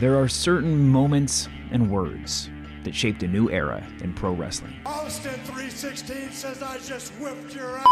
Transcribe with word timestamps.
There 0.00 0.16
are 0.16 0.28
certain 0.28 0.88
moments 0.88 1.48
and 1.72 1.90
words 1.90 2.50
that 2.84 2.94
shaped 2.94 3.24
a 3.24 3.26
new 3.26 3.50
era 3.50 3.84
in 4.00 4.14
pro 4.14 4.32
wrestling. 4.32 4.74
Austin 4.86 5.34
316 5.44 6.30
says 6.30 6.62
I 6.62 6.78
just 6.78 7.12
whipped 7.14 7.52
your 7.56 7.78
ass. 7.78 7.86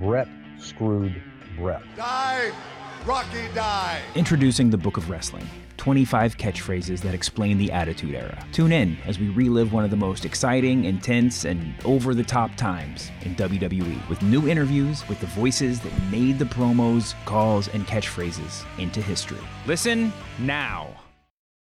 Bret 0.00 0.26
screwed 0.58 1.14
Bret. 1.56 1.80
Die, 1.94 2.50
Rocky, 3.06 3.46
die. 3.54 4.02
Introducing 4.16 4.68
the 4.68 4.76
Book 4.76 4.96
of 4.96 5.08
Wrestling 5.08 5.46
25 5.76 6.36
catchphrases 6.36 7.00
that 7.02 7.14
explain 7.14 7.56
the 7.56 7.70
Attitude 7.70 8.16
Era. 8.16 8.44
Tune 8.50 8.72
in 8.72 8.96
as 9.06 9.20
we 9.20 9.28
relive 9.28 9.72
one 9.72 9.84
of 9.84 9.90
the 9.90 9.96
most 9.96 10.24
exciting, 10.24 10.86
intense, 10.86 11.44
and 11.44 11.72
over 11.84 12.14
the 12.14 12.24
top 12.24 12.52
times 12.56 13.12
in 13.22 13.36
WWE 13.36 14.08
with 14.08 14.20
new 14.22 14.48
interviews 14.48 15.08
with 15.08 15.20
the 15.20 15.26
voices 15.28 15.78
that 15.78 15.92
made 16.10 16.40
the 16.40 16.46
promos, 16.46 17.14
calls, 17.26 17.68
and 17.68 17.86
catchphrases 17.86 18.64
into 18.80 19.00
history. 19.00 19.38
Listen 19.66 20.12
now. 20.40 21.03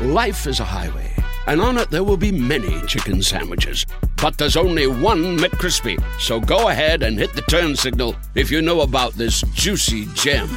Life 0.00 0.46
is 0.46 0.58
a 0.58 0.64
highway, 0.64 1.12
and 1.46 1.60
on 1.60 1.78
it 1.78 1.90
there 1.90 2.02
will 2.02 2.16
be 2.16 2.32
many 2.32 2.80
chicken 2.86 3.22
sandwiches. 3.22 3.86
But 4.16 4.38
there's 4.38 4.56
only 4.56 4.86
one 4.86 5.38
McCrispy. 5.38 6.02
So 6.18 6.40
go 6.40 6.68
ahead 6.68 7.02
and 7.02 7.18
hit 7.18 7.34
the 7.34 7.42
turn 7.42 7.76
signal 7.76 8.16
if 8.34 8.50
you 8.50 8.62
know 8.62 8.80
about 8.80 9.12
this 9.14 9.42
juicy 9.52 10.06
gem 10.14 10.48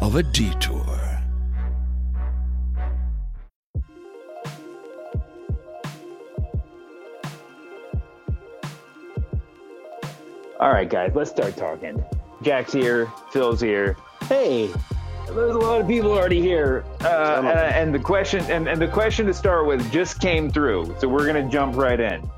of 0.00 0.16
a 0.16 0.22
detour. 0.22 1.00
All 10.58 10.70
right, 10.70 10.90
guys, 10.90 11.12
let's 11.14 11.30
start 11.30 11.56
talking. 11.56 12.04
Jack's 12.42 12.72
here, 12.72 13.10
Phil's 13.32 13.62
here. 13.62 13.96
Hey, 14.24 14.68
there's 15.34 15.54
a 15.54 15.58
lot 15.58 15.80
of 15.80 15.86
people 15.88 16.12
already 16.12 16.40
here, 16.40 16.84
uh, 17.02 17.38
and, 17.38 17.48
and 17.48 17.94
the 17.94 17.98
question 17.98 18.44
and, 18.50 18.68
and 18.68 18.80
the 18.80 18.88
question 18.88 19.26
to 19.26 19.34
start 19.34 19.66
with 19.66 19.90
just 19.92 20.20
came 20.20 20.50
through, 20.50 20.94
so 20.98 21.08
we're 21.08 21.26
gonna 21.26 21.48
jump 21.48 21.76
right 21.76 22.00
in. 22.00 22.30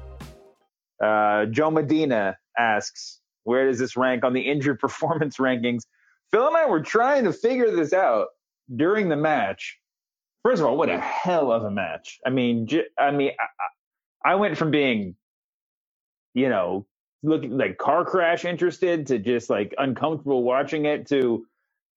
Uh, 1.03 1.47
Joe 1.47 1.71
Medina 1.71 2.37
asks, 2.59 3.21
"Where 3.45 3.67
does 3.67 3.79
this 3.79 3.97
rank 3.97 4.25
on 4.25 4.33
the 4.33 4.41
injured 4.43 4.79
performance 4.81 5.39
rankings?" 5.39 5.83
Phil 6.31 6.47
and 6.47 6.57
I 6.57 6.67
were 6.67 6.83
trying 6.83 7.25
to 7.25 7.33
figure 7.33 7.71
this 7.75 7.93
out 7.93 8.29
during 8.75 9.09
the 9.09 9.17
match. 9.17 9.79
First 10.45 10.61
of 10.61 10.67
all, 10.67 10.77
what 10.77 10.89
a 10.89 10.99
hell 11.01 11.53
of 11.53 11.65
a 11.65 11.71
match! 11.71 12.19
I 12.27 12.31
mean, 12.31 12.67
j- 12.67 12.87
I 12.99 13.11
mean, 13.11 13.33
I, 14.25 14.33
I 14.33 14.35
went 14.37 14.59
from 14.59 14.71
being, 14.71 15.17
you 16.35 16.49
know, 16.49 16.87
looking 17.23 17.57
like 17.57 17.79
car 17.79 18.05
crash 18.05 18.45
interested 18.45 19.07
to 19.09 19.19
just 19.19 19.51
like 19.51 19.75
uncomfortable 19.79 20.43
watching 20.43 20.87
it 20.87 21.09
to 21.09 21.47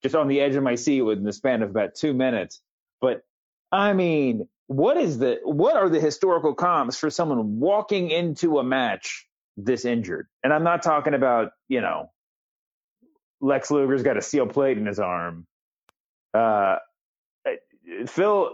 just 0.06 0.14
on 0.14 0.28
the 0.28 0.40
edge 0.40 0.54
of 0.54 0.62
my 0.62 0.76
seat 0.76 1.02
within 1.02 1.24
the 1.24 1.34
span 1.34 1.64
of 1.64 1.72
about 1.72 1.96
two 1.96 2.14
minutes. 2.14 2.62
But 3.02 3.24
I 3.72 3.94
mean, 3.94 4.48
what 4.68 4.98
is 4.98 5.18
the 5.18 5.40
what 5.44 5.76
are 5.76 5.90
the 5.90 6.00
historical 6.00 6.54
comps 6.54 6.96
for 6.96 7.10
someone 7.10 7.60
walking 7.60 8.12
into 8.12 8.60
a 8.60 8.64
match 8.64 9.28
this 9.58 9.84
injured? 9.84 10.28
And 10.44 10.54
I'm 10.54 10.64
not 10.64 10.84
talking 10.84 11.16
about 11.16 11.54
you 11.68 11.82
know 11.82 12.12
Lex 13.42 13.72
Luger's 13.72 14.04
got 14.04 14.16
a 14.16 14.22
steel 14.22 14.46
plate 14.46 14.78
in 14.78 14.86
his 14.86 15.00
arm. 15.00 15.48
Uh, 16.36 16.76
Phil 18.06 18.52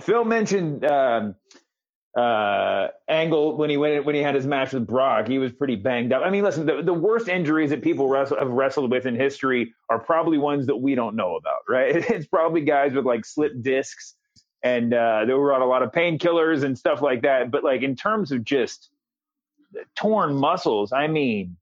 Phil 0.00 0.24
mentioned 0.24 0.84
um, 0.84 1.36
uh, 2.18 2.88
Angle 3.06 3.56
when 3.56 3.70
he 3.70 3.76
went 3.76 4.04
when 4.04 4.14
he 4.14 4.22
had 4.22 4.34
his 4.34 4.46
match 4.46 4.72
with 4.72 4.86
Brock, 4.86 5.28
he 5.28 5.38
was 5.38 5.52
pretty 5.52 5.76
banged 5.76 6.12
up. 6.12 6.22
I 6.24 6.30
mean, 6.30 6.42
listen, 6.42 6.66
the, 6.66 6.82
the 6.82 6.92
worst 6.92 7.28
injuries 7.28 7.70
that 7.70 7.80
people 7.80 8.08
wrestle, 8.08 8.38
have 8.38 8.48
wrestled 8.48 8.90
with 8.90 9.06
in 9.06 9.14
history 9.14 9.72
are 9.88 10.00
probably 10.00 10.36
ones 10.36 10.66
that 10.66 10.76
we 10.76 10.96
don't 10.96 11.14
know 11.14 11.36
about, 11.36 11.60
right? 11.68 11.94
It's 12.10 12.26
probably 12.26 12.62
guys 12.62 12.92
with 12.92 13.06
like 13.06 13.24
slipped 13.24 13.62
discs 13.62 14.14
and 14.64 14.92
uh, 14.92 15.24
they 15.26 15.34
were 15.34 15.52
on 15.52 15.62
a 15.62 15.66
lot 15.66 15.82
of 15.82 15.92
painkillers 15.92 16.64
and 16.64 16.76
stuff 16.76 17.00
like 17.02 17.22
that. 17.22 17.52
But 17.52 17.62
like 17.62 17.82
in 17.82 17.94
terms 17.94 18.32
of 18.32 18.42
just 18.42 18.90
torn 19.94 20.34
muscles, 20.34 20.92
I 20.92 21.06
mean, 21.06 21.56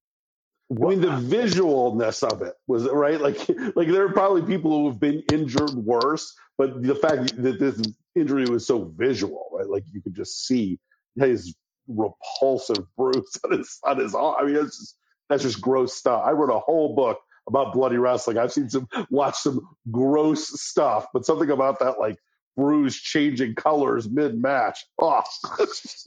I 0.71 0.87
mean, 0.87 1.01
the 1.01 1.09
visualness 1.09 2.23
of 2.23 2.41
it 2.43 2.55
was 2.67 2.89
right. 2.89 3.21
Like, 3.21 3.39
like 3.77 3.89
there 3.89 4.05
are 4.07 4.13
probably 4.13 4.43
people 4.43 4.71
who 4.71 4.89
have 4.89 4.99
been 4.99 5.23
injured 5.33 5.75
worse, 5.75 6.35
but 6.57 6.83
the 6.83 6.95
fact 6.95 7.41
that 7.43 7.59
this 7.61 7.81
injury 8.17 8.47
was 8.47 8.67
so 8.67 8.93
visual, 8.97 9.49
right? 9.53 9.69
Like 9.69 9.85
you 9.93 10.01
could 10.03 10.15
just 10.15 10.47
see 10.47 10.79
his 11.17 11.55
repulsive 11.89 12.85
bruise 12.97 13.39
on 13.45 13.59
his 13.59 13.79
on 13.85 13.99
his 13.99 14.15
arm. 14.15 14.37
I 14.41 14.45
mean, 14.45 14.55
that's 14.55 14.79
just 14.79 14.97
that's 15.29 15.43
just 15.43 15.61
gross 15.61 15.95
stuff. 15.95 16.23
I 16.25 16.33
wrote 16.33 16.55
a 16.55 16.59
whole 16.59 16.95
book 16.95 17.19
about 17.49 17.73
bloody 17.73 17.97
wrestling. 17.97 18.39
I've 18.39 18.53
seen 18.53 18.69
some, 18.69 18.89
watched 19.11 19.39
some 19.39 19.61
gross 19.91 20.61
stuff, 20.61 21.07
but 21.13 21.25
something 21.25 21.51
about 21.51 21.79
that, 21.81 21.99
like 21.99 22.17
bruise 22.57 22.97
changing 22.97 23.55
colors 23.55 24.09
mid 24.09 24.41
match. 24.41 24.85
Oh. 25.01 25.23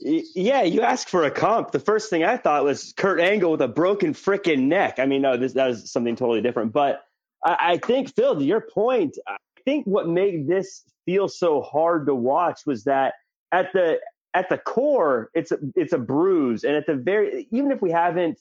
yeah, 0.00 0.62
you 0.62 0.82
ask 0.82 1.08
for 1.08 1.24
a 1.24 1.30
comp. 1.30 1.70
The 1.70 1.78
first 1.78 2.10
thing 2.10 2.24
I 2.24 2.36
thought 2.36 2.64
was 2.64 2.92
Kurt 2.96 3.20
Angle 3.20 3.52
with 3.52 3.62
a 3.62 3.68
broken 3.68 4.14
freaking 4.14 4.64
neck. 4.64 4.98
I 4.98 5.06
mean, 5.06 5.22
no, 5.22 5.36
this 5.36 5.54
that 5.54 5.70
is 5.70 5.90
something 5.90 6.16
totally 6.16 6.42
different. 6.42 6.72
But 6.72 7.02
I, 7.44 7.56
I 7.60 7.78
think 7.78 8.14
Phil, 8.14 8.36
to 8.36 8.44
your 8.44 8.60
point, 8.60 9.16
think 9.64 9.86
what 9.86 10.08
made 10.08 10.48
this 10.48 10.84
feel 11.04 11.28
so 11.28 11.62
hard 11.62 12.06
to 12.06 12.14
watch 12.14 12.60
was 12.66 12.84
that 12.84 13.14
at 13.52 13.72
the 13.72 13.98
at 14.34 14.48
the 14.48 14.58
core, 14.58 15.30
it's 15.34 15.52
a 15.52 15.58
it's 15.74 15.92
a 15.92 15.98
bruise, 15.98 16.64
and 16.64 16.76
at 16.76 16.86
the 16.86 16.94
very 16.94 17.48
even 17.50 17.72
if 17.72 17.82
we 17.82 17.90
haven't. 17.90 18.38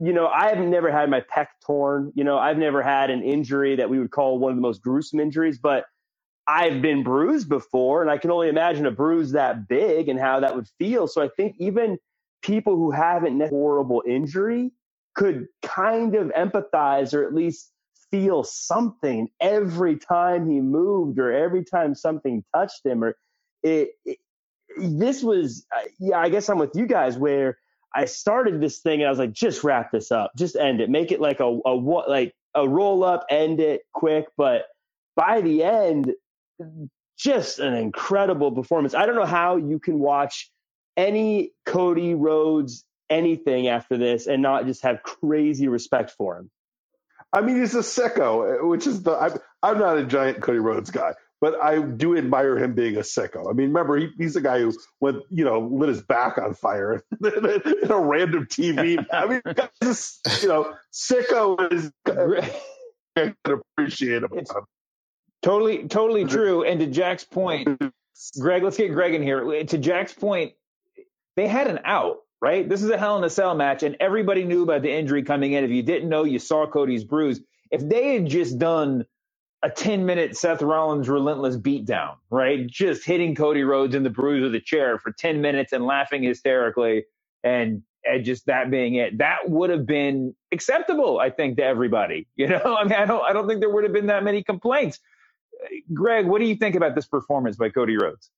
You 0.00 0.12
know, 0.12 0.26
I 0.26 0.48
have 0.48 0.58
never 0.58 0.90
had 0.90 1.10
my 1.10 1.20
pec 1.20 1.46
torn. 1.64 2.10
You 2.16 2.24
know, 2.24 2.36
I've 2.36 2.58
never 2.58 2.82
had 2.82 3.10
an 3.10 3.22
injury 3.22 3.76
that 3.76 3.88
we 3.88 4.00
would 4.00 4.10
call 4.10 4.36
one 4.40 4.50
of 4.50 4.56
the 4.56 4.62
most 4.62 4.82
gruesome 4.82 5.20
injuries, 5.20 5.58
but 5.58 5.84
I've 6.48 6.82
been 6.82 7.04
bruised 7.04 7.48
before, 7.48 8.02
and 8.02 8.10
I 8.10 8.18
can 8.18 8.32
only 8.32 8.48
imagine 8.48 8.84
a 8.86 8.90
bruise 8.90 9.32
that 9.32 9.68
big 9.68 10.08
and 10.08 10.18
how 10.18 10.40
that 10.40 10.56
would 10.56 10.66
feel. 10.78 11.06
So 11.06 11.22
I 11.22 11.28
think 11.36 11.54
even 11.58 11.98
people 12.42 12.74
who 12.74 12.90
haven't 12.90 13.38
had 13.40 13.50
horrible 13.50 14.02
injury 14.06 14.72
could 15.14 15.46
kind 15.62 16.14
of 16.14 16.28
empathize 16.28 17.14
or 17.14 17.24
at 17.24 17.34
least 17.34 17.71
feel 18.12 18.44
something 18.44 19.28
every 19.40 19.96
time 19.96 20.48
he 20.48 20.60
moved 20.60 21.18
or 21.18 21.32
every 21.32 21.64
time 21.64 21.96
something 21.96 22.44
touched 22.54 22.86
him. 22.86 23.02
Or 23.02 23.16
it, 23.64 23.92
it 24.04 24.18
this 24.78 25.24
was, 25.24 25.66
yeah, 25.98 26.18
I 26.18 26.28
guess 26.28 26.48
I'm 26.48 26.58
with 26.58 26.76
you 26.76 26.86
guys 26.86 27.18
where 27.18 27.58
I 27.94 28.04
started 28.04 28.60
this 28.60 28.78
thing 28.80 29.00
and 29.00 29.08
I 29.08 29.10
was 29.10 29.18
like, 29.18 29.32
just 29.32 29.64
wrap 29.64 29.90
this 29.92 30.12
up, 30.12 30.32
just 30.38 30.56
end 30.56 30.80
it, 30.80 30.90
make 30.90 31.12
it 31.12 31.20
like 31.20 31.40
a, 31.40 31.58
a 31.66 31.76
what 31.76 32.08
like 32.08 32.34
a 32.54 32.68
roll 32.68 33.04
up, 33.04 33.26
end 33.30 33.60
it 33.60 33.82
quick, 33.92 34.26
but 34.36 34.66
by 35.16 35.40
the 35.40 35.64
end, 35.64 36.12
just 37.18 37.58
an 37.58 37.74
incredible 37.74 38.52
performance. 38.52 38.94
I 38.94 39.06
don't 39.06 39.16
know 39.16 39.26
how 39.26 39.56
you 39.56 39.78
can 39.78 39.98
watch 39.98 40.50
any 40.96 41.52
Cody 41.66 42.14
Rhodes 42.14 42.84
anything 43.10 43.68
after 43.68 43.98
this 43.98 44.26
and 44.26 44.42
not 44.42 44.66
just 44.66 44.82
have 44.82 45.02
crazy 45.02 45.68
respect 45.68 46.12
for 46.12 46.38
him. 46.38 46.50
I 47.32 47.40
mean, 47.40 47.60
he's 47.60 47.74
a 47.74 47.80
sicko, 47.80 48.68
which 48.68 48.86
is 48.86 49.02
the. 49.02 49.12
I'm, 49.12 49.38
I'm 49.62 49.78
not 49.78 49.98
a 49.98 50.04
giant 50.04 50.42
Cody 50.42 50.58
Rhodes 50.58 50.90
guy, 50.90 51.14
but 51.40 51.60
I 51.62 51.80
do 51.80 52.16
admire 52.16 52.58
him 52.58 52.74
being 52.74 52.96
a 52.96 53.00
sicko. 53.00 53.48
I 53.48 53.52
mean, 53.52 53.68
remember, 53.68 53.96
he, 53.96 54.10
he's 54.18 54.36
a 54.36 54.40
guy 54.40 54.60
who 54.60 54.72
went, 55.00 55.22
you 55.30 55.44
know, 55.44 55.60
lit 55.60 55.88
his 55.88 56.02
back 56.02 56.38
on 56.38 56.54
fire 56.54 57.02
in 57.24 57.90
a 57.90 57.98
random 57.98 58.46
TV. 58.46 59.04
I 59.12 59.26
mean, 59.26 59.42
you 59.46 60.48
know, 60.48 60.74
sicko 60.92 61.72
is. 61.72 61.90
I 63.16 63.34
can 63.44 63.62
appreciate 63.76 64.22
him. 64.22 64.30
Totally, 65.42 65.88
totally 65.88 66.24
true. 66.24 66.64
And 66.64 66.80
to 66.80 66.86
Jack's 66.86 67.24
point, 67.24 67.68
Greg, 68.38 68.62
let's 68.62 68.76
get 68.76 68.92
Greg 68.92 69.14
in 69.14 69.22
here. 69.22 69.64
To 69.64 69.78
Jack's 69.78 70.12
point, 70.12 70.52
they 71.36 71.48
had 71.48 71.66
an 71.66 71.80
out, 71.84 72.18
right? 72.42 72.68
This 72.68 72.82
is 72.82 72.90
a 72.90 72.98
Hell 72.98 73.18
in 73.18 73.24
a 73.24 73.30
Cell 73.30 73.56
match, 73.56 73.84
and 73.84 73.96
everybody 74.00 74.44
knew 74.44 74.64
about 74.64 74.82
the 74.82 74.92
injury 74.92 75.24
coming 75.24 75.54
in. 75.54 75.64
If 75.64 75.72
you 75.72 75.84
didn't 75.84 76.10
know, 76.10 76.24
you 76.24 76.40
saw 76.40 76.66
Cody's 76.68 77.04
bruise. 77.04 77.40
If 77.72 77.88
they 77.88 78.14
had 78.14 78.26
just 78.26 78.58
done 78.58 79.06
a 79.64 79.70
10 79.70 80.06
minute 80.06 80.36
Seth 80.36 80.62
Rollins 80.62 81.08
relentless 81.10 81.56
beatdown, 81.58 82.16
right? 82.30 82.66
Just 82.66 83.04
hitting 83.06 83.34
Cody 83.36 83.64
Rhodes 83.64 83.94
in 83.94 84.04
the 84.04 84.10
bruise 84.10 84.44
of 84.46 84.52
the 84.52 84.60
chair 84.60 84.98
for 84.98 85.12
10 85.12 85.42
minutes 85.42 85.72
and 85.74 85.86
laughing 85.86 86.24
hysterically 86.24 87.04
and, 87.44 87.82
and 88.04 88.24
just 88.24 88.46
that 88.46 88.70
being 88.70 88.96
it. 88.96 89.18
That 89.18 89.50
would 89.50 89.70
have 89.70 89.86
been 89.86 90.34
acceptable, 90.52 91.20
I 91.20 91.30
think, 91.30 91.58
to 91.58 91.64
everybody. 91.64 92.28
You 92.36 92.48
know, 92.48 92.76
I 92.78 92.84
mean, 92.84 92.94
I 92.94 93.06
don't 93.06 93.22
I 93.24 93.34
don't 93.34 93.48
think 93.48 93.60
there 93.60 93.70
would 93.70 93.84
have 93.84 93.92
been 93.94 94.08
that 94.08 94.24
many 94.24 94.42
complaints 94.44 94.98
Greg, 95.94 96.26
what 96.26 96.40
do 96.40 96.46
you 96.46 96.56
think 96.56 96.76
about 96.76 96.94
this 96.94 97.06
performance 97.06 97.56
by 97.56 97.70
Cody 97.70 97.96
Rhodes? 97.98 98.30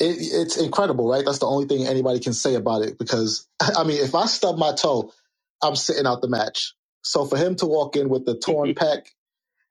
It, 0.00 0.16
it's 0.20 0.56
incredible, 0.56 1.08
right? 1.08 1.24
That's 1.24 1.38
the 1.40 1.46
only 1.46 1.66
thing 1.66 1.86
anybody 1.86 2.20
can 2.20 2.32
say 2.32 2.54
about 2.54 2.82
it 2.82 2.98
because, 2.98 3.48
I 3.60 3.84
mean, 3.84 4.02
if 4.02 4.14
I 4.14 4.26
stub 4.26 4.58
my 4.58 4.74
toe, 4.74 5.12
I'm 5.62 5.76
sitting 5.76 6.06
out 6.06 6.22
the 6.22 6.28
match. 6.28 6.74
So 7.02 7.24
for 7.24 7.36
him 7.36 7.56
to 7.56 7.66
walk 7.66 7.96
in 7.96 8.08
with 8.08 8.26
the 8.26 8.36
torn 8.38 8.74
pec 8.74 9.06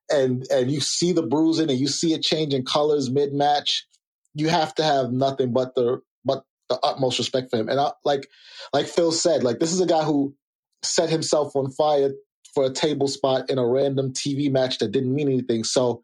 and 0.09 0.45
and 0.51 0.71
you 0.71 0.79
see 0.79 1.11
the 1.11 1.23
bruising 1.23 1.69
and 1.69 1.79
you 1.79 1.87
see 1.87 2.13
it 2.13 2.23
changing 2.23 2.65
colors 2.65 3.09
mid 3.09 3.33
match, 3.33 3.85
you 4.33 4.49
have 4.49 4.73
to 4.75 4.83
have 4.83 5.11
nothing 5.11 5.53
but 5.53 5.75
the 5.75 6.01
but 6.25 6.43
the 6.69 6.79
utmost 6.83 7.19
respect 7.19 7.49
for 7.51 7.57
him. 7.57 7.69
And 7.69 7.79
I, 7.79 7.91
like 8.03 8.27
like 8.73 8.87
Phil 8.87 9.11
said, 9.11 9.43
like 9.43 9.59
this 9.59 9.73
is 9.73 9.81
a 9.81 9.85
guy 9.87 10.03
who 10.03 10.35
set 10.83 11.09
himself 11.09 11.55
on 11.55 11.71
fire 11.71 12.11
for 12.53 12.65
a 12.65 12.73
table 12.73 13.07
spot 13.07 13.49
in 13.49 13.57
a 13.57 13.67
random 13.67 14.13
TV 14.13 14.51
match 14.51 14.79
that 14.79 14.91
didn't 14.91 15.13
mean 15.13 15.27
anything. 15.27 15.63
So 15.63 16.01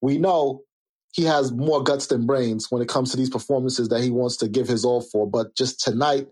we 0.00 0.18
know 0.18 0.62
he 1.12 1.24
has 1.24 1.52
more 1.52 1.82
guts 1.82 2.06
than 2.06 2.26
brains 2.26 2.66
when 2.70 2.82
it 2.82 2.88
comes 2.88 3.10
to 3.10 3.16
these 3.16 3.30
performances 3.30 3.88
that 3.90 4.02
he 4.02 4.10
wants 4.10 4.36
to 4.38 4.48
give 4.48 4.66
his 4.66 4.84
all 4.84 5.02
for. 5.02 5.28
But 5.28 5.54
just 5.54 5.80
tonight 5.80 6.26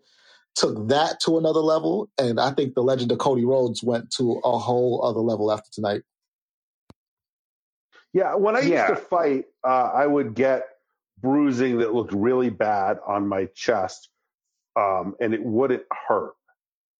took 0.57 0.89
that 0.89 1.21
to 1.21 1.39
another 1.39 1.61
level. 1.61 2.11
And 2.19 2.41
I 2.41 2.51
think 2.51 2.75
the 2.75 2.83
legend 2.83 3.13
of 3.13 3.19
Cody 3.19 3.45
Rhodes 3.45 3.83
went 3.83 4.11
to 4.13 4.41
a 4.43 4.59
whole 4.59 5.05
other 5.05 5.21
level 5.21 5.53
after 5.53 5.71
tonight. 5.71 6.03
Yeah, 8.13 8.35
when 8.35 8.57
I 8.57 8.61
used 8.61 8.87
to 8.89 8.97
fight, 8.97 9.45
uh, 9.63 9.91
I 9.95 10.07
would 10.07 10.35
get 10.35 10.65
bruising 11.21 11.79
that 11.79 11.95
looked 11.95 12.13
really 12.13 12.51
bad 12.51 12.99
on 13.07 13.29
my 13.29 13.47
chest, 13.55 14.09
um, 14.75 15.15
and 15.21 15.33
it 15.33 15.45
wouldn't 15.45 15.85
hurt. 16.09 16.33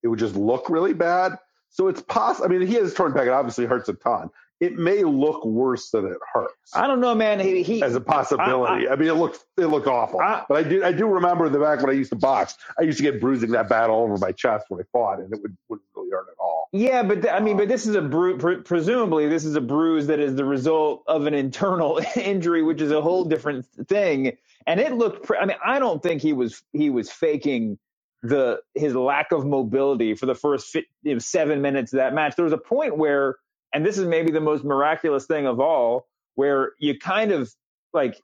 It 0.03 0.09
would 0.09 0.21
just 0.21 0.37
look 0.37 0.71
really 0.71 0.93
bad. 0.93 1.37
So 1.71 1.89
it's 1.89 2.03
possible. 2.03 2.47
I 2.47 2.49
mean, 2.49 2.67
he 2.67 2.75
has 2.75 2.95
torn 2.95 3.13
back. 3.13 3.27
It 3.27 3.33
obviously 3.33 3.67
hurts 3.67 3.89
a 3.89 3.95
ton. 3.95 4.31
It 4.61 4.79
may 4.79 5.05
look 5.05 5.45
worse 5.45 5.91
than 5.91 6.07
it 6.07 6.19
hurts 6.35 6.55
I 6.75 6.87
don't 6.87 7.01
know, 7.01 7.15
man. 7.15 7.41
He, 7.41 7.63
he 7.63 7.83
as 7.83 7.95
a 7.95 8.01
possibility. 8.01 8.89
I, 8.89 8.97
mean, 8.97 9.09
it 9.09 9.15
looked 9.15 9.45
it 9.59 9.67
looked 9.67 9.87
awful. 9.87 10.21
I- 10.21 10.45
but 10.49 10.67
I 10.67 10.69
do 10.69 10.85
I 10.85 10.93
do 10.93 11.07
remember 11.07 11.49
the 11.49 11.59
back 11.59 11.81
when 11.81 11.91
I 11.91 11.95
used 11.95 12.11
to 12.11 12.17
box. 12.17 12.57
I 12.79 12.83
used 12.83 12.99
to 12.99 13.05
get 13.05 13.21
bruising 13.21 13.51
that 13.53 13.69
bad 13.69 13.91
all 13.91 14.05
over 14.05 14.19
my 14.19 14.33
chest 14.33 14.67
when 14.69 14.81
I 14.81 14.85
fought, 14.93 15.21
and 15.21 15.33
it 15.33 15.41
would 15.43 15.57
wouldn't 15.69 15.89
really 15.97 16.11
hurt 16.11 16.27
at 16.31 16.39
all. 16.39 16.69
Yeah, 16.73 17.03
but 17.03 17.23
th- 17.23 17.35
I 17.35 17.41
mean, 17.41 17.57
but 17.57 17.65
um, 17.65 17.69
this 17.69 17.87
is 17.87 17.97
a 17.97 18.03
bru- 18.03 18.39
pre- 18.39 18.63
presumably 18.63 19.29
this 19.29 19.45
is 19.45 19.57
a 19.57 19.61
bruise 19.61 20.07
that 20.09 20.21
is 20.21 20.37
the 20.37 20.45
result 20.45 21.03
of 21.09 21.27
an 21.27 21.35
internal 21.35 22.01
injury, 22.17 22.63
which 22.63 22.81
is 22.81 22.93
a 22.93 23.01
whole 23.03 23.25
different 23.25 23.67
thing. 23.89 24.37
And 24.67 24.79
it 24.81 24.93
looked. 24.95 25.25
Pre- 25.27 25.39
I 25.39 25.47
mean, 25.47 25.57
I 25.65 25.79
don't 25.79 26.03
think 26.03 26.23
he 26.23 26.33
was 26.33 26.63
he 26.73 26.91
was 26.91 27.11
faking 27.11 27.79
the 28.23 28.61
his 28.75 28.95
lack 28.95 29.33
of 29.33 29.47
mobility 29.47 30.15
for 30.15 30.27
the 30.27 30.35
first 30.35 30.69
fi- 30.69 30.87
you 31.03 31.15
know, 31.15 31.19
seven 31.19 31.63
minutes 31.63 31.93
of 31.93 31.99
that 31.99 32.15
match. 32.15 32.37
There 32.37 32.45
was 32.45 32.53
a 32.53 32.59
point 32.59 32.97
where, 32.99 33.37
and 33.73 33.85
this 33.85 33.99
is 33.99 34.07
maybe 34.07 34.31
the 34.31 34.41
most 34.41 34.65
miraculous 34.65 35.27
thing 35.27 35.47
of 35.47 35.61
all, 35.61 36.07
where 36.35 36.73
you 36.79 36.99
kind 36.99 37.33
of 37.33 37.51
like 37.93 38.21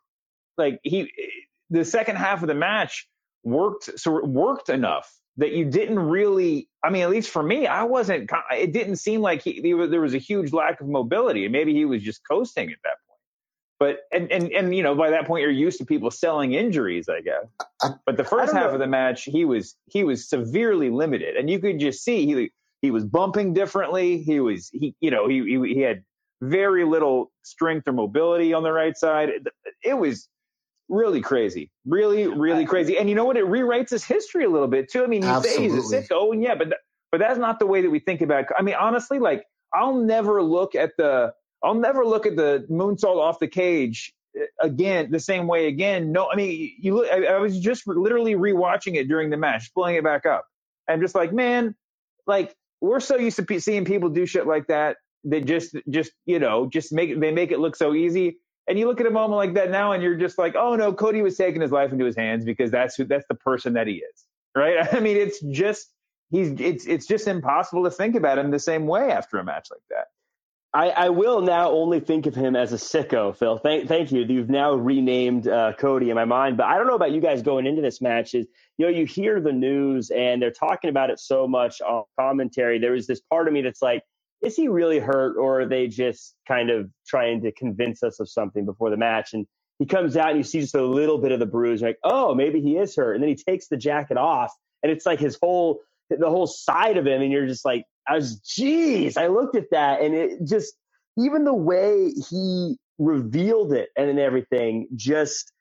like 0.59 0.81
he 0.83 1.11
the 1.71 1.85
second 1.85 2.17
half 2.17 2.43
of 2.43 2.49
the 2.49 2.55
match 2.55 3.09
worked 3.45 3.99
so 3.99 4.25
worked 4.25 4.69
enough 4.69 5.13
that 5.37 5.53
you 5.53 5.65
didn't 5.65 5.99
really 5.99 6.69
i 6.83 6.91
mean 6.91 7.03
at 7.03 7.11
least 7.11 7.31
for 7.31 7.43
me 7.43 7.67
i 7.67 7.83
wasn't 7.83 8.31
it 8.53 8.73
didn't 8.73 8.97
seem 8.97 9.21
like 9.21 9.43
he, 9.43 9.61
there 9.61 9.77
was- 9.77 9.91
there 9.91 10.01
was 10.01 10.15
a 10.15 10.19
huge 10.19 10.53
lack 10.53 10.81
of 10.81 10.89
mobility. 10.89 11.47
Maybe 11.49 11.75
he 11.75 11.85
was 11.85 12.03
just 12.03 12.23
coasting 12.29 12.71
at 12.71 12.79
that 12.85 12.97
point. 13.07 13.21
But 13.79 13.99
and 14.17 14.33
and 14.33 14.51
and 14.53 14.75
you 14.75 14.83
know 14.83 14.95
by 14.95 15.11
that 15.11 15.27
point 15.27 15.43
you're 15.43 15.51
used 15.51 15.79
to 15.79 15.85
people 15.85 16.11
selling 16.11 16.55
injuries 16.55 17.09
i 17.09 17.21
guess. 17.21 17.45
I- 17.83 17.95
but 18.07 18.17
the 18.17 18.25
first 18.25 18.53
half 18.55 18.69
know. 18.69 18.75
of 18.75 18.79
the 18.81 18.87
match 18.87 19.25
he 19.25 19.45
was 19.45 19.77
he 19.87 20.05
was 20.05 20.29
severely 20.29 20.89
limited. 20.91 21.37
And 21.37 21.51
you 21.51 21.59
could 21.59 21.79
just 21.79 22.03
see 22.03 22.25
he 22.27 22.51
he 22.83 22.91
was 22.91 23.05
bumping 23.05 23.53
differently 23.53 24.23
he 24.23 24.41
was 24.41 24.69
he 24.73 24.95
you 25.01 25.11
know 25.11 25.29
he 25.29 25.43
he, 25.43 25.75
he 25.75 25.81
had 25.81 26.03
very 26.43 26.85
little 26.85 27.33
strength 27.43 27.89
or 27.89 27.93
mobility 27.93 28.53
on 28.53 28.63
the 28.63 28.73
right 28.73 28.97
side 28.97 29.31
it, 29.83 29.95
was 29.95 30.29
really 30.89 31.21
crazy, 31.21 31.71
really, 31.85 32.27
really 32.27 32.65
crazy. 32.65 32.99
And 32.99 33.09
you 33.09 33.15
know 33.15 33.25
what? 33.25 33.37
It 33.37 33.45
rewrites 33.45 33.91
his 33.91 34.05
history 34.05 34.45
a 34.45 34.49
little 34.49 34.69
bit 34.69 34.91
too. 34.91 35.03
I 35.03 35.07
mean, 35.07 35.23
you 35.23 35.43
say 35.43 35.63
he's 35.63 35.75
a 35.75 35.97
sicko, 35.97 36.33
and 36.33 36.43
yeah, 36.43 36.55
but 36.55 36.65
th- 36.65 36.81
but 37.11 37.19
that's 37.19 37.39
not 37.39 37.59
the 37.59 37.67
way 37.67 37.83
that 37.83 37.91
we 37.91 37.99
think 37.99 38.21
about. 38.21 38.45
It. 38.45 38.49
I 38.59 38.63
mean, 38.63 38.75
honestly, 38.79 39.19
like 39.19 39.45
I'll 39.75 39.97
never 39.97 40.43
look 40.43 40.75
at 40.75 40.93
the 40.97 41.33
I'll 41.63 41.75
never 41.75 42.05
look 42.05 42.27
at 42.27 42.37
the 42.37 42.67
moonsault 42.71 43.17
off 43.17 43.39
the 43.39 43.49
cage 43.49 44.15
uh, 44.39 44.45
again 44.61 45.11
the 45.11 45.21
same 45.21 45.47
way 45.47 45.67
again. 45.67 46.13
No, 46.13 46.31
I 46.31 46.37
mean, 46.37 46.73
you 46.79 46.97
look. 46.97 47.11
I, 47.11 47.27
I 47.27 47.39
was 47.39 47.59
just 47.59 47.87
literally 47.87 48.35
rewatching 48.35 48.97
it 48.97 49.09
during 49.09 49.31
the 49.31 49.37
match, 49.37 49.73
pulling 49.75 49.97
it 49.97 50.05
back 50.05 50.27
up, 50.27 50.47
I'm 50.89 51.01
just 51.01 51.15
like, 51.15 51.33
man, 51.33 51.75
like 52.27 52.55
we're 52.81 53.01
so 53.01 53.17
used 53.17 53.37
to 53.45 53.61
seeing 53.61 53.85
people 53.85 54.09
do 54.09 54.27
shit 54.27 54.47
like 54.47 54.67
that 54.69 54.97
that 55.25 55.45
just 55.45 55.77
just 55.89 56.13
you 56.25 56.39
know 56.39 56.69
just 56.73 56.93
make 56.93 57.19
they 57.21 57.33
make 57.33 57.51
it 57.51 57.59
look 57.59 57.77
so 57.77 57.95
easy. 57.95 58.39
And 58.69 58.79
you 58.79 58.89
look 58.89 59.01
at 59.01 59.07
a 59.07 59.11
moment 59.11 59.37
like 59.37 59.55
that 59.55 59.71
now, 59.71 59.93
and 59.93 60.03
you're 60.03 60.17
just 60.17 60.39
like, 60.39 60.57
oh 60.57 60.75
no, 60.75 60.93
Cody 60.93 61.23
was 61.23 61.37
taking 61.37 61.61
his 61.61 61.71
life 61.71 61.93
into 61.93 62.05
his 62.05 62.17
hands 62.17 62.45
because 62.45 62.71
that's 62.71 62.97
who 62.97 63.05
that's 63.05 63.27
the 63.29 63.37
person 63.37 63.75
that 63.75 63.87
he 63.87 63.95
is, 63.95 64.25
right? 64.57 64.89
I 64.93 65.01
mean, 65.01 65.17
it's 65.17 65.41
just 65.41 65.89
he's 66.31 66.53
it's 66.59 66.87
it's 66.87 67.07
just 67.07 67.29
impossible 67.29 67.85
to 67.85 67.91
think 67.91 68.17
about 68.17 68.39
him 68.39 68.51
the 68.51 68.59
same 68.59 68.87
way 68.87 69.11
after 69.11 69.39
a 69.39 69.45
match 69.45 69.69
like 69.71 69.83
that. 69.91 70.07
I, 70.75 70.91
I 70.91 71.09
will 71.09 71.41
now 71.41 71.71
only 71.71 72.01
think 72.01 72.27
of 72.27 72.35
him 72.35 72.55
as 72.55 72.71
a 72.75 72.77
sicko, 72.77 73.35
Phil. 73.35 73.57
Thank, 73.57 73.89
thank 73.89 74.13
you. 74.13 74.25
You've 74.25 74.51
now 74.51 74.75
renamed 74.75 75.49
uh, 75.49 75.73
Cody 75.73 76.11
in 76.11 76.17
my 76.17 76.27
mind. 76.27 76.59
But 76.59 76.67
I 76.67 76.77
don't 76.77 76.87
know 76.87 76.97
about 76.97 77.13
you 77.13 77.21
guys 77.23 77.41
going 77.41 77.67
into 77.67 77.81
this 77.81 78.03
match. 78.03 78.35
Is 78.35 78.47
you 78.79 78.87
know 78.87 78.93
you 78.93 79.07
hear 79.07 79.41
the 79.41 79.53
news 79.53 80.11
and 80.11 80.41
they're 80.41 80.51
talking 80.51 80.91
about 80.91 81.11
it 81.11 81.19
so 81.19 81.47
much 81.47 81.81
on 81.81 82.05
commentary. 82.19 82.79
There 82.79 82.93
was 82.93 83.07
this 83.07 83.21
part 83.21 83.49
of 83.49 83.55
me 83.55 83.63
that's 83.63 83.83
like, 83.83 84.03
is 84.43 84.57
he 84.57 84.69
really 84.69 84.99
hurt, 84.99 85.37
or 85.37 85.63
are 85.63 85.67
they 85.67 85.89
just 85.89 86.35
kind 86.47 86.71
of 86.71 86.91
trying 87.07 87.43
to 87.43 87.53
convince 87.53 88.03
us 88.03 88.21
of 88.21 88.29
something 88.29 88.65
before 88.65 88.91
the 88.91 88.97
match? 88.97 89.33
And 89.33 89.47
he 89.79 89.87
comes 89.87 90.17
out 90.17 90.31
and 90.31 90.39
you 90.39 90.45
see 90.45 90.61
just 90.61 90.75
a 90.75 90.85
little 90.85 91.19
bit 91.19 91.33
of 91.33 91.41
the 91.41 91.47
bruise. 91.47 91.81
You're 91.81 91.91
like, 91.91 91.99
oh, 92.05 92.35
maybe 92.35 92.61
he 92.61 92.77
is 92.77 92.95
hurt. 92.97 93.15
And 93.15 93.23
then 93.23 93.29
he 93.29 93.37
takes 93.37 93.69
the 93.69 93.77
jacket 93.77 94.19
off, 94.19 94.53
and 94.83 94.93
it's 94.93 95.07
like 95.07 95.21
his 95.21 95.39
whole 95.41 95.81
the 96.09 96.31
whole 96.31 96.47
side 96.47 96.99
of 96.99 97.07
him, 97.07 97.21
and 97.21 97.33
you're 97.33 97.49
just 97.49 97.65
like, 97.65 97.85
I 98.09 98.15
was, 98.15 98.39
geez, 98.39 99.17
I 99.17 99.27
looked 99.27 99.57
at 99.57 99.71
that, 99.73 100.03
and 100.03 100.15
it 100.15 100.45
just 100.45 100.75
even 101.19 101.45
the 101.45 101.55
way 101.55 102.13
he 102.31 102.77
revealed 102.99 103.73
it 103.73 103.91
and 103.97 104.09
then 104.09 104.19
everything 104.19 104.89
just 104.97 105.53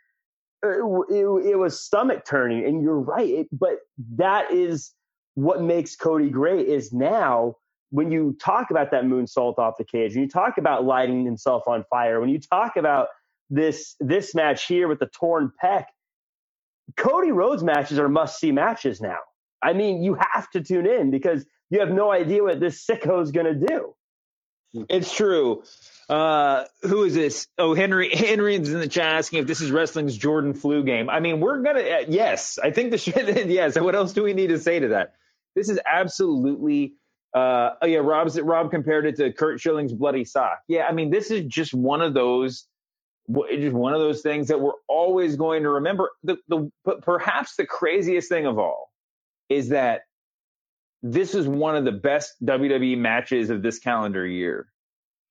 it, 0.74 1.50
it, 1.50 1.56
was 1.56 1.80
stomach 1.80 2.26
turning 2.26 2.66
and 2.66 2.82
you're 2.82 3.00
right 3.00 3.30
it, 3.30 3.48
but 3.52 3.80
that 4.16 4.52
is 4.52 4.94
what 5.36 5.62
makes 5.62 5.96
cody 5.96 6.30
great 6.30 6.68
is 6.68 6.94
now 6.94 7.56
when 7.92 8.12
you 8.12 8.36
talk 8.42 8.72
about 8.72 8.92
that 8.92 9.04
moonsault 9.04 9.58
off 9.58 9.76
the 9.78 9.84
cage 9.84 10.14
when 10.14 10.24
you 10.24 10.30
talk 10.30 10.58
about 10.58 10.86
lighting 10.86 11.26
himself 11.26 11.64
on 11.68 11.84
fire 11.90 12.20
when 12.20 12.30
you 12.30 12.40
talk 12.40 12.78
about 12.78 13.08
this 13.50 13.96
this 14.00 14.34
match 14.36 14.66
here 14.66 14.88
with 14.88 15.00
the 15.00 15.08
torn 15.08 15.52
pec 15.64 15.86
cody 16.98 17.32
rhodes 17.32 17.64
matches 17.64 18.00
are 18.00 18.10
must 18.10 18.40
see 18.40 18.52
matches 18.52 19.02
now 19.02 19.20
i 19.62 19.74
mean 19.74 20.02
you 20.02 20.18
have 20.32 20.50
to 20.50 20.62
tune 20.62 20.88
in 20.88 21.12
because 21.12 21.46
you 21.70 21.80
have 21.80 21.90
no 21.90 22.12
idea 22.12 22.44
what 22.44 22.60
this 22.60 22.86
sicko 22.86 23.22
is 23.22 23.32
going 23.32 23.46
to 23.46 23.68
do 23.68 23.94
It's 24.90 25.14
true. 25.14 25.64
Uh, 26.08 26.66
who 26.84 27.04
is 27.04 27.16
this? 27.16 27.48
Oh, 27.58 27.74
Henry. 27.74 28.14
Henry's 28.14 28.72
in 28.72 28.80
the 28.80 28.88
chat 28.88 29.16
asking 29.16 29.40
if 29.40 29.48
this 29.48 29.62
is 29.62 29.72
wrestling's 29.72 30.16
Jordan 30.16 30.54
flu 30.54 30.84
game. 30.84 31.10
I 31.10 31.20
mean, 31.20 31.40
we're 31.40 31.62
gonna. 31.62 31.82
Uh, 31.82 32.06
yes, 32.08 32.60
I 32.62 32.72
think 32.72 32.92
the 32.92 32.98
shit. 32.98 33.48
yes. 33.48 33.80
What 33.80 33.96
else 33.96 34.14
do 34.14 34.24
we 34.24 34.34
need 34.34 34.48
to 34.48 34.60
say 34.60 34.80
to 34.80 34.90
that? 34.90 35.14
This 35.56 35.70
is 35.70 35.80
absolutely. 35.86 36.94
Uh, 37.34 37.72
oh 37.82 37.88
yeah, 37.88 37.98
Rob's 38.00 38.40
Rob 38.40 38.72
compared 38.72 39.06
it 39.06 39.18
to 39.18 39.34
Curt 39.34 39.60
Schilling's 39.60 39.94
bloody 39.94 40.26
sock. 40.26 40.60
Yeah, 40.68 40.86
I 40.86 40.94
mean, 40.94 41.10
this 41.10 41.32
is 41.32 41.46
just 41.46 41.74
one 41.74 42.02
of 42.02 42.14
those. 42.14 42.68
Just 43.28 43.74
one 43.74 43.96
of 43.96 44.00
those 44.00 44.22
things 44.22 44.50
that 44.50 44.62
we're 44.62 44.74
always 44.88 45.36
going 45.36 45.64
to 45.64 45.70
remember. 45.70 46.12
The 46.24 46.38
the 46.48 46.72
but 46.84 47.02
perhaps 47.02 47.56
the 47.56 47.66
craziest 47.66 48.30
thing 48.30 48.46
of 48.46 48.60
all 48.60 48.92
is 49.50 49.70
that 49.70 50.02
this 51.02 51.34
is 51.34 51.48
one 51.48 51.76
of 51.76 51.86
the 51.86 51.92
best 51.92 52.36
WWE 52.44 52.98
matches 52.98 53.50
of 53.50 53.64
this 53.64 53.80
calendar 53.80 54.26
year. 54.26 54.68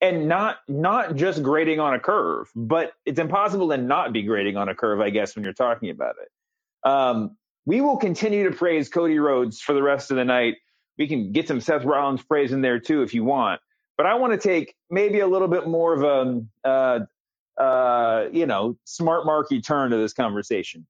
And 0.05 0.29
not 0.29 0.59
not 0.69 1.17
just 1.17 1.43
grading 1.43 1.81
on 1.81 1.95
a 1.95 1.99
curve, 1.99 2.51
but 2.55 2.93
it's 3.07 3.19
impossible 3.19 3.71
to 3.71 3.79
not 3.79 4.13
be 4.13 4.23
grading 4.23 4.59
on 4.59 4.69
a 4.69 4.75
curve, 4.75 5.01
I 5.01 5.09
guess, 5.09 5.35
when 5.35 5.45
you're 5.45 5.55
talking 5.55 5.89
about 5.89 6.17
it. 6.21 6.89
Um, 6.89 7.39
we 7.65 7.81
will 7.81 7.97
continue 7.97 8.51
to 8.51 8.55
praise 8.55 8.91
Cody 8.91 9.19
Rhodes 9.19 9.63
for 9.63 9.73
the 9.73 9.83
rest 9.83 10.11
of 10.11 10.19
the 10.19 10.25
night. 10.27 10.57
We 10.99 11.09
can 11.09 11.33
get 11.33 11.49
some 11.49 11.59
Seth 11.59 11.85
Rollins 11.85 12.23
praise 12.23 12.53
in 12.53 12.61
there 12.61 12.81
too 12.81 13.01
if 13.01 13.15
you 13.15 13.25
want. 13.25 13.63
But 13.97 14.05
I 14.05 14.17
want 14.17 14.35
to 14.35 14.39
take 14.39 14.75
maybe 14.91 15.21
a 15.21 15.27
little 15.27 15.49
bit 15.49 15.67
more 15.67 15.95
of 15.95 16.03
a 16.03 16.69
uh, 16.69 17.61
uh, 17.61 18.29
you 18.31 18.45
know 18.45 18.77
smart 18.85 19.25
marky 19.25 19.63
turn 19.63 19.91
to 19.91 19.97
this 19.97 20.13
conversation. 20.13 20.87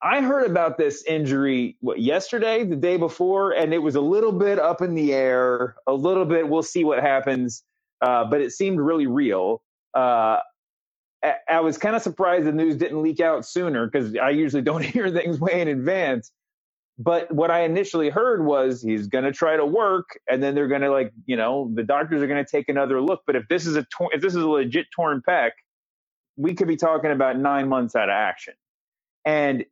I 0.00 0.22
heard 0.22 0.46
about 0.48 0.78
this 0.78 1.04
injury 1.04 1.76
what 1.80 2.00
yesterday, 2.00 2.64
the 2.64 2.76
day 2.76 2.96
before, 2.96 3.52
and 3.52 3.74
it 3.74 3.78
was 3.78 3.96
a 3.96 4.00
little 4.00 4.32
bit 4.32 4.58
up 4.58 4.80
in 4.80 4.94
the 4.94 5.12
air, 5.12 5.74
a 5.86 5.92
little 5.92 6.24
bit. 6.24 6.48
We'll 6.48 6.62
see 6.62 6.84
what 6.84 7.00
happens, 7.00 7.64
uh, 8.00 8.24
but 8.24 8.40
it 8.40 8.52
seemed 8.52 8.80
really 8.80 9.06
real. 9.06 9.62
Uh, 9.94 10.38
I, 11.22 11.34
I 11.48 11.60
was 11.60 11.78
kind 11.78 11.96
of 11.96 12.02
surprised 12.02 12.46
the 12.46 12.52
news 12.52 12.76
didn't 12.76 13.02
leak 13.02 13.20
out 13.20 13.44
sooner 13.46 13.86
because 13.86 14.14
I 14.16 14.30
usually 14.30 14.62
don't 14.62 14.84
hear 14.84 15.10
things 15.10 15.40
way 15.40 15.60
in 15.60 15.68
advance. 15.68 16.30
But 17.00 17.30
what 17.32 17.50
I 17.52 17.60
initially 17.60 18.10
heard 18.10 18.44
was 18.44 18.82
he's 18.82 19.06
going 19.06 19.22
to 19.22 19.30
try 19.30 19.56
to 19.56 19.64
work, 19.64 20.18
and 20.28 20.42
then 20.42 20.56
they're 20.56 20.66
going 20.66 20.80
to 20.80 20.90
like, 20.90 21.12
you 21.26 21.36
know, 21.36 21.70
the 21.72 21.84
doctors 21.84 22.20
are 22.22 22.26
going 22.26 22.44
to 22.44 22.50
take 22.50 22.68
another 22.68 23.00
look. 23.00 23.20
But 23.24 23.36
if 23.36 23.46
this 23.48 23.66
is 23.66 23.76
a 23.76 23.84
tor- 23.84 24.10
if 24.12 24.20
this 24.20 24.34
is 24.34 24.42
a 24.42 24.48
legit 24.48 24.86
torn 24.94 25.22
pec, 25.26 25.50
we 26.36 26.54
could 26.54 26.66
be 26.66 26.76
talking 26.76 27.12
about 27.12 27.38
nine 27.38 27.68
months 27.68 27.94
out 27.94 28.08
of 28.08 28.14
action. 28.14 28.54
And 29.24 29.64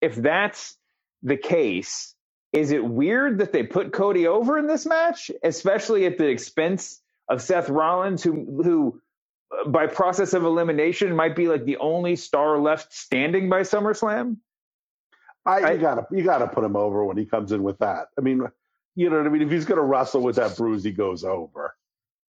if 0.00 0.14
that's 0.16 0.78
the 1.22 1.36
case, 1.36 2.14
is 2.52 2.70
it 2.70 2.84
weird 2.84 3.38
that 3.38 3.52
they 3.52 3.62
put 3.62 3.92
Cody 3.92 4.26
over 4.26 4.58
in 4.58 4.66
this 4.66 4.86
match, 4.86 5.30
especially 5.42 6.06
at 6.06 6.16
the 6.16 6.28
expense 6.28 7.02
of 7.30 7.40
Seth 7.40 7.70
Rollins, 7.70 8.22
who 8.22 8.60
who 8.62 9.00
by 9.70 9.86
process 9.86 10.34
of 10.34 10.44
elimination 10.44 11.14
might 11.16 11.34
be 11.34 11.48
like 11.48 11.64
the 11.64 11.78
only 11.78 12.16
star 12.16 12.58
left 12.58 12.92
standing 12.92 13.48
by 13.48 13.60
SummerSlam? 13.62 14.36
I, 15.46 15.60
I- 15.60 15.72
you 15.72 15.78
gotta 15.78 16.06
you 16.10 16.22
gotta 16.24 16.46
put 16.48 16.64
him 16.64 16.76
over 16.76 17.04
when 17.04 17.16
he 17.16 17.24
comes 17.24 17.52
in 17.52 17.62
with 17.62 17.78
that. 17.78 18.08
I 18.18 18.20
mean, 18.20 18.42
you 18.96 19.08
know 19.08 19.16
what 19.18 19.26
I 19.26 19.30
mean. 19.30 19.42
If 19.42 19.50
he's 19.50 19.64
gonna 19.64 19.82
wrestle 19.82 20.20
with 20.22 20.36
that 20.36 20.56
bruise, 20.56 20.84
he 20.84 20.90
goes 20.92 21.24
over. 21.24 21.74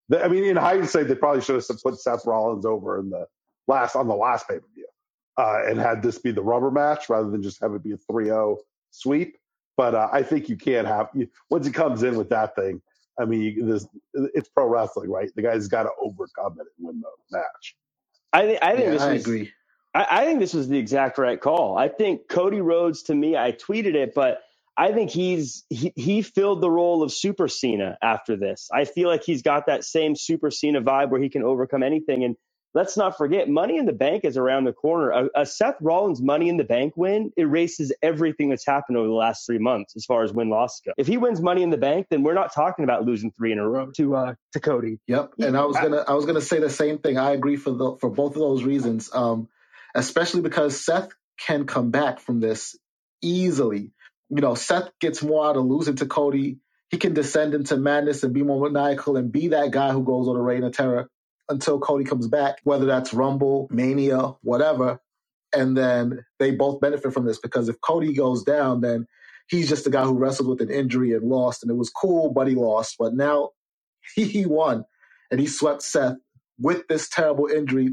The- 0.08 0.24
I 0.24 0.28
mean, 0.28 0.44
in 0.44 0.56
hindsight, 0.56 1.08
they 1.08 1.14
probably 1.14 1.42
should 1.42 1.56
have 1.56 1.82
put 1.82 1.98
Seth 2.00 2.24
Rollins 2.24 2.64
over 2.64 2.98
in 2.98 3.10
the 3.10 3.26
last 3.68 3.96
on 3.96 4.08
the 4.08 4.14
last 4.16 4.48
pay 4.48 4.58
per 4.58 4.66
view, 4.74 4.86
uh, 5.36 5.62
and 5.66 5.78
had 5.78 6.02
this 6.02 6.18
be 6.18 6.30
the 6.32 6.42
rubber 6.42 6.70
match 6.70 7.08
rather 7.08 7.28
than 7.30 7.42
just 7.42 7.60
have 7.60 7.74
it 7.74 7.82
be 7.82 7.92
a 7.92 7.96
3-0 8.10 8.56
sweep. 8.90 9.36
But 9.76 9.94
uh, 9.94 10.08
I 10.12 10.22
think 10.22 10.48
you 10.48 10.56
can't 10.56 10.86
have 10.86 11.08
you, 11.14 11.28
once 11.50 11.66
he 11.66 11.72
comes 11.72 12.02
in 12.02 12.16
with 12.16 12.28
that 12.30 12.54
thing. 12.54 12.82
I 13.20 13.24
mean, 13.24 13.40
you, 13.42 13.66
this, 13.66 13.86
it's 14.14 14.48
pro 14.48 14.66
wrestling, 14.66 15.10
right? 15.10 15.30
The 15.34 15.42
guy's 15.42 15.68
got 15.68 15.84
to 15.84 15.90
overcome 16.00 16.56
it 16.60 16.66
and 16.78 16.86
win 16.86 17.00
the 17.00 17.36
match. 17.36 17.76
I 18.32 18.46
think 18.46 18.58
I 18.62 18.74
think 18.74 18.84
Yeah, 18.86 18.90
this 18.90 19.02
I 19.02 19.12
was 19.12 19.22
agree. 19.22 19.52
I, 19.94 20.06
I 20.10 20.24
think 20.24 20.40
this 20.40 20.54
was 20.54 20.68
the 20.68 20.78
exact 20.78 21.18
right 21.18 21.40
call. 21.40 21.76
I 21.76 21.88
think 21.88 22.28
Cody 22.28 22.60
Rhodes 22.60 23.02
to 23.04 23.14
me, 23.14 23.36
I 23.36 23.52
tweeted 23.52 23.94
it, 23.94 24.14
but 24.14 24.40
I 24.76 24.92
think 24.92 25.10
he's 25.10 25.64
he, 25.68 25.92
he 25.96 26.22
filled 26.22 26.62
the 26.62 26.70
role 26.70 27.02
of 27.02 27.12
Super 27.12 27.48
Cena 27.48 27.98
after 28.02 28.36
this. 28.36 28.68
I 28.72 28.84
feel 28.84 29.08
like 29.08 29.22
he's 29.22 29.42
got 29.42 29.66
that 29.66 29.84
same 29.84 30.16
Super 30.16 30.50
Cena 30.50 30.80
vibe 30.80 31.10
where 31.10 31.20
he 31.20 31.28
can 31.28 31.42
overcome 31.42 31.82
anything. 31.82 32.24
And 32.24 32.36
let's 32.74 32.96
not 32.96 33.16
forget, 33.16 33.48
Money 33.48 33.78
in 33.78 33.86
the 33.86 33.92
Bank 33.92 34.24
is 34.24 34.36
around 34.36 34.64
the 34.64 34.72
corner. 34.72 35.10
A, 35.10 35.42
a 35.42 35.46
Seth 35.46 35.76
Rollins 35.80 36.22
Money 36.22 36.48
in 36.48 36.56
the 36.56 36.64
Bank 36.64 36.94
win 36.96 37.32
erases 37.36 37.92
everything 38.02 38.48
that's 38.48 38.66
happened 38.66 38.96
over 38.96 39.06
the 39.06 39.14
last 39.14 39.46
three 39.46 39.58
months 39.58 39.94
as 39.96 40.04
far 40.04 40.22
as 40.22 40.32
win 40.32 40.48
loss 40.48 40.80
go. 40.84 40.92
If 40.96 41.06
he 41.06 41.16
wins 41.16 41.40
Money 41.40 41.62
in 41.62 41.70
the 41.70 41.76
Bank, 41.76 42.06
then 42.10 42.22
we're 42.22 42.34
not 42.34 42.52
talking 42.54 42.84
about 42.84 43.04
losing 43.04 43.32
three 43.32 43.52
in 43.52 43.58
a 43.58 43.68
row 43.68 43.90
to 43.96 44.16
uh, 44.16 44.34
to 44.52 44.60
Cody. 44.60 44.98
Yep. 45.06 45.34
And 45.38 45.56
I 45.56 45.64
was 45.64 45.76
gonna 45.76 46.04
I 46.06 46.14
was 46.14 46.26
gonna 46.26 46.40
say 46.40 46.58
the 46.58 46.70
same 46.70 46.98
thing. 46.98 47.18
I 47.18 47.32
agree 47.32 47.56
for 47.56 47.70
the 47.70 47.96
for 48.00 48.10
both 48.10 48.32
of 48.32 48.40
those 48.40 48.62
reasons. 48.62 49.10
Um, 49.12 49.48
especially 49.94 50.40
because 50.40 50.82
Seth 50.82 51.10
can 51.38 51.66
come 51.66 51.90
back 51.90 52.20
from 52.20 52.40
this 52.40 52.76
easily. 53.20 53.92
You 54.30 54.40
know, 54.40 54.54
Seth 54.54 54.88
gets 55.00 55.22
more 55.22 55.46
out 55.46 55.56
of 55.56 55.64
losing 55.64 55.96
to 55.96 56.06
Cody. 56.06 56.58
He 56.90 56.98
can 56.98 57.14
descend 57.14 57.54
into 57.54 57.76
madness 57.76 58.22
and 58.22 58.32
be 58.32 58.42
more 58.42 58.68
maniacal 58.68 59.16
and 59.16 59.32
be 59.32 59.48
that 59.48 59.70
guy 59.70 59.92
who 59.92 60.04
goes 60.04 60.28
on 60.28 60.36
a 60.36 60.42
reign 60.42 60.62
of 60.62 60.74
terror 60.74 61.10
until 61.52 61.78
Cody 61.78 62.04
comes 62.04 62.26
back, 62.26 62.58
whether 62.64 62.86
that's 62.86 63.14
Rumble, 63.14 63.68
Mania, 63.70 64.34
whatever. 64.42 65.00
And 65.54 65.76
then 65.76 66.24
they 66.38 66.50
both 66.50 66.80
benefit 66.80 67.12
from 67.12 67.26
this 67.26 67.38
because 67.38 67.68
if 67.68 67.80
Cody 67.82 68.14
goes 68.14 68.42
down, 68.42 68.80
then 68.80 69.06
he's 69.48 69.68
just 69.68 69.84
the 69.84 69.90
guy 69.90 70.02
who 70.02 70.18
wrestled 70.18 70.48
with 70.48 70.60
an 70.60 70.74
injury 70.74 71.12
and 71.12 71.28
lost. 71.28 71.62
And 71.62 71.70
it 71.70 71.76
was 71.76 71.90
cool, 71.90 72.32
but 72.32 72.48
he 72.48 72.54
lost. 72.54 72.96
But 72.98 73.14
now 73.14 73.50
he 74.14 74.24
he 74.36 74.46
won 74.46 74.84
and 75.30 75.38
he 75.38 75.46
swept 75.46 75.82
Seth 75.82 76.16
with 76.58 76.88
this 76.88 77.08
terrible 77.08 77.46
injury. 77.46 77.90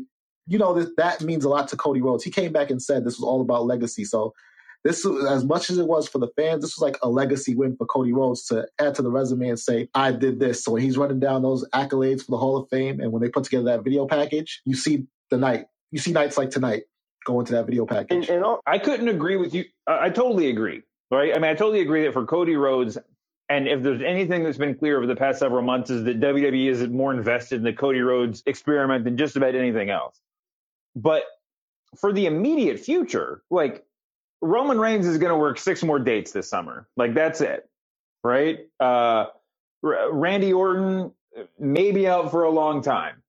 You 0.47 0.57
know, 0.57 0.73
that, 0.73 0.97
that 0.97 1.21
means 1.21 1.45
a 1.45 1.49
lot 1.49 1.67
to 1.67 1.77
Cody 1.77 2.01
Rhodes. 2.01 2.23
He 2.23 2.31
came 2.31 2.51
back 2.51 2.71
and 2.71 2.81
said 2.81 3.03
this 3.03 3.19
was 3.19 3.27
all 3.27 3.41
about 3.41 3.65
legacy. 3.65 4.03
So 4.03 4.33
this, 4.83 5.05
as 5.29 5.43
much 5.43 5.69
as 5.69 5.77
it 5.77 5.87
was 5.87 6.07
for 6.07 6.19
the 6.19 6.29
fans, 6.37 6.61
this 6.61 6.77
was 6.77 6.81
like 6.81 6.97
a 7.01 7.09
legacy 7.09 7.53
win 7.53 7.75
for 7.75 7.85
Cody 7.85 8.13
Rhodes 8.13 8.45
to 8.47 8.65
add 8.79 8.95
to 8.95 9.01
the 9.01 9.11
resume 9.11 9.49
and 9.49 9.59
say, 9.59 9.89
I 9.93 10.11
did 10.11 10.39
this. 10.39 10.63
So 10.63 10.71
when 10.71 10.81
he's 10.81 10.97
running 10.97 11.19
down 11.19 11.41
those 11.41 11.67
accolades 11.73 12.23
for 12.23 12.31
the 12.31 12.37
Hall 12.37 12.57
of 12.57 12.69
Fame 12.69 13.01
and 13.01 13.11
when 13.11 13.21
they 13.21 13.29
put 13.29 13.43
together 13.43 13.65
that 13.65 13.83
video 13.83 14.07
package, 14.07 14.61
you 14.65 14.75
see 14.75 15.05
the 15.29 15.37
night. 15.37 15.65
You 15.91 15.99
see 15.99 16.11
nights 16.11 16.37
like 16.37 16.49
tonight 16.49 16.83
go 17.25 17.39
into 17.39 17.53
that 17.53 17.65
video 17.65 17.85
package. 17.85 18.29
and 18.29 18.43
all, 18.43 18.61
I 18.65 18.79
couldn't 18.79 19.09
agree 19.09 19.35
with 19.35 19.53
you. 19.53 19.65
I 19.85 20.05
I 20.05 20.09
totally 20.09 20.49
agree. 20.49 20.83
Right? 21.11 21.31
I 21.35 21.39
mean, 21.39 21.49
I 21.49 21.55
totally 21.55 21.81
agree 21.81 22.03
that 22.03 22.13
for 22.13 22.25
Cody 22.25 22.55
Rhodes, 22.55 22.97
and 23.49 23.67
if 23.67 23.81
there's 23.81 24.01
anything 24.01 24.43
that's 24.43 24.59
been 24.59 24.75
clear 24.75 24.97
over 24.97 25.07
the 25.07 25.15
past 25.15 25.39
several 25.39 25.63
months, 25.63 25.89
is 25.89 26.03
that 26.03 26.19
WWE 26.19 26.69
is 26.69 26.87
more 26.87 27.11
invested 27.11 27.55
in 27.55 27.63
the 27.63 27.73
Cody 27.73 27.99
Rhodes 27.99 28.43
experiment 28.45 29.03
than 29.03 29.17
just 29.17 29.35
about 29.35 29.55
anything 29.55 29.89
else. 29.89 30.19
But 30.95 31.23
for 31.97 32.13
the 32.13 32.27
immediate 32.27 32.79
future, 32.79 33.41
like 33.49 33.83
Roman 34.41 34.79
Reigns 34.79 35.05
is 35.05 35.17
going 35.17 35.31
to 35.31 35.37
work 35.37 35.59
six 35.59 35.83
more 35.83 35.99
dates 35.99 36.31
this 36.31 36.49
summer. 36.49 36.87
Like 36.95 37.13
that's 37.13 37.41
it, 37.41 37.67
right? 38.23 38.59
Uh, 38.79 39.25
R- 39.83 40.11
Randy 40.11 40.53
Orton 40.53 41.11
may 41.57 41.91
be 41.91 42.07
out 42.07 42.31
for 42.31 42.43
a 42.43 42.49
long 42.49 42.81
time. 42.81 43.21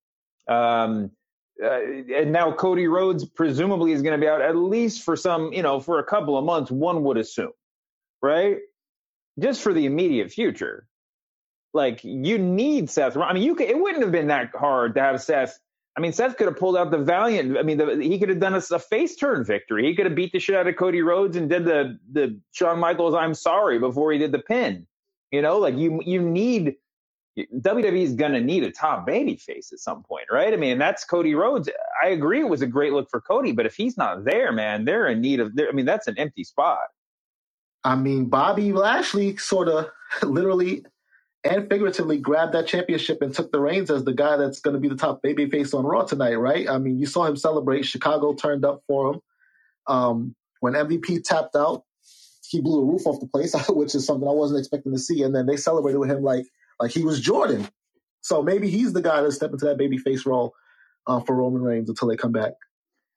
Um, 0.49 1.11
uh, 1.63 1.81
and 2.15 2.33
now 2.33 2.53
Cody 2.53 2.87
Rhodes 2.87 3.25
presumably 3.25 3.93
is 3.93 4.03
going 4.03 4.19
to 4.19 4.25
be 4.25 4.29
out 4.29 4.41
at 4.41 4.57
least 4.57 5.03
for 5.03 5.17
some, 5.17 5.53
you 5.53 5.63
know, 5.63 5.81
for 5.81 5.99
a 5.99 6.05
couple 6.05 6.39
of 6.39 6.45
months, 6.45 6.71
one 6.71 7.05
would 7.05 7.19
assume, 7.19 7.53
right? 8.23 8.59
Just 9.39 9.63
for 9.63 9.73
the 9.75 9.85
immediate 9.87 10.33
future. 10.33 10.87
Like 11.73 12.03
you 12.03 12.39
need 12.39 12.91
Seth. 12.91 13.17
I 13.17 13.33
mean, 13.33 13.43
you 13.43 13.55
could, 13.55 13.69
it 13.69 13.79
wouldn't 13.79 14.03
have 14.03 14.13
been 14.13 14.29
that 14.29 14.51
hard 14.55 14.95
to 14.95 15.01
have 15.01 15.23
Seth. 15.23 15.59
I 15.97 16.01
mean, 16.01 16.13
Seth 16.13 16.37
could 16.37 16.47
have 16.47 16.57
pulled 16.57 16.77
out 16.77 16.91
the 16.91 16.99
Valiant. 16.99 17.59
I 17.59 17.63
mean, 17.63 17.77
the, 17.77 17.97
he 17.97 18.19
could 18.19 18.29
have 18.29 18.39
done 18.39 18.55
a, 18.55 18.63
a 18.73 18.79
face 18.79 19.17
turn 19.17 19.45
victory. 19.45 19.85
He 19.87 19.95
could 19.95 20.07
have 20.07 20.15
beat 20.15 20.33
the 20.33 20.39
shit 20.39 20.55
out 20.55 20.67
of 20.67 20.77
Cody 20.77 21.03
Rhodes 21.03 21.37
and 21.37 21.49
did 21.49 21.65
the 21.65 21.99
the 22.13 22.39
Shawn 22.53 22.79
Michaels 22.79 23.15
"I'm 23.15 23.35
sorry" 23.35 23.79
before 23.79 24.13
he 24.13 24.19
did 24.19 24.33
the 24.33 24.39
pin. 24.39 24.87
You 25.33 25.43
know, 25.43 25.59
like 25.59 25.77
you 25.77 26.01
you 26.05 26.21
need 26.23 26.77
WWE 27.39 28.03
is 28.03 28.15
to 28.15 28.41
need 28.41 28.65
a 28.65 28.71
top 28.71 29.07
baby 29.07 29.37
face 29.37 29.73
at 29.73 29.79
some 29.79 30.03
point, 30.03 30.27
right? 30.31 30.53
I 30.53 30.57
mean, 30.57 30.79
that's 30.79 31.05
Cody 31.05 31.35
Rhodes. 31.35 31.69
I 32.03 32.09
agree 32.09 32.41
it 32.41 32.49
was 32.49 32.63
a 32.63 32.67
great 32.67 32.93
look 32.93 33.09
for 33.11 33.21
Cody, 33.21 33.53
but 33.53 33.67
if 33.67 33.75
he's 33.75 33.97
not 33.97 34.25
there, 34.25 34.53
man, 34.53 34.85
they're 34.85 35.09
in 35.09 35.21
need 35.21 35.41
of. 35.41 35.53
I 35.59 35.73
mean, 35.73 35.87
that's 35.87 36.07
an 36.07 36.19
empty 36.19 36.45
spot. 36.45 36.79
I 37.85 37.97
mean, 37.97 38.27
Bobby 38.27 38.73
Lashley 38.73 39.37
sort 39.37 39.69
of 39.69 39.91
literally 40.23 40.85
and 41.43 41.69
figuratively 41.71 42.19
grabbed 42.19 42.53
that 42.55 42.67
championship 42.67 43.23
and 43.23 43.35
took 43.35 43.51
the 43.51 43.61
reins 43.61 43.91
as 43.91 44.05
the 44.05 44.13
guy 44.13 44.37
that's 44.37 44.61
going 44.61 44.75
to 44.75 44.81
be 44.81 44.89
the 44.89 44.97
top 44.97 45.23
babyface 45.23 45.73
on 45.73 45.85
Raw 45.85 46.03
tonight, 46.03 46.35
right? 46.35 46.69
I 46.69 46.79
mean, 46.79 46.99
you 46.99 47.07
saw 47.07 47.25
him 47.25 47.37
celebrate. 47.37 47.85
Chicago 47.85 48.35
turned 48.35 48.65
up 48.65 48.83
for 48.87 49.15
him. 49.15 49.21
Um, 49.87 50.35
when 50.61 50.75
MVP 50.75 51.25
tapped 51.25 51.57
out, 51.57 51.85
he 52.49 52.61
blew 52.61 52.81
the 52.81 52.93
roof 52.93 53.07
off 53.07 53.21
the 53.21 53.27
place, 53.27 53.55
which 53.71 53.95
is 53.95 54.05
something 54.05 54.29
I 54.29 54.33
wasn't 54.33 54.59
expecting 54.59 54.93
to 54.93 54.99
see. 54.99 55.23
And 55.23 55.35
then 55.35 55.47
they 55.47 55.57
celebrated 55.57 55.99
with 55.99 56.11
him 56.11 56.23
like 56.23 56.47
like 56.79 56.91
he 56.91 57.05
was 57.05 57.21
Jordan. 57.21 57.69
So 58.23 58.43
maybe 58.43 58.69
he's 58.69 58.93
the 58.93 59.03
guy 59.03 59.23
to 59.23 59.33
step 59.33 59.53
into 59.53 59.67
that 59.67 59.79
babyface 59.79 60.27
role 60.27 60.55
uh, 61.07 61.21
for 61.21 61.35
Roman 61.35 61.63
Reigns 61.63 61.89
until 61.89 62.09
they 62.09 62.17
come 62.17 62.33
back. 62.33 62.53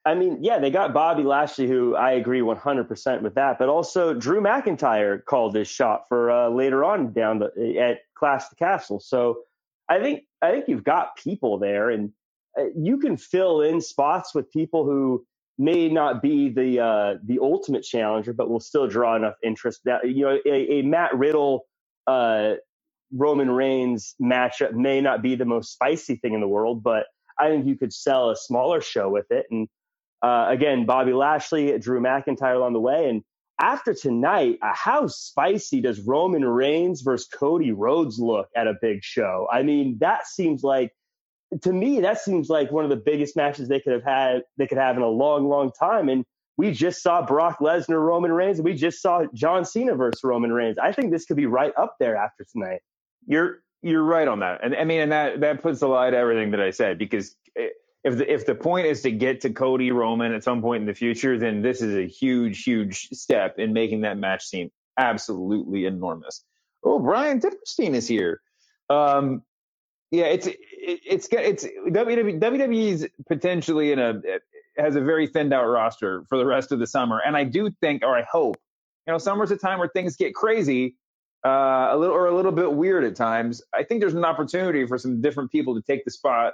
I 0.06 0.16
mean, 0.16 0.40
yeah, 0.42 0.60
they 0.60 0.70
got 0.70 0.94
Bobby 0.94 1.24
Lashley, 1.24 1.68
who 1.68 1.96
I 1.96 2.12
agree 2.12 2.42
100% 2.42 3.22
with 3.22 3.36
that, 3.36 3.58
but 3.58 3.70
also 3.70 4.14
Drew 4.14 4.42
McIntyre 4.42 5.24
called 5.24 5.56
his 5.56 5.70
shot 5.70 6.10
for 6.10 6.30
uh, 6.30 6.50
later 6.50 6.84
on 6.84 7.14
down 7.14 7.40
the, 7.40 7.80
at 7.80 8.00
Clash 8.24 8.48
the 8.48 8.56
Castle. 8.56 9.02
So 9.02 9.40
I 9.90 10.00
think 10.02 10.22
I 10.42 10.52
think 10.52 10.66
you've 10.70 10.86
got 10.86 11.18
people 11.18 11.60
there, 11.60 11.90
and 11.90 12.12
uh, 12.58 12.68
you 12.74 12.98
can 12.98 13.18
fill 13.18 13.60
in 13.62 13.82
spots 13.82 14.34
with 14.34 14.50
people 14.52 14.86
who 14.86 15.26
may 15.58 15.90
not 15.90 16.22
be 16.22 16.48
the 16.48 16.80
uh, 16.80 17.16
the 17.26 17.40
ultimate 17.42 17.84
challenger, 17.84 18.32
but 18.32 18.50
will 18.50 18.62
still 18.62 18.88
draw 18.88 19.18
enough 19.18 19.36
interest. 19.44 19.82
That 19.84 20.08
you 20.08 20.24
know, 20.26 20.38
a, 20.46 20.80
a 20.80 20.82
Matt 20.84 21.18
Riddle. 21.18 21.66
Uh, 22.08 22.54
Roman 23.16 23.52
Reigns 23.52 24.16
matchup 24.20 24.74
may 24.74 25.00
not 25.00 25.22
be 25.22 25.36
the 25.36 25.46
most 25.46 25.72
spicy 25.74 26.16
thing 26.16 26.34
in 26.34 26.42
the 26.42 26.48
world, 26.48 26.82
but 26.82 27.06
I 27.40 27.50
think 27.50 27.68
you 27.68 27.78
could 27.78 27.94
sell 27.94 28.32
a 28.32 28.36
smaller 28.36 28.82
show 28.82 29.08
with 29.10 29.28
it. 29.30 29.46
And 29.52 29.68
uh, 30.24 30.48
again, 30.50 30.86
Bobby 30.86 31.14
Lashley, 31.14 31.78
Drew 31.78 32.02
McIntyre 32.02 32.56
along 32.56 32.74
the 32.74 32.80
way. 32.80 33.10
And 33.10 33.22
after 33.60 33.94
tonight, 33.94 34.58
how 34.62 35.08
spicy 35.08 35.82
does 35.82 36.00
Roman 36.02 36.46
Reigns 36.46 37.02
versus 37.02 37.28
Cody 37.28 37.72
Rhodes 37.72 38.20
look 38.20 38.50
at 38.56 38.68
a 38.68 38.74
big 38.82 39.04
show? 39.04 39.48
I 39.52 39.64
mean, 39.64 39.98
that 40.00 40.28
seems 40.28 40.64
like 40.64 40.92
to 41.62 41.72
me 41.72 42.02
that 42.02 42.20
seems 42.20 42.50
like 42.50 42.72
one 42.72 42.84
of 42.84 42.90
the 42.90 42.96
biggest 42.96 43.36
matches 43.36 43.68
they 43.68 43.80
could 43.80 43.94
have 43.94 44.04
had 44.04 44.42
they 44.58 44.68
could 44.68 44.78
have 44.78 44.98
in 44.98 45.04
a 45.04 45.08
long, 45.08 45.48
long 45.48 45.72
time. 45.72 46.10
And 46.10 46.26
we 46.58 46.72
just 46.72 47.02
saw 47.02 47.26
Brock 47.26 47.60
Lesnar, 47.60 48.00
Roman 48.00 48.32
Reigns, 48.32 48.60
and 48.60 48.66
we 48.66 48.74
just 48.74 49.02
saw 49.02 49.26
John 49.34 49.66
Cena 49.66 49.96
versus 49.96 50.24
Roman 50.24 50.52
Reigns. 50.52 50.78
I 50.78 50.92
think 50.92 51.12
this 51.12 51.26
could 51.26 51.38
be 51.38 51.46
right 51.46 51.74
up 51.78 51.96
there 52.00 52.16
after 52.16 52.46
tonight. 52.52 52.82
You're 53.26 53.60
you're 53.82 54.04
right 54.04 54.28
on 54.28 54.40
that, 54.40 54.64
and 54.64 54.76
I 54.76 54.84
mean, 54.84 55.02
and 55.02 55.12
that 55.12 55.42
that 55.42 55.62
puts 55.62 55.82
a 55.82 55.88
lie 55.88 56.10
to 56.10 56.18
everything 56.18 56.52
that 56.52 56.62
I 56.62 56.72
said 56.72 56.98
because 56.98 57.36
eh, 57.58 57.68
if 58.04 58.18
the 58.18 58.32
if 58.32 58.46
the 58.46 58.56
point 58.56 58.88
is 58.88 59.02
to 59.04 59.12
get 59.12 59.42
to 59.42 59.50
Cody 59.50 59.92
Roman 59.92 60.34
at 60.34 60.44
some 60.44 60.62
point 60.62 60.82
in 60.82 60.88
the 60.88 60.94
future, 60.94 61.38
then 61.38 61.62
this 61.62 61.82
is 61.82 61.96
a 61.96 62.08
huge, 62.08 62.64
huge 62.64 63.08
step 63.10 63.60
in 63.60 63.74
making 63.74 64.02
that 64.02 64.18
match 64.18 64.46
seem 64.46 64.70
absolutely 64.98 65.86
enormous. 65.86 66.44
Oh, 66.84 67.00
Bryan 67.00 67.40
Diperstein 67.40 67.94
is 67.94 68.08
here. 68.08 68.42
Um, 68.90 69.44
yeah, 70.12 70.26
it's 70.26 70.48
it, 70.48 70.58
it's 70.72 71.28
it's 71.32 71.64
WWE 71.66 72.40
WWE's 72.40 73.08
potentially 73.28 73.92
in 73.94 74.00
a 74.00 74.22
has 74.78 74.96
a 74.96 75.02
very 75.02 75.28
thinned 75.28 75.54
out 75.54 75.66
roster 75.66 76.24
for 76.28 76.38
the 76.38 76.46
rest 76.46 76.72
of 76.72 76.80
the 76.80 76.88
summer, 76.88 77.22
and 77.26 77.38
I 77.38 77.46
do 77.46 77.72
think, 77.82 78.04
or 78.04 78.18
I 78.18 78.24
hope 78.24 78.58
You 79.08 79.14
know, 79.14 79.18
summer's 79.18 79.52
a 79.52 79.58
time 79.58 79.80
where 79.80 79.88
things 79.88 80.18
get 80.18 80.36
crazy, 80.36 80.98
uh, 81.46 81.88
a 81.92 81.98
little 81.98 82.16
or 82.16 82.28
a 82.28 82.36
little 82.36 82.52
bit 82.52 82.74
weird 82.74 83.06
at 83.06 83.16
times. 83.16 83.62
I 83.74 83.84
think 83.84 84.02
there's 84.02 84.14
an 84.14 84.26
opportunity 84.26 84.86
for 84.86 84.98
some 84.98 85.22
different 85.22 85.52
people 85.52 85.74
to 85.76 85.82
take 85.82 86.04
the 86.06 86.12
spot. 86.12 86.54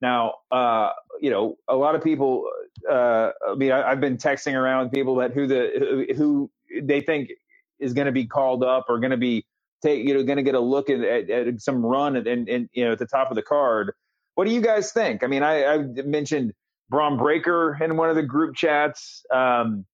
Now, 0.00 0.34
uh, 0.50 0.90
you 1.20 1.30
know, 1.30 1.56
a 1.68 1.76
lot 1.76 1.94
of 1.94 2.02
people. 2.02 2.50
Uh, 2.90 3.30
I 3.46 3.54
mean, 3.56 3.72
I, 3.72 3.90
have 3.90 4.00
been 4.00 4.16
texting 4.16 4.54
around 4.54 4.90
people 4.90 5.16
that 5.16 5.32
who 5.32 5.46
the 5.46 6.14
who 6.16 6.50
they 6.82 7.00
think 7.02 7.30
is 7.78 7.92
going 7.92 8.06
to 8.06 8.12
be 8.12 8.26
called 8.26 8.64
up 8.64 8.86
or 8.88 8.98
going 8.98 9.10
to 9.10 9.16
be 9.16 9.44
take 9.82 10.06
you 10.06 10.14
know 10.14 10.22
going 10.22 10.36
to 10.36 10.42
get 10.42 10.54
a 10.54 10.60
look 10.60 10.90
at, 10.90 11.00
at, 11.00 11.30
at 11.30 11.60
some 11.60 11.84
run 11.84 12.16
and, 12.16 12.26
and, 12.26 12.48
and, 12.48 12.68
you 12.72 12.84
know 12.84 12.92
at 12.92 12.98
the 12.98 13.06
top 13.06 13.30
of 13.30 13.36
the 13.36 13.42
card. 13.42 13.92
What 14.34 14.46
do 14.46 14.54
you 14.54 14.62
guys 14.62 14.92
think? 14.92 15.22
I 15.22 15.26
mean, 15.26 15.42
I, 15.42 15.64
I 15.64 15.78
mentioned 15.78 16.54
Bron 16.88 17.18
Breakker 17.18 17.76
in 17.82 17.96
one 17.96 18.08
of 18.08 18.16
the 18.16 18.22
group 18.22 18.56
chats. 18.56 19.24
Um, 19.30 19.84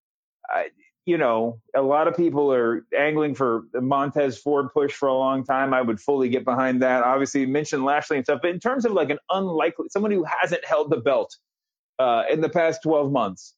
I, 0.49 0.69
you 1.07 1.17
know, 1.17 1.61
a 1.73 1.83
lot 1.83 2.09
of 2.09 2.17
people 2.17 2.53
are 2.53 2.85
angling 2.97 3.37
for 3.37 3.63
the 3.73 3.81
Montez 3.81 4.37
Ford 4.37 4.73
push 4.75 4.93
for 4.93 5.09
a 5.09 5.15
long 5.15 5.45
time. 5.45 5.73
I 5.73 5.81
would 5.81 6.01
fully 6.01 6.29
get 6.29 6.45
behind 6.45 6.83
that. 6.83 7.05
Obviously, 7.05 7.43
you 7.43 7.49
mentioned 7.49 7.85
Lashley 7.85 8.17
and 8.17 8.27
stuff, 8.27 8.41
but 8.43 8.51
in 8.51 8.59
terms 8.59 8.85
of 8.85 8.91
like 8.91 9.11
an 9.11 9.21
unlikely 9.31 9.87
someone 9.91 10.11
who 10.11 10.25
hasn't 10.25 10.65
held 10.65 10.91
the 10.91 10.97
belt 10.97 11.37
uh, 12.01 12.25
in 12.29 12.41
the 12.41 12.49
past 12.49 12.83
12 12.83 13.13
months, 13.13 13.55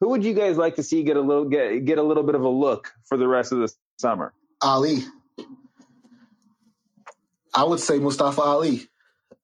who 0.00 0.10
would 0.10 0.22
you 0.22 0.34
guys 0.34 0.58
like 0.58 0.76
to 0.76 0.82
see 0.82 1.02
get 1.02 1.16
a 1.16 1.22
little 1.22 1.46
get 1.46 1.86
get 1.86 1.96
a 1.96 2.02
little 2.02 2.22
bit 2.22 2.34
of 2.34 2.42
a 2.42 2.48
look 2.48 2.92
for 3.06 3.16
the 3.16 3.26
rest 3.26 3.50
of 3.50 3.60
the 3.60 3.72
summer? 3.98 4.34
Ali. 4.60 4.98
I 7.54 7.64
would 7.64 7.80
say 7.80 7.98
Mustafa 7.98 8.42
Ali. 8.42 8.88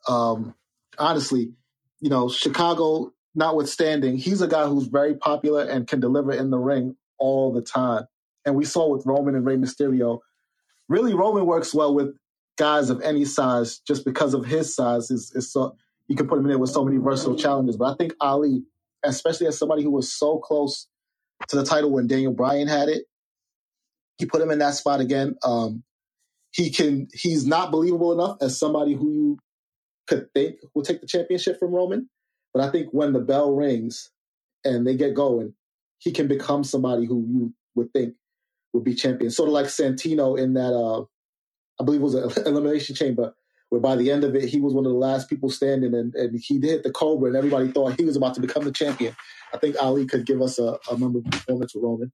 Um, 0.06 0.54
honestly, 0.98 1.54
you 2.00 2.10
know, 2.10 2.28
Chicago 2.28 3.14
notwithstanding, 3.34 4.18
he's 4.18 4.42
a 4.42 4.46
guy 4.46 4.66
who's 4.66 4.86
very 4.86 5.14
popular 5.14 5.62
and 5.62 5.88
can 5.88 6.00
deliver 6.00 6.32
in 6.32 6.50
the 6.50 6.58
ring 6.58 6.96
all 7.18 7.52
the 7.52 7.62
time. 7.62 8.04
And 8.44 8.54
we 8.54 8.64
saw 8.64 8.88
with 8.88 9.06
Roman 9.06 9.34
and 9.34 9.44
Rey 9.44 9.56
Mysterio, 9.56 10.20
really 10.88 11.14
Roman 11.14 11.46
works 11.46 11.74
well 11.74 11.94
with 11.94 12.16
guys 12.56 12.90
of 12.90 13.00
any 13.02 13.24
size 13.24 13.80
just 13.86 14.04
because 14.04 14.34
of 14.34 14.44
his 14.44 14.74
size. 14.74 15.10
Is, 15.10 15.32
is 15.34 15.52
so 15.52 15.76
you 16.08 16.16
can 16.16 16.28
put 16.28 16.38
him 16.38 16.44
in 16.44 16.50
there 16.50 16.58
with 16.58 16.70
so 16.70 16.84
many 16.84 16.98
versatile 16.98 17.36
challenges. 17.36 17.76
But 17.76 17.92
I 17.92 17.96
think 17.96 18.14
Ali, 18.20 18.62
especially 19.04 19.46
as 19.46 19.58
somebody 19.58 19.82
who 19.82 19.90
was 19.90 20.12
so 20.12 20.38
close 20.38 20.86
to 21.48 21.56
the 21.56 21.64
title 21.64 21.90
when 21.90 22.06
Daniel 22.06 22.32
Bryan 22.32 22.68
had 22.68 22.88
it, 22.88 23.04
he 24.18 24.26
put 24.26 24.40
him 24.40 24.50
in 24.50 24.60
that 24.60 24.74
spot 24.74 25.00
again. 25.00 25.36
Um, 25.44 25.82
he 26.52 26.70
can 26.70 27.08
he's 27.12 27.46
not 27.46 27.70
believable 27.70 28.12
enough 28.12 28.38
as 28.40 28.58
somebody 28.58 28.94
who 28.94 29.12
you 29.12 29.38
could 30.06 30.32
think 30.32 30.56
will 30.74 30.82
take 30.82 31.00
the 31.00 31.06
championship 31.06 31.58
from 31.58 31.72
Roman. 31.74 32.08
But 32.54 32.62
I 32.66 32.70
think 32.70 32.88
when 32.92 33.12
the 33.12 33.20
bell 33.20 33.54
rings 33.54 34.10
and 34.64 34.86
they 34.86 34.96
get 34.96 35.14
going, 35.14 35.54
he 35.98 36.12
can 36.12 36.28
become 36.28 36.64
somebody 36.64 37.06
who 37.06 37.24
you 37.28 37.54
would 37.74 37.92
think 37.92 38.14
would 38.72 38.84
be 38.84 38.94
champion. 38.94 39.30
Sort 39.30 39.48
of 39.48 39.52
like 39.52 39.66
Santino 39.66 40.38
in 40.38 40.54
that, 40.54 40.72
uh, 40.72 41.02
I 41.80 41.84
believe 41.84 42.00
it 42.00 42.04
was 42.04 42.14
an 42.14 42.30
elimination 42.46 42.94
chamber, 42.94 43.34
where 43.70 43.80
by 43.80 43.96
the 43.96 44.10
end 44.10 44.24
of 44.24 44.34
it, 44.34 44.44
he 44.44 44.60
was 44.60 44.74
one 44.74 44.86
of 44.86 44.92
the 44.92 44.98
last 44.98 45.28
people 45.28 45.50
standing 45.50 45.94
and, 45.94 46.14
and 46.14 46.38
he 46.40 46.60
hit 46.60 46.82
the 46.82 46.90
Cobra 46.90 47.28
and 47.28 47.36
everybody 47.36 47.68
thought 47.72 47.98
he 47.98 48.04
was 48.04 48.16
about 48.16 48.34
to 48.34 48.40
become 48.40 48.64
the 48.64 48.72
champion. 48.72 49.16
I 49.52 49.58
think 49.58 49.76
Ali 49.80 50.06
could 50.06 50.26
give 50.26 50.40
us 50.40 50.58
a, 50.58 50.78
a 50.90 50.96
memorable 50.96 51.30
performance 51.30 51.74
with 51.74 51.82
Roman. 51.82 52.12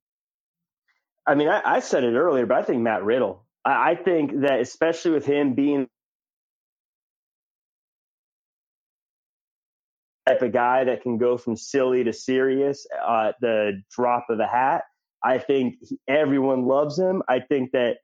I 1.27 1.35
mean, 1.35 1.49
I, 1.49 1.61
I, 1.65 1.81
said 1.81 2.03
it 2.03 2.15
earlier, 2.15 2.47
but 2.47 2.59
I 2.59 2.63
think 2.63 2.83
Matt 2.83 3.05
Riddle. 3.05 3.45
I, 3.65 3.93
I 3.93 3.95
think 3.95 4.41
that 4.41 4.61
especially 4.61 5.13
with 5.13 5.25
him 5.25 5.55
being 5.55 5.89
type 10.27 10.43
of 10.43 10.53
guy 10.53 10.85
that 10.85 11.03
can 11.03 11.19
go 11.19 11.37
from 11.37 11.57
silly 11.57 12.05
to 12.05 12.13
serious 12.13 12.87
uh, 13.07 13.33
the 13.41 13.83
drop 13.91 14.27
of 14.31 14.39
a 14.41 14.47
hat. 14.47 14.85
I 15.25 15.39
think 15.39 15.77
everyone 16.09 16.67
loves 16.67 16.99
him. 16.99 17.23
I 17.29 17.41
think 17.41 17.73
that, 17.73 17.99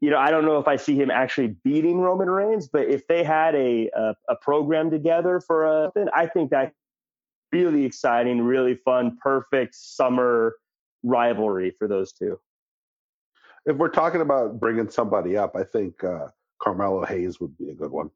you 0.00 0.10
know, 0.10 0.18
I 0.18 0.30
don't 0.30 0.44
know 0.44 0.58
if 0.58 0.68
I 0.68 0.76
see 0.76 0.96
him 0.96 1.10
actually 1.10 1.56
beating 1.64 2.00
Roman 2.00 2.30
Reigns, 2.30 2.68
but 2.68 2.88
if 2.88 3.06
they 3.06 3.22
had 3.22 3.54
a 3.54 3.90
a, 3.94 4.14
a 4.28 4.36
program 4.40 4.90
together 4.90 5.40
for 5.40 5.66
a, 5.66 5.92
I 6.14 6.26
think 6.26 6.50
that 6.50 6.72
really 7.52 7.84
exciting, 7.84 8.42
really 8.42 8.76
fun, 8.76 9.18
perfect 9.22 9.74
summer 9.74 10.56
rivalry 11.02 11.74
for 11.78 11.88
those 11.88 12.12
two. 12.12 12.38
If 13.66 13.76
we're 13.76 13.88
talking 13.88 14.20
about 14.20 14.58
bringing 14.58 14.88
somebody 14.88 15.36
up, 15.36 15.54
I 15.54 15.64
think 15.64 16.02
uh, 16.02 16.28
Carmelo 16.62 17.04
Hayes 17.04 17.40
would 17.40 17.56
be 17.58 17.70
a 17.70 17.74
good 17.74 17.90
one. 17.90 18.10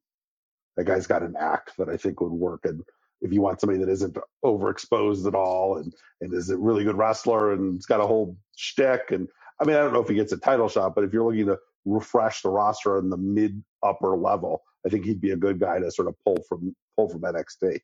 That 0.76 0.84
guy's 0.84 1.06
got 1.06 1.22
an 1.22 1.34
act 1.38 1.72
that 1.78 1.88
I 1.88 1.96
think 1.96 2.20
would 2.20 2.32
work, 2.32 2.60
and 2.64 2.82
if 3.24 3.32
you 3.32 3.40
want 3.40 3.58
somebody 3.58 3.80
that 3.80 3.90
isn't 3.90 4.16
overexposed 4.44 5.26
at 5.26 5.34
all 5.34 5.78
and 5.78 5.92
and 6.20 6.32
is 6.32 6.50
a 6.50 6.56
really 6.56 6.84
good 6.84 6.96
wrestler 6.96 7.52
and 7.54 7.74
it's 7.74 7.86
got 7.86 8.00
a 8.00 8.06
whole 8.06 8.36
shtick. 8.54 9.10
And 9.10 9.28
I 9.60 9.64
mean, 9.64 9.76
I 9.76 9.80
don't 9.80 9.94
know 9.94 10.02
if 10.02 10.08
he 10.08 10.14
gets 10.14 10.32
a 10.32 10.36
title 10.36 10.68
shot, 10.68 10.94
but 10.94 11.04
if 11.04 11.12
you're 11.12 11.24
looking 11.24 11.46
to 11.46 11.58
refresh 11.86 12.42
the 12.42 12.50
roster 12.50 12.98
in 12.98 13.08
the 13.08 13.16
mid 13.16 13.64
upper 13.82 14.16
level, 14.16 14.62
I 14.86 14.90
think 14.90 15.06
he'd 15.06 15.22
be 15.22 15.30
a 15.30 15.36
good 15.36 15.58
guy 15.58 15.78
to 15.80 15.90
sort 15.90 16.08
of 16.08 16.14
pull 16.24 16.36
from 16.48 16.76
pull 16.96 17.08
from 17.08 17.22
NXT. 17.22 17.80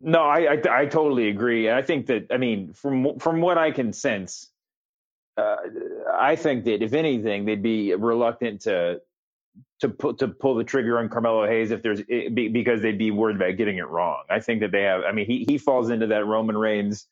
No, 0.00 0.20
I, 0.20 0.52
I, 0.52 0.82
I 0.82 0.86
totally 0.86 1.30
agree. 1.30 1.68
And 1.68 1.76
I 1.76 1.82
think 1.82 2.06
that 2.06 2.26
I 2.30 2.36
mean 2.36 2.74
from 2.74 3.18
from 3.18 3.40
what 3.40 3.56
I 3.56 3.70
can 3.70 3.94
sense, 3.94 4.50
uh, 5.38 5.56
I 6.12 6.36
think 6.36 6.64
that 6.64 6.82
if 6.82 6.92
anything, 6.92 7.46
they'd 7.46 7.62
be 7.62 7.94
reluctant 7.94 8.60
to 8.62 9.00
to 9.80 9.88
put 9.88 10.18
to 10.18 10.28
pull 10.28 10.54
the 10.54 10.64
trigger 10.64 10.98
on 10.98 11.08
Carmelo 11.08 11.46
Hayes 11.46 11.70
if 11.70 11.82
there's 11.82 12.02
because 12.02 12.80
they'd 12.80 12.98
be 12.98 13.10
worried 13.10 13.36
about 13.36 13.56
getting 13.56 13.78
it 13.78 13.88
wrong. 13.88 14.22
I 14.30 14.40
think 14.40 14.60
that 14.60 14.72
they 14.72 14.82
have. 14.82 15.02
I 15.04 15.12
mean, 15.12 15.26
he 15.26 15.44
he 15.46 15.58
falls 15.58 15.90
into 15.90 16.06
that 16.08 16.26
Roman 16.26 16.56
Reigns. 16.56 17.06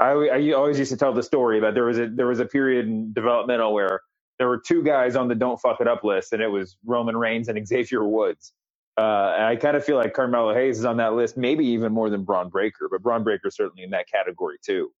I, 0.00 0.10
I 0.10 0.52
always 0.52 0.78
used 0.78 0.90
to 0.90 0.96
tell 0.96 1.12
the 1.12 1.22
story 1.22 1.58
about 1.58 1.74
there 1.74 1.84
was 1.84 1.98
a 1.98 2.08
there 2.08 2.26
was 2.26 2.40
a 2.40 2.46
period 2.46 2.86
in 2.86 3.12
developmental 3.12 3.72
where 3.72 4.00
there 4.38 4.48
were 4.48 4.60
two 4.64 4.82
guys 4.82 5.16
on 5.16 5.28
the 5.28 5.34
don't 5.34 5.60
fuck 5.60 5.80
it 5.80 5.88
up 5.88 6.04
list, 6.04 6.32
and 6.32 6.42
it 6.42 6.48
was 6.48 6.76
Roman 6.84 7.16
Reigns 7.16 7.48
and 7.48 7.66
Xavier 7.66 8.04
Woods. 8.04 8.52
Uh, 8.96 9.34
and 9.36 9.44
I 9.46 9.56
kind 9.56 9.76
of 9.76 9.84
feel 9.84 9.96
like 9.96 10.14
Carmelo 10.14 10.54
Hayes 10.54 10.78
is 10.78 10.84
on 10.84 10.98
that 10.98 11.14
list, 11.14 11.36
maybe 11.36 11.66
even 11.66 11.92
more 11.92 12.10
than 12.10 12.22
Bron 12.22 12.48
Breakker, 12.48 12.88
but 12.90 13.02
Bron 13.02 13.24
Breakker 13.24 13.50
certainly 13.50 13.82
in 13.82 13.90
that 13.90 14.06
category 14.08 14.56
too. 14.64 14.92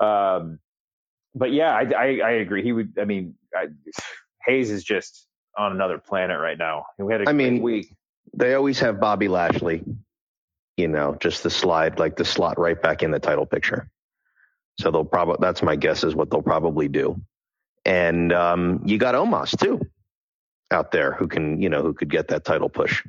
Um, 0.00 0.58
but 1.34 1.52
yeah, 1.52 1.74
I, 1.74 1.82
I, 1.82 2.06
I 2.24 2.30
agree. 2.32 2.62
He 2.62 2.72
would. 2.72 2.98
I 3.00 3.04
mean, 3.04 3.34
I, 3.54 3.66
Hayes 4.46 4.70
is 4.70 4.84
just 4.84 5.26
on 5.56 5.72
another 5.72 5.98
planet 5.98 6.40
right 6.40 6.58
now. 6.58 6.86
We 6.98 7.12
had 7.12 7.22
a 7.22 7.28
I 7.28 7.32
mean, 7.32 7.62
week. 7.62 7.94
They 8.34 8.54
always 8.54 8.78
have 8.80 9.00
Bobby 9.00 9.28
Lashley, 9.28 9.84
you 10.76 10.88
know, 10.88 11.16
just 11.20 11.42
the 11.42 11.50
slide, 11.50 11.98
like 11.98 12.16
the 12.16 12.24
slot 12.24 12.58
right 12.58 12.80
back 12.80 13.02
in 13.02 13.10
the 13.10 13.18
title 13.18 13.46
picture. 13.46 13.88
So 14.80 14.90
they'll 14.90 15.04
probably, 15.04 15.36
that's 15.40 15.62
my 15.62 15.76
guess 15.76 16.04
is 16.04 16.14
what 16.14 16.30
they'll 16.30 16.42
probably 16.42 16.88
do. 16.88 17.20
And 17.84 18.32
um, 18.32 18.82
you 18.86 18.98
got 18.98 19.14
Omos 19.14 19.58
too 19.58 19.80
out 20.70 20.92
there 20.92 21.12
who 21.12 21.28
can, 21.28 21.60
you 21.60 21.68
know, 21.68 21.82
who 21.82 21.92
could 21.92 22.10
get 22.10 22.28
that 22.28 22.44
title 22.44 22.68
push. 22.68 23.04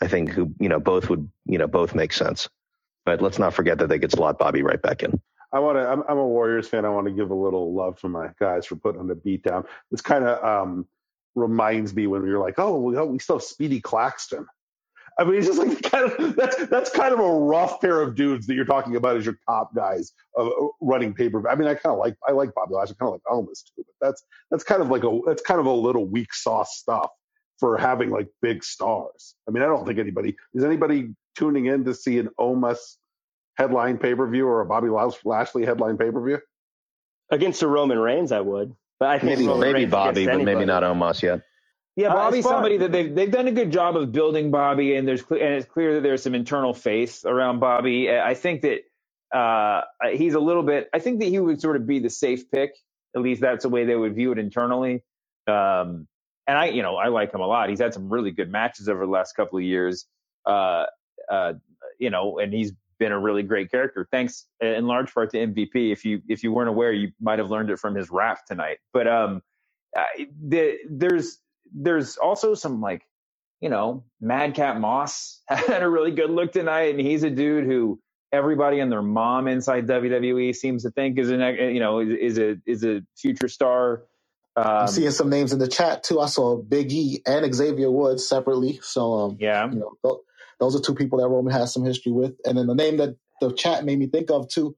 I 0.00 0.08
think 0.08 0.30
who, 0.30 0.54
you 0.60 0.68
know, 0.68 0.80
both 0.80 1.08
would, 1.08 1.28
you 1.46 1.58
know, 1.58 1.66
both 1.66 1.94
make 1.94 2.12
sense. 2.12 2.48
But 3.04 3.20
let's 3.20 3.38
not 3.38 3.54
forget 3.54 3.78
that 3.78 3.88
they 3.88 3.98
could 3.98 4.12
slot 4.12 4.38
Bobby 4.38 4.62
right 4.62 4.80
back 4.80 5.02
in. 5.02 5.20
I 5.52 5.58
want 5.58 5.76
to. 5.76 5.86
I'm, 5.86 6.02
I'm, 6.08 6.18
a 6.18 6.26
Warriors 6.26 6.68
fan. 6.68 6.84
I 6.84 6.88
want 6.88 7.06
to 7.06 7.12
give 7.12 7.30
a 7.30 7.34
little 7.34 7.74
love 7.74 8.00
to 8.00 8.08
my 8.08 8.28
guys 8.40 8.64
for 8.64 8.76
putting 8.76 9.00
on 9.00 9.06
the 9.06 9.14
beat 9.14 9.42
down. 9.42 9.64
It's 9.90 10.00
kind 10.00 10.24
of 10.24 10.42
um, 10.42 10.86
reminds 11.34 11.94
me 11.94 12.06
when 12.06 12.26
you're 12.26 12.40
like, 12.40 12.58
oh, 12.58 12.78
we 12.78 13.18
still 13.18 13.36
have 13.36 13.42
Speedy 13.42 13.80
Claxton. 13.80 14.46
I 15.18 15.24
mean, 15.24 15.34
it's 15.34 15.46
just 15.46 15.58
like 15.58 15.82
kind 15.90 16.10
of 16.10 16.36
that's 16.36 16.56
that's 16.66 16.90
kind 16.90 17.12
of 17.12 17.20
a 17.20 17.30
rough 17.30 17.80
pair 17.80 18.00
of 18.00 18.14
dudes 18.14 18.46
that 18.46 18.54
you're 18.54 18.64
talking 18.64 18.96
about 18.96 19.16
as 19.16 19.24
your 19.24 19.38
top 19.48 19.74
guys 19.74 20.12
of 20.36 20.48
uh, 20.48 20.66
running 20.80 21.14
paper. 21.14 21.46
I 21.48 21.54
mean, 21.54 21.68
I 21.68 21.74
kind 21.74 21.92
of 21.92 21.98
like 21.98 22.16
I 22.26 22.32
like 22.32 22.54
Bobby 22.54 22.74
Lashley, 22.74 22.96
I 22.98 23.04
kind 23.04 23.14
of 23.14 23.20
like 23.20 23.38
Elvis 23.38 23.64
too, 23.64 23.84
but 23.84 24.06
that's 24.06 24.24
that's 24.50 24.64
kind 24.64 24.82
of 24.82 24.88
like 24.88 25.04
a 25.04 25.20
that's 25.26 25.42
kind 25.42 25.60
of 25.60 25.66
a 25.66 25.72
little 25.72 26.06
weak 26.06 26.32
sauce 26.32 26.78
stuff 26.78 27.10
for 27.58 27.76
having 27.76 28.10
like 28.10 28.28
big 28.40 28.64
stars. 28.64 29.34
I 29.48 29.52
mean, 29.52 29.62
I 29.62 29.66
don't 29.66 29.86
think 29.86 29.98
anybody 29.98 30.36
is 30.54 30.64
anybody 30.64 31.14
tuning 31.36 31.66
in 31.66 31.84
to 31.84 31.94
see 31.94 32.18
an 32.18 32.28
Omos 32.38 32.96
headline 33.56 33.98
pay 33.98 34.14
per 34.14 34.26
view 34.26 34.46
or 34.46 34.62
a 34.62 34.66
Bobby 34.66 34.88
Lashley 34.88 35.64
headline 35.64 35.98
pay 35.98 36.10
per 36.10 36.24
view 36.24 36.38
against 37.30 37.62
a 37.62 37.68
Roman 37.68 37.98
Reigns. 37.98 38.32
I 38.32 38.40
would. 38.40 38.74
But 39.02 39.10
I 39.10 39.18
think 39.18 39.40
maybe, 39.40 39.58
maybe 39.58 39.84
Bobby, 39.86 40.26
but 40.26 40.44
maybe 40.44 40.64
not 40.64 40.84
Omos 40.84 41.22
yet. 41.22 41.42
Yeah, 41.96 42.10
uh, 42.10 42.14
Bobby's 42.14 42.46
uh, 42.46 42.50
somebody 42.50 42.76
that 42.76 42.92
they've 42.92 43.12
they've 43.12 43.32
done 43.32 43.48
a 43.48 43.50
good 43.50 43.72
job 43.72 43.96
of 43.96 44.12
building 44.12 44.52
Bobby, 44.52 44.94
and 44.94 45.08
there's 45.08 45.22
and 45.22 45.40
it's 45.40 45.66
clear 45.66 45.94
that 45.94 46.04
there's 46.04 46.22
some 46.22 46.36
internal 46.36 46.72
faith 46.72 47.24
around 47.24 47.58
Bobby. 47.58 48.08
I 48.12 48.34
think 48.34 48.62
that 48.62 48.82
uh, 49.36 49.80
he's 50.12 50.34
a 50.34 50.38
little 50.38 50.62
bit. 50.62 50.88
I 50.94 51.00
think 51.00 51.18
that 51.18 51.26
he 51.26 51.40
would 51.40 51.60
sort 51.60 51.74
of 51.74 51.84
be 51.84 51.98
the 51.98 52.10
safe 52.10 52.48
pick. 52.48 52.76
At 53.16 53.22
least 53.22 53.40
that's 53.40 53.64
the 53.64 53.70
way 53.70 53.86
they 53.86 53.96
would 53.96 54.14
view 54.14 54.30
it 54.30 54.38
internally. 54.38 55.02
Um, 55.48 56.06
and 56.46 56.56
I, 56.56 56.66
you 56.66 56.82
know, 56.82 56.94
I 56.94 57.08
like 57.08 57.34
him 57.34 57.40
a 57.40 57.46
lot. 57.48 57.70
He's 57.70 57.80
had 57.80 57.92
some 57.92 58.08
really 58.08 58.30
good 58.30 58.52
matches 58.52 58.88
over 58.88 59.04
the 59.04 59.10
last 59.10 59.32
couple 59.32 59.58
of 59.58 59.64
years. 59.64 60.06
Uh, 60.46 60.84
uh, 61.28 61.54
you 61.98 62.10
know, 62.10 62.38
and 62.38 62.52
he's 62.52 62.70
been 63.02 63.10
a 63.12 63.18
really 63.18 63.42
great 63.42 63.68
character. 63.70 64.06
Thanks 64.12 64.46
in 64.60 64.86
large 64.86 65.12
part 65.12 65.30
to 65.30 65.38
MVP. 65.38 65.92
If 65.92 66.04
you 66.04 66.22
if 66.28 66.44
you 66.44 66.52
weren't 66.52 66.68
aware, 66.68 66.92
you 66.92 67.10
might 67.20 67.40
have 67.40 67.50
learned 67.50 67.70
it 67.70 67.80
from 67.80 67.96
his 67.96 68.10
rap 68.10 68.46
tonight. 68.46 68.78
But 68.92 69.08
um, 69.08 69.42
the, 70.48 70.78
there's 70.88 71.38
there's 71.74 72.16
also 72.16 72.54
some 72.54 72.80
like 72.80 73.02
you 73.60 73.70
know 73.70 74.04
Madcap 74.20 74.76
Moss 74.78 75.42
had 75.48 75.82
a 75.82 75.88
really 75.88 76.12
good 76.12 76.30
look 76.30 76.52
tonight, 76.52 76.94
and 76.94 77.00
he's 77.00 77.24
a 77.24 77.30
dude 77.30 77.64
who 77.64 77.98
everybody 78.30 78.78
and 78.78 78.90
their 78.90 79.02
mom 79.02 79.48
inside 79.48 79.88
WWE 79.88 80.54
seems 80.54 80.84
to 80.84 80.92
think 80.92 81.18
is 81.18 81.30
an 81.30 81.40
you 81.74 81.80
know 81.80 81.98
is, 81.98 82.36
is 82.36 82.38
a 82.38 82.56
is 82.66 82.84
a 82.84 83.02
future 83.16 83.48
star. 83.48 84.04
Um, 84.54 84.66
I'm 84.66 84.88
seeing 84.88 85.10
some 85.10 85.28
names 85.28 85.52
in 85.52 85.58
the 85.58 85.66
chat 85.66 86.04
too. 86.04 86.20
I 86.20 86.26
saw 86.26 86.56
Big 86.56 86.92
E 86.92 87.20
and 87.26 87.52
Xavier 87.52 87.90
Woods 87.90 88.28
separately. 88.28 88.78
So 88.82 89.14
um, 89.14 89.36
yeah, 89.40 89.68
you 89.68 89.80
know, 89.80 90.20
those 90.62 90.76
are 90.76 90.80
two 90.80 90.94
people 90.94 91.18
that 91.18 91.28
Roman 91.28 91.52
has 91.52 91.74
some 91.74 91.84
history 91.84 92.12
with. 92.12 92.34
And 92.44 92.56
then 92.56 92.68
the 92.68 92.74
name 92.74 92.98
that 92.98 93.16
the 93.40 93.52
chat 93.52 93.84
made 93.84 93.98
me 93.98 94.06
think 94.06 94.30
of 94.30 94.48
too, 94.48 94.76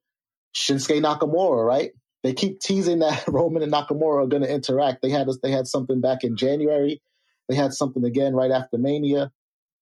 Shinsuke 0.57 1.03
Nakamura. 1.03 1.62
Right? 1.62 1.90
They 2.23 2.33
keep 2.33 2.59
teasing 2.61 3.01
that 3.01 3.23
Roman 3.29 3.62
and 3.62 3.70
Nakamura 3.70 4.25
are 4.25 4.27
going 4.27 4.42
to 4.42 4.51
interact. 4.51 5.03
They 5.03 5.11
had 5.11 5.29
they 5.42 5.51
had 5.51 5.66
something 5.66 6.01
back 6.01 6.25
in 6.25 6.37
January. 6.38 7.03
They 7.51 7.55
had 7.55 7.75
something 7.75 8.03
again 8.03 8.35
right 8.35 8.51
after 8.51 8.79
Mania. 8.79 9.31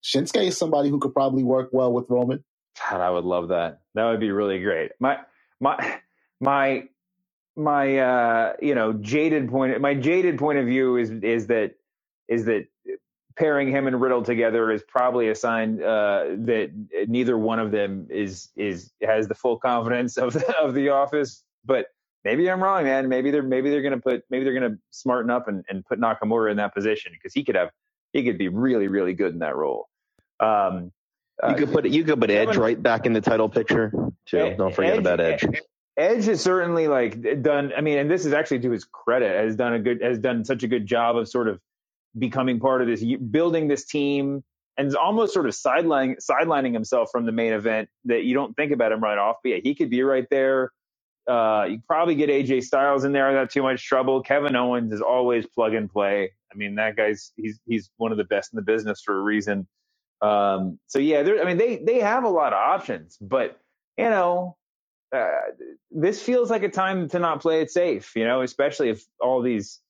Shinsuke 0.02 0.48
is 0.48 0.58
somebody 0.58 0.88
who 0.88 0.98
could 0.98 1.14
probably 1.14 1.44
work 1.44 1.68
well 1.70 1.92
with 1.92 2.06
Roman. 2.08 2.42
God, 2.90 3.00
I 3.00 3.10
would 3.10 3.24
love 3.24 3.48
that. 3.48 3.82
That 3.94 4.06
would 4.06 4.18
be 4.18 4.32
really 4.32 4.60
great. 4.60 4.90
My 4.98 5.18
my 5.60 6.00
my 6.40 6.82
my 7.54 7.98
uh 7.98 8.52
you 8.60 8.74
know 8.74 8.92
jaded 8.94 9.48
point 9.48 9.80
my 9.80 9.94
jaded 9.94 10.36
point 10.36 10.58
of 10.58 10.66
view 10.66 10.96
is 10.96 11.10
is 11.10 11.46
that 11.46 11.74
is 12.26 12.46
that 12.46 12.66
pairing 13.36 13.70
him 13.70 13.86
and 13.86 14.00
Riddle 14.00 14.22
together 14.22 14.70
is 14.70 14.82
probably 14.82 15.28
a 15.28 15.34
sign 15.34 15.82
uh, 15.82 16.36
that 16.38 16.70
neither 17.08 17.36
one 17.36 17.58
of 17.58 17.70
them 17.70 18.06
is 18.10 18.48
is 18.56 18.90
has 19.02 19.28
the 19.28 19.34
full 19.34 19.58
confidence 19.58 20.16
of 20.16 20.32
the, 20.32 20.56
of 20.58 20.74
the 20.74 20.90
office. 20.90 21.42
But 21.64 21.86
maybe 22.24 22.50
I'm 22.50 22.62
wrong, 22.62 22.84
man. 22.84 23.08
Maybe 23.08 23.30
they're 23.30 23.42
maybe 23.42 23.70
they're 23.70 23.82
gonna 23.82 24.00
put 24.00 24.24
maybe 24.30 24.44
they're 24.44 24.54
gonna 24.54 24.78
smarten 24.90 25.30
up 25.30 25.48
and, 25.48 25.64
and 25.68 25.84
put 25.84 26.00
Nakamura 26.00 26.50
in 26.50 26.56
that 26.58 26.74
position 26.74 27.12
because 27.12 27.32
he 27.32 27.44
could 27.44 27.54
have 27.54 27.70
he 28.12 28.24
could 28.24 28.38
be 28.38 28.48
really 28.48 28.88
really 28.88 29.14
good 29.14 29.32
in 29.32 29.40
that 29.40 29.56
role. 29.56 29.88
Um, 30.40 30.92
you 31.42 31.48
uh, 31.48 31.54
could 31.54 31.72
put 31.72 31.88
you 31.88 32.04
could 32.04 32.20
put 32.20 32.30
Edge 32.30 32.56
right 32.56 32.80
back 32.80 33.06
in 33.06 33.12
the 33.12 33.20
title 33.20 33.48
picture 33.48 33.92
too. 34.26 34.54
Don't 34.56 34.74
forget 34.74 34.94
Edge, 34.94 34.98
about 34.98 35.20
Edge. 35.20 35.44
Edge 35.96 36.24
has 36.24 36.40
certainly 36.40 36.88
like 36.88 37.42
done. 37.42 37.72
I 37.76 37.80
mean, 37.80 37.98
and 37.98 38.10
this 38.10 38.24
is 38.24 38.32
actually 38.32 38.60
to 38.60 38.70
his 38.70 38.84
credit, 38.84 39.36
has 39.36 39.56
done 39.56 39.74
a 39.74 39.78
good 39.78 40.02
has 40.02 40.18
done 40.18 40.44
such 40.44 40.62
a 40.62 40.68
good 40.68 40.86
job 40.86 41.16
of 41.16 41.28
sort 41.28 41.48
of 41.48 41.60
becoming 42.18 42.60
part 42.60 42.82
of 42.82 42.88
this, 42.88 43.04
building 43.30 43.68
this 43.68 43.84
team, 43.84 44.44
and 44.76 44.94
almost 44.96 45.34
sort 45.34 45.46
of 45.46 45.54
sidelining 45.54 46.16
sidelining 46.18 46.72
himself 46.72 47.10
from 47.10 47.26
the 47.26 47.32
main 47.32 47.52
event 47.52 47.88
that 48.04 48.24
you 48.24 48.34
don't 48.34 48.54
think 48.54 48.72
about 48.72 48.92
him 48.92 49.00
right 49.00 49.18
off. 49.18 49.36
But 49.42 49.50
yeah, 49.50 49.58
he 49.62 49.74
could 49.74 49.90
be 49.90 50.02
right 50.02 50.26
there. 50.30 50.72
Uh, 51.28 51.66
you 51.70 51.80
probably 51.86 52.14
get 52.16 52.28
AJ 52.28 52.64
Styles 52.64 53.04
in 53.04 53.12
there 53.12 53.28
without 53.28 53.50
too 53.50 53.62
much 53.62 53.86
trouble. 53.86 54.22
Kevin 54.22 54.56
Owens 54.56 54.92
is 54.92 55.00
always 55.00 55.46
plug 55.46 55.74
and 55.74 55.90
play. 55.90 56.32
I 56.52 56.56
mean, 56.56 56.74
that 56.76 56.96
guy's 56.96 57.32
he's 57.36 57.60
he's 57.66 57.90
one 57.96 58.12
of 58.12 58.18
the 58.18 58.24
best 58.24 58.52
in 58.52 58.56
the 58.56 58.62
business 58.62 59.00
for 59.02 59.18
a 59.18 59.22
reason. 59.22 59.66
Um, 60.20 60.78
so 60.86 60.98
yeah, 60.98 61.20
I 61.20 61.44
mean, 61.44 61.58
they 61.58 61.76
they 61.76 62.00
have 62.00 62.24
a 62.24 62.28
lot 62.28 62.52
of 62.52 62.58
options, 62.58 63.18
but 63.20 63.58
you 63.98 64.08
know, 64.08 64.56
uh, 65.14 65.26
this 65.90 66.22
feels 66.22 66.50
like 66.50 66.62
a 66.62 66.68
time 66.68 67.08
to 67.10 67.18
not 67.18 67.40
play 67.40 67.60
it 67.60 67.70
safe. 67.70 68.14
You 68.16 68.24
know, 68.24 68.42
especially 68.42 68.88
if 68.88 69.04
all 69.20 69.42
these 69.42 69.80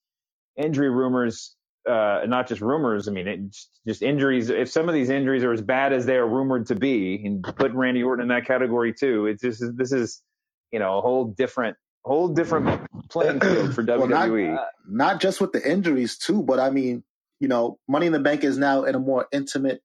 injury 0.56 0.90
rumors, 0.90 1.54
uh, 1.88 2.22
not 2.26 2.48
just 2.48 2.60
rumors. 2.60 3.08
I 3.08 3.12
mean, 3.12 3.26
it's 3.26 3.68
just 3.86 4.02
injuries. 4.02 4.50
If 4.50 4.70
some 4.70 4.88
of 4.88 4.94
these 4.94 5.10
injuries 5.10 5.42
are 5.44 5.52
as 5.52 5.62
bad 5.62 5.92
as 5.92 6.06
they 6.06 6.16
are 6.16 6.26
rumored 6.26 6.66
to 6.68 6.74
be, 6.74 7.22
and 7.24 7.42
put 7.42 7.72
Randy 7.72 8.02
Orton 8.02 8.22
in 8.22 8.28
that 8.28 8.46
category 8.46 8.92
too, 8.92 9.26
it's 9.26 9.42
just 9.42 9.62
this 9.76 9.92
is 9.92 10.22
you 10.70 10.78
know 10.78 10.98
a 10.98 11.00
whole 11.00 11.26
different 11.26 11.76
whole 12.04 12.28
different 12.28 12.86
playing 13.10 13.40
field 13.40 13.74
for 13.74 13.82
WWE. 13.82 13.98
Well, 13.98 14.54
not, 14.54 14.68
not 14.88 15.20
just 15.20 15.40
with 15.40 15.52
the 15.52 15.68
injuries 15.68 16.18
too, 16.18 16.42
but 16.42 16.58
I 16.58 16.70
mean, 16.70 17.04
you 17.40 17.48
know, 17.48 17.78
Money 17.88 18.06
in 18.06 18.12
the 18.12 18.20
Bank 18.20 18.44
is 18.44 18.58
now 18.58 18.84
in 18.84 18.94
a 18.94 19.00
more 19.00 19.26
intimate 19.32 19.82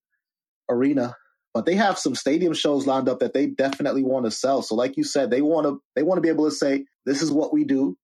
arena, 0.69 1.15
but 1.53 1.65
they 1.65 1.75
have 1.75 1.97
some 1.97 2.15
stadium 2.15 2.53
shows 2.53 2.85
lined 2.85 3.09
up 3.09 3.19
that 3.19 3.33
they 3.33 3.47
definitely 3.47 4.03
want 4.03 4.25
to 4.25 4.31
sell. 4.31 4.61
So, 4.61 4.75
like 4.75 4.97
you 4.97 5.03
said, 5.03 5.31
they 5.31 5.41
want 5.41 5.65
to 5.65 5.81
they 5.95 6.03
want 6.03 6.17
to 6.17 6.21
be 6.21 6.29
able 6.29 6.45
to 6.45 6.55
say, 6.55 6.85
"This 7.05 7.21
is 7.21 7.31
what 7.31 7.53
we 7.53 7.63
do. 7.63 7.97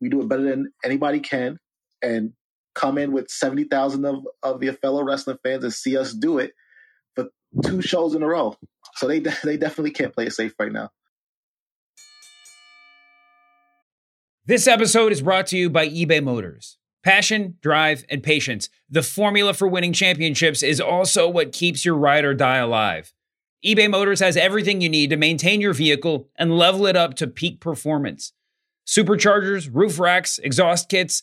We 0.00 0.08
do 0.08 0.20
it 0.20 0.28
better 0.28 0.44
than 0.44 0.72
anybody 0.84 1.20
can," 1.20 1.58
and 2.02 2.32
come 2.80 2.96
in 2.96 3.12
with 3.12 3.30
seventy 3.30 3.64
thousand 3.64 4.04
of 4.06 4.26
of 4.42 4.62
your 4.62 4.72
fellow 4.74 5.02
wrestling 5.02 5.38
fans 5.42 5.64
and 5.64 5.72
see 5.72 5.96
us 5.96 6.12
do 6.12 6.38
it 6.38 6.52
for 7.14 7.26
two 7.64 7.82
shows 7.82 8.14
in 8.14 8.22
a 8.22 8.26
row. 8.26 8.56
So 8.96 9.06
they 9.06 9.18
they 9.44 9.56
definitely 9.56 9.90
can't 9.90 10.14
play 10.14 10.26
it 10.26 10.32
safe 10.32 10.54
right 10.58 10.72
now. 10.72 10.90
This 14.46 14.66
episode 14.66 15.12
is 15.12 15.22
brought 15.22 15.46
to 15.48 15.58
you 15.58 15.70
by 15.70 15.88
eBay 15.88 16.22
Motors. 16.24 16.78
Passion, 17.02 17.56
drive, 17.62 18.04
and 18.08 18.22
patience. 18.22 18.68
The 18.90 19.02
formula 19.02 19.54
for 19.54 19.68
winning 19.68 19.92
championships 19.92 20.62
is 20.62 20.80
also 20.80 21.28
what 21.28 21.52
keeps 21.52 21.84
your 21.84 21.94
ride 21.94 22.24
or 22.24 22.34
die 22.34 22.56
alive. 22.56 23.14
eBay 23.64 23.88
Motors 23.88 24.20
has 24.20 24.36
everything 24.36 24.80
you 24.80 24.88
need 24.88 25.10
to 25.10 25.16
maintain 25.16 25.60
your 25.60 25.72
vehicle 25.72 26.28
and 26.36 26.58
level 26.58 26.86
it 26.86 26.96
up 26.96 27.14
to 27.16 27.26
peak 27.26 27.60
performance. 27.60 28.32
Superchargers, 28.86 29.70
roof 29.72 29.98
racks, 30.00 30.38
exhaust 30.38 30.88
kits, 30.88 31.22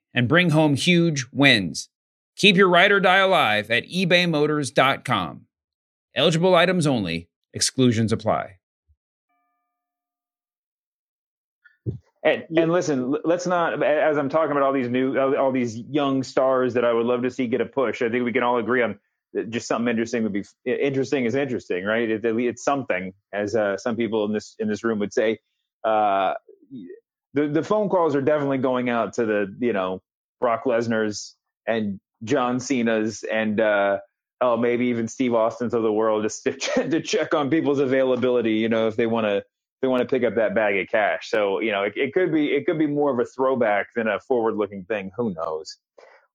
and 0.13 0.27
bring 0.27 0.51
home 0.51 0.75
huge 0.75 1.25
wins. 1.31 1.89
Keep 2.35 2.55
your 2.55 2.69
ride 2.69 2.91
or 2.91 2.99
die 2.99 3.17
alive 3.17 3.69
at 3.69 3.87
ebaymotors.com. 3.87 5.45
Eligible 6.15 6.55
items 6.55 6.87
only, 6.87 7.29
exclusions 7.53 8.11
apply. 8.11 8.57
And, 12.23 12.45
and 12.55 12.71
listen, 12.71 13.15
let's 13.23 13.47
not. 13.47 13.81
As 13.81 14.17
I'm 14.17 14.29
talking 14.29 14.51
about 14.51 14.61
all 14.61 14.73
these 14.73 14.89
new, 14.89 15.17
all 15.17 15.51
these 15.51 15.77
young 15.77 16.21
stars 16.21 16.73
that 16.75 16.85
I 16.85 16.93
would 16.93 17.05
love 17.05 17.23
to 17.23 17.31
see 17.31 17.47
get 17.47 17.61
a 17.61 17.65
push. 17.65 18.01
I 18.01 18.09
think 18.09 18.23
we 18.25 18.31
can 18.31 18.43
all 18.43 18.57
agree 18.57 18.83
on 18.83 18.99
just 19.49 19.67
something 19.67 19.89
interesting 19.89 20.23
would 20.23 20.33
be 20.33 20.43
interesting 20.65 21.25
is 21.25 21.35
interesting, 21.35 21.83
right? 21.85 22.09
It, 22.09 22.23
it's 22.23 22.63
something, 22.63 23.13
as 23.33 23.55
uh, 23.55 23.77
some 23.77 23.95
people 23.95 24.25
in 24.25 24.33
this 24.33 24.55
in 24.59 24.67
this 24.67 24.83
room 24.83 24.99
would 24.99 25.13
say. 25.13 25.39
Uh, 25.83 26.33
the 27.33 27.47
the 27.47 27.63
phone 27.63 27.89
calls 27.89 28.15
are 28.15 28.21
definitely 28.21 28.57
going 28.57 28.89
out 28.89 29.13
to 29.13 29.25
the 29.25 29.55
you 29.59 29.73
know 29.73 30.01
Brock 30.39 30.63
Lesnar's 30.65 31.35
and 31.67 31.99
John 32.23 32.59
Cena's 32.59 33.23
and 33.23 33.59
uh, 33.59 33.99
oh 34.41 34.57
maybe 34.57 34.87
even 34.87 35.07
Steve 35.07 35.33
Austin's 35.33 35.73
of 35.73 35.83
the 35.83 35.93
world 35.93 36.23
just 36.23 36.43
to, 36.43 36.51
to 36.89 37.01
check 37.01 37.33
on 37.33 37.49
people's 37.49 37.79
availability. 37.79 38.53
You 38.53 38.69
know 38.69 38.87
if 38.87 38.95
they 38.95 39.07
want 39.07 39.25
to 39.25 39.43
they 39.81 39.87
want 39.87 40.01
to 40.01 40.07
pick 40.07 40.23
up 40.23 40.35
that 40.35 40.53
bag 40.53 40.77
of 40.77 40.87
cash. 40.87 41.29
So 41.29 41.59
you 41.59 41.71
know, 41.71 41.83
it, 41.83 41.93
it 41.95 42.13
could 42.13 42.31
be 42.31 42.53
it 42.53 42.65
could 42.65 42.77
be 42.77 42.87
more 42.87 43.11
of 43.11 43.19
a 43.19 43.25
throwback 43.25 43.87
than 43.95 44.07
a 44.07 44.19
forward-looking 44.19 44.85
thing. 44.85 45.11
Who 45.17 45.33
knows? 45.33 45.77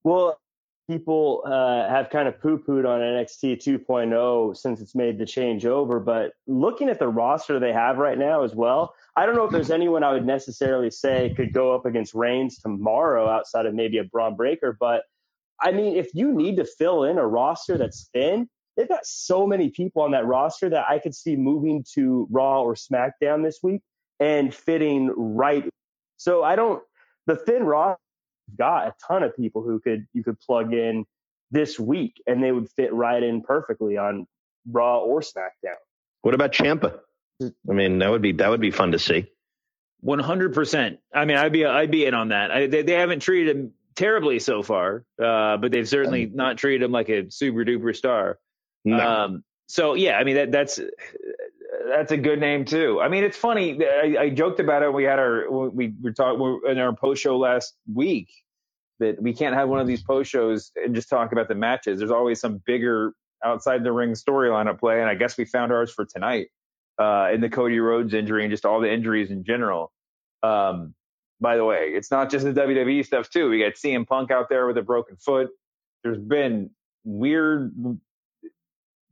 Well, 0.04 0.38
people 0.88 1.42
uh, 1.46 1.88
have 1.88 2.10
kind 2.10 2.28
of 2.28 2.40
poo-pooed 2.40 2.86
on 2.86 3.00
NXT 3.00 3.62
2.0 3.62 4.56
since 4.56 4.80
it's 4.80 4.94
made 4.94 5.18
the 5.18 5.26
change 5.26 5.66
over, 5.66 5.98
but 5.98 6.32
looking 6.46 6.88
at 6.88 6.98
the 6.98 7.08
roster 7.08 7.58
they 7.58 7.72
have 7.72 7.98
right 7.98 8.18
now 8.18 8.42
as 8.42 8.54
well, 8.54 8.94
I 9.16 9.26
don't 9.26 9.34
know 9.34 9.44
if 9.44 9.50
there's 9.50 9.70
anyone 9.70 10.04
I 10.04 10.12
would 10.12 10.26
necessarily 10.26 10.90
say 10.90 11.32
could 11.36 11.52
go 11.52 11.74
up 11.74 11.86
against 11.86 12.14
Reigns 12.14 12.58
tomorrow 12.58 13.28
outside 13.28 13.66
of 13.66 13.74
maybe 13.74 13.98
a 13.98 14.04
Bron 14.04 14.36
Breakker. 14.36 14.76
but 14.78 15.02
I 15.60 15.72
mean, 15.72 15.96
if 15.96 16.10
you 16.14 16.32
need 16.32 16.56
to 16.56 16.64
fill 16.64 17.04
in 17.04 17.18
a 17.18 17.26
roster 17.26 17.78
that's 17.78 18.10
thin, 18.12 18.48
they've 18.76 18.88
got 18.88 19.06
so 19.06 19.46
many 19.46 19.70
people 19.70 20.02
on 20.02 20.10
that 20.10 20.26
roster 20.26 20.68
that 20.68 20.84
I 20.88 20.98
could 20.98 21.14
see 21.14 21.34
moving 21.34 21.84
to 21.94 22.28
Raw 22.30 22.62
or 22.62 22.74
SmackDown 22.74 23.42
this 23.42 23.60
week 23.62 23.80
and 24.20 24.54
fitting 24.54 25.12
right. 25.16 25.68
So 26.18 26.42
I 26.42 26.56
don't, 26.56 26.82
the 27.26 27.36
thin 27.36 27.64
roster 27.64 27.98
got 28.58 28.88
a 28.88 28.94
ton 29.06 29.22
of 29.22 29.36
people 29.36 29.62
who 29.62 29.80
could, 29.80 30.06
you 30.12 30.22
could 30.22 30.38
plug 30.40 30.72
in 30.72 31.04
this 31.50 31.78
week 31.78 32.22
and 32.26 32.42
they 32.42 32.52
would 32.52 32.68
fit 32.70 32.92
right 32.92 33.22
in 33.22 33.42
perfectly 33.42 33.96
on 33.96 34.26
Raw 34.70 34.98
or 34.98 35.20
SmackDown. 35.20 35.76
What 36.22 36.34
about 36.34 36.52
Ciampa? 36.52 36.98
I 37.42 37.72
mean, 37.72 37.98
that 37.98 38.10
would 38.10 38.22
be, 38.22 38.32
that 38.32 38.48
would 38.48 38.60
be 38.60 38.70
fun 38.70 38.92
to 38.92 38.98
see. 38.98 39.26
100%. 40.04 40.98
I 41.14 41.24
mean, 41.24 41.36
I'd 41.36 41.52
be, 41.52 41.64
I'd 41.64 41.90
be 41.90 42.04
in 42.06 42.14
on 42.14 42.28
that. 42.28 42.50
I, 42.50 42.66
they, 42.66 42.82
they 42.82 42.92
haven't 42.92 43.20
treated 43.20 43.56
him 43.56 43.72
terribly 43.94 44.38
so 44.38 44.62
far, 44.62 45.04
uh, 45.22 45.56
but 45.56 45.72
they've 45.72 45.88
certainly 45.88 46.26
not 46.26 46.58
treated 46.58 46.84
him 46.84 46.92
like 46.92 47.08
a 47.08 47.30
super 47.30 47.64
duper 47.64 47.96
star. 47.96 48.38
No. 48.84 48.98
Um, 48.98 49.44
so 49.68 49.94
yeah, 49.94 50.16
I 50.16 50.24
mean 50.24 50.36
that 50.36 50.52
that's 50.52 50.78
that's 51.88 52.12
a 52.12 52.16
good 52.16 52.40
name 52.40 52.64
too. 52.64 53.00
I 53.02 53.08
mean, 53.08 53.24
it's 53.24 53.36
funny. 53.36 53.78
I, 53.84 54.16
I 54.20 54.30
joked 54.30 54.60
about 54.60 54.82
it. 54.82 54.92
We 54.92 55.04
had 55.04 55.18
our 55.18 55.50
we 55.50 55.94
were 56.02 56.12
talking 56.12 56.60
in 56.68 56.78
our 56.78 56.94
post 56.94 57.22
show 57.22 57.38
last 57.38 57.74
week 57.92 58.28
that 59.00 59.22
we 59.22 59.34
can't 59.34 59.54
have 59.54 59.68
one 59.68 59.80
of 59.80 59.86
these 59.86 60.02
post 60.02 60.30
shows 60.30 60.72
and 60.76 60.94
just 60.94 61.08
talk 61.08 61.32
about 61.32 61.48
the 61.48 61.54
matches. 61.54 61.98
There's 61.98 62.10
always 62.10 62.40
some 62.40 62.62
bigger 62.66 63.14
outside 63.44 63.84
the 63.84 63.92
ring 63.92 64.12
storyline 64.12 64.68
at 64.68 64.80
play, 64.80 65.00
and 65.00 65.10
I 65.10 65.14
guess 65.14 65.36
we 65.38 65.44
found 65.44 65.72
ours 65.72 65.92
for 65.92 66.04
tonight. 66.06 66.48
uh, 66.98 67.30
in 67.32 67.40
the 67.40 67.48
Cody 67.48 67.78
Rhodes 67.80 68.14
injury 68.14 68.44
and 68.44 68.50
just 68.50 68.64
all 68.64 68.80
the 68.80 68.92
injuries 68.92 69.30
in 69.30 69.44
general. 69.44 69.92
Um, 70.42 70.94
by 71.40 71.56
the 71.56 71.64
way, 71.64 71.90
it's 71.94 72.10
not 72.10 72.30
just 72.30 72.44
the 72.44 72.52
WWE 72.52 73.04
stuff 73.04 73.28
too. 73.30 73.50
We 73.50 73.60
got 73.60 73.74
CM 73.74 74.06
Punk 74.06 74.30
out 74.30 74.48
there 74.48 74.66
with 74.66 74.78
a 74.78 74.82
broken 74.82 75.16
foot. 75.16 75.50
There's 76.02 76.18
been 76.18 76.70
weird 77.04 77.72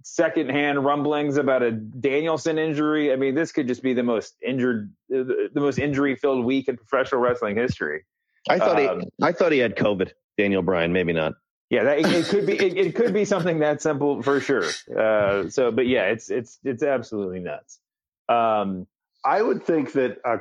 secondhand 0.05 0.85
rumblings 0.85 1.39
about 1.39 1.63
a 1.63 1.73
Danielson 1.73 2.59
injury. 2.59 3.13
I 3.13 3.17
mean, 3.17 3.35
this 3.35 3.51
could 3.51 3.67
just 3.67 3.83
be 3.83 3.95
the 3.95 4.03
most 4.03 4.37
injured, 4.47 4.93
the 5.09 5.51
most 5.55 5.79
injury 5.79 6.15
filled 6.15 6.45
week 6.45 6.69
in 6.69 6.77
professional 6.77 7.21
wrestling 7.21 7.57
history. 7.57 8.05
I 8.49 8.59
thought 8.59 8.85
Um, 8.85 9.01
he, 9.01 9.09
I 9.23 9.33
thought 9.33 9.51
he 9.51 9.59
had 9.59 9.77
COVID. 9.77 10.13
Daniel 10.37 10.63
Bryan, 10.63 10.93
maybe 10.93 11.13
not. 11.13 11.35
Yeah, 11.71 11.85
that, 11.85 12.01
it, 12.01 12.07
it 12.07 12.27
could 12.27 12.47
be. 12.47 12.53
It, 12.53 12.77
it 12.77 12.95
could 12.95 13.15
be 13.15 13.25
something 13.35 13.61
that 13.61 13.81
simple 13.81 14.23
for 14.23 14.41
sure. 14.41 14.65
Uh, 14.97 15.49
so, 15.49 15.71
but 15.71 15.87
yeah, 15.87 16.05
it's 16.05 16.31
it's 16.31 16.59
it's 16.65 16.83
absolutely 16.83 17.41
nuts. 17.41 17.81
Um, 18.29 18.87
I 19.25 19.41
would 19.41 19.65
think 19.65 19.93
that 19.93 20.19
uh, 20.25 20.37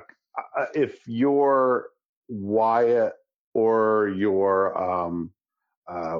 uh, 0.57 0.65
if 0.75 1.07
you're 1.07 1.87
Wyatt 2.27 3.13
or 3.53 4.09
your 4.09 4.77
um, 4.77 5.31
uh, 5.87 6.19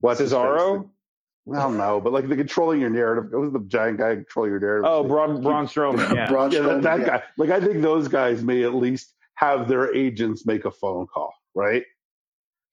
what's 0.00 0.20
his 0.20 0.32
face? 1.48 1.58
Cesaro. 1.58 1.68
Well, 1.68 1.70
no, 1.70 2.00
but 2.00 2.12
like 2.12 2.28
the 2.28 2.36
controlling 2.36 2.80
your 2.80 2.90
narrative. 2.90 3.32
It 3.32 3.36
was 3.36 3.52
the 3.52 3.60
giant 3.60 3.98
guy 3.98 4.14
controlling 4.16 4.52
your 4.52 4.60
narrative. 4.60 4.84
Oh, 4.86 5.04
Braun, 5.04 5.42
Braun 5.42 5.66
Strowman. 5.66 6.12
Yeah. 6.14 6.28
Braun 6.28 6.50
yeah, 6.50 6.60
that, 6.60 6.82
that 6.82 7.00
yeah. 7.00 7.06
guy. 7.06 7.22
Like 7.36 7.50
I 7.50 7.60
think 7.60 7.82
those 7.82 8.08
guys 8.08 8.42
may 8.42 8.64
at 8.64 8.74
least 8.74 9.14
have 9.34 9.68
their 9.68 9.94
agents 9.94 10.46
make 10.46 10.64
a 10.64 10.70
phone 10.70 11.06
call, 11.06 11.32
right? 11.54 11.84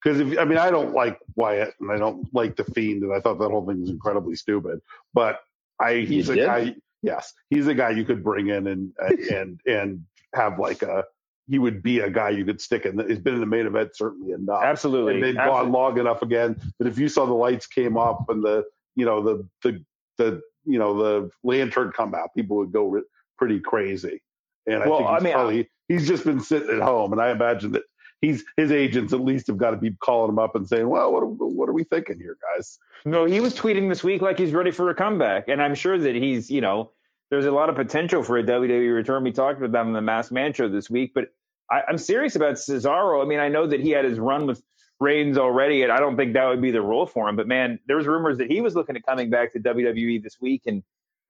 Because 0.02 0.20
if 0.20 0.38
I 0.38 0.44
mean, 0.44 0.58
I 0.58 0.70
don't 0.70 0.92
like 0.92 1.18
Wyatt 1.34 1.74
and 1.80 1.90
I 1.90 1.96
don't 1.96 2.32
like 2.34 2.56
the 2.56 2.64
Fiend, 2.64 3.02
and 3.02 3.12
I 3.12 3.20
thought 3.20 3.38
that 3.38 3.50
whole 3.50 3.66
thing 3.66 3.80
was 3.80 3.90
incredibly 3.90 4.36
stupid. 4.36 4.80
But 5.14 5.40
I, 5.80 5.96
he's 5.96 6.28
You 6.28 6.34
a 6.34 6.36
did? 6.36 6.46
guy. 6.46 6.74
Yes, 7.02 7.32
he's 7.50 7.66
a 7.66 7.74
guy 7.74 7.90
you 7.90 8.04
could 8.04 8.22
bring 8.22 8.48
in 8.48 8.66
and 8.66 8.92
and 9.30 9.60
and 9.66 10.04
have 10.34 10.58
like 10.58 10.82
a. 10.82 11.04
He 11.48 11.58
would 11.58 11.82
be 11.82 12.00
a 12.00 12.10
guy 12.10 12.30
you 12.30 12.44
could 12.44 12.60
stick 12.60 12.86
in. 12.86 12.98
He's 13.08 13.20
been 13.20 13.34
in 13.34 13.40
the 13.40 13.46
main 13.46 13.66
event 13.66 13.94
certainly 13.96 14.32
enough. 14.32 14.62
Absolutely. 14.64 15.14
and 15.14 15.22
they've 15.22 15.36
Absolutely. 15.36 15.62
gone 15.64 15.72
long 15.72 15.98
enough 15.98 16.22
again 16.22 16.60
that 16.78 16.88
if 16.88 16.98
you 16.98 17.08
saw 17.08 17.24
the 17.26 17.34
lights 17.34 17.66
came 17.66 17.96
up 17.96 18.28
and 18.28 18.42
the 18.42 18.64
you 18.96 19.04
know 19.04 19.22
the 19.22 19.48
the 19.62 19.84
the 20.18 20.40
you 20.64 20.78
know 20.78 20.96
the 20.96 21.30
lantern 21.44 21.92
come 21.96 22.14
out, 22.14 22.30
people 22.36 22.56
would 22.56 22.72
go 22.72 22.86
re- 22.88 23.02
pretty 23.38 23.60
crazy. 23.60 24.20
And 24.66 24.82
I 24.82 24.88
Well, 24.88 24.98
think 24.98 25.10
I 25.10 25.14
he's 25.14 25.22
mean, 25.24 25.32
probably 25.34 25.70
he's 25.88 26.08
just 26.08 26.24
been 26.24 26.40
sitting 26.40 26.70
at 26.70 26.82
home, 26.82 27.12
and 27.12 27.20
I 27.22 27.30
imagine 27.30 27.72
that 27.72 27.82
he's 28.20 28.42
his 28.56 28.72
agents 28.72 29.12
at 29.12 29.20
least 29.20 29.46
have 29.46 29.58
got 29.58 29.70
to 29.70 29.76
be 29.76 29.92
calling 30.02 30.30
him 30.30 30.38
up 30.40 30.56
and 30.56 30.68
saying, 30.68 30.88
"Well, 30.88 31.12
what 31.12 31.22
are, 31.22 31.26
what 31.26 31.68
are 31.68 31.72
we 31.72 31.84
thinking 31.84 32.18
here, 32.18 32.36
guys?" 32.56 32.78
No, 33.04 33.24
he 33.24 33.38
was 33.38 33.54
tweeting 33.54 33.88
this 33.88 34.02
week 34.02 34.22
like 34.22 34.38
he's 34.38 34.52
ready 34.52 34.72
for 34.72 34.90
a 34.90 34.94
comeback, 34.94 35.46
and 35.46 35.62
I'm 35.62 35.76
sure 35.76 35.96
that 35.98 36.16
he's, 36.16 36.50
you 36.50 36.60
know, 36.60 36.90
there's 37.30 37.46
a 37.46 37.50
lot 37.50 37.68
of 37.68 37.76
potential 37.76 38.22
for 38.22 38.38
a 38.38 38.42
WWE 38.42 38.94
return. 38.94 39.24
We 39.24 39.32
talked 39.32 39.58
about 39.58 39.72
that 39.72 39.86
on 39.86 39.92
the 39.92 40.00
Masked 40.00 40.32
Man 40.32 40.52
show 40.52 40.68
this 40.68 40.88
week, 40.88 41.12
but 41.14 41.28
I, 41.70 41.82
I'm 41.88 41.98
serious 41.98 42.36
about 42.36 42.54
Cesaro. 42.54 43.22
I 43.22 43.26
mean, 43.26 43.40
I 43.40 43.48
know 43.48 43.66
that 43.66 43.80
he 43.80 43.90
had 43.90 44.04
his 44.04 44.18
run 44.18 44.46
with 44.46 44.62
Reigns 45.00 45.36
already, 45.36 45.82
and 45.82 45.92
I 45.92 45.98
don't 45.98 46.16
think 46.16 46.34
that 46.34 46.46
would 46.46 46.62
be 46.62 46.70
the 46.70 46.82
rule 46.82 47.06
for 47.06 47.28
him. 47.28 47.36
But 47.36 47.48
man, 47.48 47.78
there 47.86 47.96
was 47.96 48.06
rumors 48.06 48.38
that 48.38 48.50
he 48.50 48.60
was 48.60 48.74
looking 48.74 48.96
at 48.96 49.04
coming 49.04 49.28
back 49.30 49.52
to 49.52 49.60
WWE 49.60 50.22
this 50.22 50.36
week, 50.40 50.62
and 50.66 50.82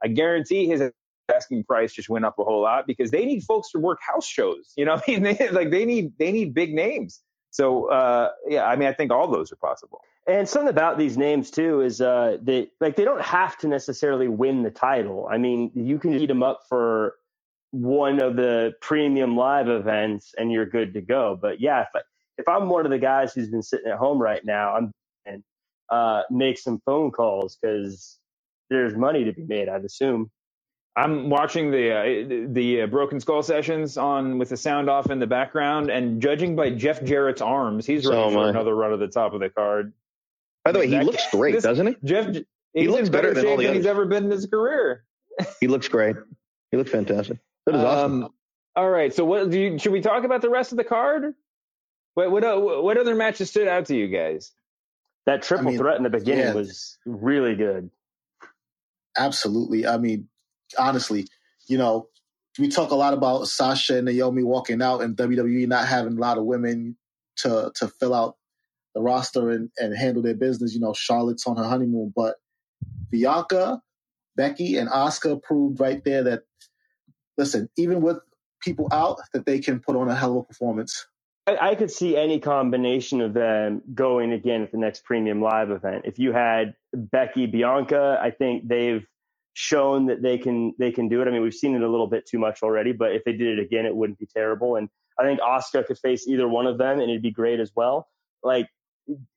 I 0.03 0.09
guarantee 0.09 0.67
his 0.67 0.83
asking 1.35 1.65
price 1.65 1.93
just 1.93 2.09
went 2.09 2.25
up 2.25 2.39
a 2.39 2.45
whole 2.45 2.63
lot 2.63 2.87
because 2.87 3.11
they 3.11 3.25
need 3.25 3.43
folks 3.43 3.71
to 3.73 3.79
work 3.79 3.99
house 4.01 4.27
shows. 4.27 4.73
You 4.77 4.85
know, 4.85 4.95
I 4.95 5.03
mean, 5.11 5.23
they, 5.39 5.49
like 5.51 5.71
they 5.71 5.85
need 5.85 6.13
they 6.19 6.31
need 6.31 6.55
big 6.55 6.75
names. 6.75 7.21
So 7.51 7.91
uh, 7.91 8.31
yeah, 8.49 8.67
I 8.67 8.77
mean, 8.77 8.89
I 8.89 8.93
think 8.93 9.11
all 9.11 9.29
those 9.29 9.51
are 9.51 9.57
possible. 9.57 10.01
And 10.29 10.49
something 10.49 10.69
about 10.69 10.99
these 10.99 11.17
names 11.17 11.51
too 11.51 11.83
is 11.83 12.01
uh, 12.01 12.39
that 12.43 12.69
like 12.81 12.97
they 12.97 13.05
don't 13.05 13.23
have 13.23 13.57
to 13.59 13.69
necessarily 13.69 14.27
win 14.27 14.63
the 14.63 14.71
title. 14.71 15.29
I 15.31 15.39
mean, 15.39 15.71
you 15.75 15.99
can 15.99 16.13
heat 16.13 16.27
them 16.27 16.43
up 16.43 16.63
for 16.69 17.15
one 17.71 18.21
of 18.21 18.35
the 18.37 18.75
premium 18.81 19.37
live 19.37 19.69
events, 19.69 20.35
and 20.37 20.51
you're 20.51 20.67
good 20.67 20.95
to 20.95 21.01
go. 21.01 21.39
But 21.41 21.61
yeah, 21.61 21.83
if 21.83 21.89
I, 21.95 22.01
if 22.39 22.49
I'm 22.49 22.69
one 22.69 22.85
of 22.85 22.91
the 22.91 22.99
guys 22.99 23.35
who's 23.35 23.51
been 23.51 23.63
sitting 23.63 23.91
at 23.91 23.99
home 23.99 24.21
right 24.21 24.45
now, 24.45 24.75
I'm 24.75 24.93
and 25.27 25.45
uh, 25.91 26.23
make 26.31 26.59
some 26.59 26.81
phone 26.85 27.13
calls 27.13 27.57
because 27.61 28.19
there's 28.69 28.97
money 28.97 29.25
to 29.25 29.33
be 29.33 29.45
made. 29.45 29.69
I'd 29.69 29.85
assume. 29.85 30.31
I'm 30.97 31.29
watching 31.29 31.71
the 31.71 31.93
uh, 31.93 32.49
the 32.53 32.83
uh, 32.83 32.87
Broken 32.87 33.21
Skull 33.21 33.43
sessions 33.43 33.97
on 33.97 34.39
with 34.39 34.49
the 34.49 34.57
sound 34.57 34.89
off 34.89 35.11
in 35.11 35.21
the 35.21 35.27
background, 35.27 35.91
and 35.91 36.21
judging 36.21 36.57
by 36.57 36.71
Jeff 36.71 37.05
Jarrett's 37.05 37.43
arms, 37.43 37.87
he's 37.87 38.07
ready 38.07 38.23
am 38.23 38.33
for 38.33 38.49
another 38.49 38.75
run 38.75 38.93
at 38.93 38.99
the 38.99 39.07
top 39.07 39.35
of 39.35 39.41
the 39.41 39.51
card. 39.51 39.93
By 40.67 40.73
the 40.73 40.79
way, 40.81 40.89
he 40.89 41.01
looks 41.01 41.23
great, 41.31 41.55
this- 41.55 41.65
doesn't 41.65 41.87
he? 41.87 41.97
Jeff, 42.05 42.35
he 42.75 42.89
looks 42.89 43.09
better 43.09 43.29
better 43.29 43.35
than 43.35 43.47
all 43.47 43.57
the 43.57 43.67
than 43.67 43.77
he's 43.77 43.87
ever 43.87 44.05
been 44.05 44.25
in 44.25 44.31
his 44.31 44.47
career. 44.47 45.05
He 45.61 45.69
looks 45.69 45.87
great. 45.89 46.17
He 46.71 46.79
looks 46.79 46.91
fantastic. 46.91 47.39
That 47.67 47.75
is 47.75 47.83
awesome. 47.83 48.25
Um, 48.25 48.31
all 48.75 48.89
right, 48.89 49.13
so 49.13 49.25
what 49.25 49.51
do 49.51 49.61
you, 49.61 49.79
should 49.79 49.93
we 49.93 50.01
talk 50.01 50.25
about 50.25 50.41
the 50.41 50.49
rest 50.49 50.73
of 50.73 50.79
the 50.79 50.85
card? 50.85 51.35
What 52.15 52.31
what 52.31 52.83
what 52.83 52.97
other 52.97 53.15
matches 53.15 53.51
stood 53.51 53.69
out 53.69 53.87
to 53.87 53.97
you 53.97 54.09
guys? 54.09 54.53
That 55.27 55.43
triple 55.43 55.69
I 55.69 55.71
mean, 55.71 55.79
threat 55.79 55.99
in 55.99 56.05
the 56.05 56.11
beginning 56.11 56.47
yeah. 56.47 56.55
was 56.55 56.99
really 57.05 57.55
good. 57.55 57.91
Absolutely. 59.19 59.87
I 59.87 59.99
mean, 59.99 60.29
honestly, 60.79 61.27
you 61.67 61.77
know, 61.77 62.09
we 62.59 62.69
talk 62.69 62.91
a 62.91 62.95
lot 62.95 63.13
about 63.13 63.47
Sasha 63.49 63.97
and 63.99 64.07
Naomi 64.07 64.43
walking 64.43 64.81
out 64.81 65.03
and 65.03 65.17
WWE 65.17 65.69
not 65.69 65.87
having 65.87 66.17
a 66.17 66.21
lot 66.21 66.39
of 66.39 66.45
women 66.45 66.97
to 67.39 67.73
to 67.77 67.89
fill 67.89 68.15
out 68.15 68.37
the 68.97 69.03
roster 69.03 69.51
and, 69.51 69.71
and 69.77 69.95
handle 69.95 70.23
their 70.23 70.35
business. 70.35 70.75
You 70.75 70.81
know, 70.81 70.95
Charlotte's 70.95 71.47
on 71.47 71.59
her 71.59 71.65
honeymoon, 71.65 72.15
but 72.17 72.37
Bianca, 73.11 73.83
Becky, 74.37 74.79
and 74.79 74.89
Asuka 74.89 75.41
proved 75.43 75.79
right 75.79 76.03
there 76.03 76.25
that 76.25 76.45
listen, 77.37 77.69
even 77.77 78.01
with 78.01 78.17
people 78.63 78.89
out, 78.91 79.19
that 79.35 79.45
they 79.45 79.59
can 79.59 79.81
put 79.81 79.97
on 79.97 80.09
a 80.09 80.15
hell 80.15 80.33
of 80.33 80.37
a 80.39 80.43
performance. 80.45 81.07
I, 81.47 81.59
I 81.71 81.75
could 81.75 81.91
see 81.91 82.17
any 82.17 82.41
combination 82.41 83.21
of 83.21 83.35
them 83.35 83.83
going 83.95 84.33
again 84.33 84.63
at 84.63 84.73
the 84.73 84.79
next 84.79 85.05
premium 85.05 85.43
live 85.43 85.71
event. 85.71 86.07
If 86.07 86.19
you 86.19 86.33
had 86.33 86.75
Becky, 86.95 87.45
Bianca, 87.45 88.19
I 88.21 88.31
think 88.31 88.67
they've 88.67 89.07
shown 89.53 90.07
that 90.07 90.23
they 90.23 90.39
can 90.39 90.73
they 90.79 90.91
can 90.91 91.09
do 91.09 91.21
it. 91.21 91.29
I 91.29 91.31
mean, 91.31 91.43
we've 91.43 91.53
seen 91.53 91.75
it 91.75 91.83
a 91.83 91.89
little 91.89 92.07
bit 92.07 92.27
too 92.27 92.39
much 92.39 92.63
already, 92.63 92.93
but 92.93 93.13
if 93.13 93.25
they 93.25 93.33
did 93.33 93.59
it 93.59 93.63
again, 93.63 93.85
it 93.85 93.95
wouldn't 93.95 94.19
be 94.19 94.27
terrible. 94.27 94.77
And 94.77 94.89
I 95.19 95.25
think 95.25 95.41
Asuka 95.41 95.87
could 95.87 95.99
face 95.99 96.27
either 96.27 96.49
one 96.49 96.67
of 96.67 96.79
them, 96.79 96.99
and 96.99 97.11
it'd 97.11 97.21
be 97.21 97.31
great 97.31 97.61
as 97.61 97.73
well. 97.77 98.09
Like 98.43 98.69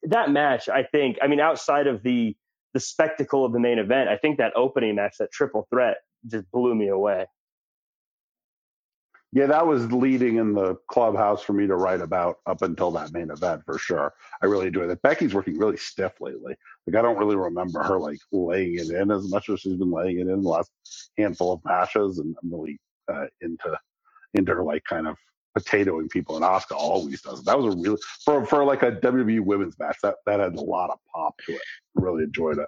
that 0.04 0.32
match, 0.32 0.70
I 0.70 0.84
think. 0.84 1.18
I 1.22 1.28
mean, 1.28 1.40
outside 1.40 1.88
of 1.88 2.04
the 2.04 2.36
the 2.74 2.80
spectacle 2.80 3.46
of 3.46 3.52
the 3.52 3.60
main 3.60 3.80
event, 3.80 4.10
I 4.10 4.18
think 4.18 4.38
that 4.38 4.54
opening 4.56 4.96
match, 4.96 5.16
that 5.20 5.32
triple 5.32 5.68
threat, 5.72 5.98
just 6.28 6.50
blew 6.52 6.76
me 6.76 6.90
away. 6.90 7.26
Yeah, 9.32 9.46
that 9.46 9.68
was 9.68 9.92
leading 9.92 10.38
in 10.38 10.54
the 10.54 10.76
clubhouse 10.88 11.44
for 11.44 11.54
me 11.54 11.68
to 11.68 11.76
write 11.76 12.02
about 12.02 12.38
up 12.48 12.64
until 12.64 12.90
that 12.92 13.14
main 13.14 13.30
event 13.30 13.62
for 13.64 13.78
sure. 13.78 14.14
I 14.42 14.48
really 14.48 14.68
enjoyed 14.68 14.90
it. 14.90 15.02
Becky's 15.04 15.36
working 15.36 15.58
really 15.60 15.78
stiff 15.78 16.14
lately. 16.20 16.56
Like 16.88 16.96
I 16.96 17.02
don't 17.04 17.18
really 17.18 17.36
remember 17.36 17.84
her 17.84 18.00
like 18.00 18.18
laying 18.32 18.76
it 18.76 18.90
in 18.90 19.12
as 19.12 19.30
much 19.30 19.50
as 19.50 19.60
she's 19.60 19.78
been 19.78 19.92
laying 19.92 20.20
it 20.20 20.28
in 20.28 20.42
the 20.42 20.50
last 20.50 20.72
handful 21.18 21.54
of 21.54 21.62
matches, 21.64 22.18
and 22.18 22.36
I'm 22.42 22.52
really 22.52 22.80
uh, 23.12 23.26
into 23.42 23.78
into 24.34 24.54
her 24.54 24.64
like 24.64 24.84
kind 24.86 25.08
of 25.08 25.18
potatoing 25.58 26.10
people. 26.10 26.36
And 26.36 26.46
Asuka 26.46 26.76
always 26.76 27.22
does. 27.22 27.40
it. 27.40 27.46
That 27.46 27.60
was 27.60 27.74
a 27.74 27.78
really 27.78 27.98
for 28.26 28.46
for 28.46 28.64
like 28.64 28.84
a 28.84 28.92
WWE 28.92 29.42
women's 29.42 29.78
match. 29.80 29.98
That 30.04 30.16
that 30.26 30.40
had 30.40 30.56
a 30.56 30.62
lot 30.62 30.90
of 30.90 31.00
pop 31.14 31.38
to 31.46 31.54
it. 31.54 31.62
I 31.98 32.02
really 32.02 32.24
enjoyed 32.24 32.58
it. 32.58 32.68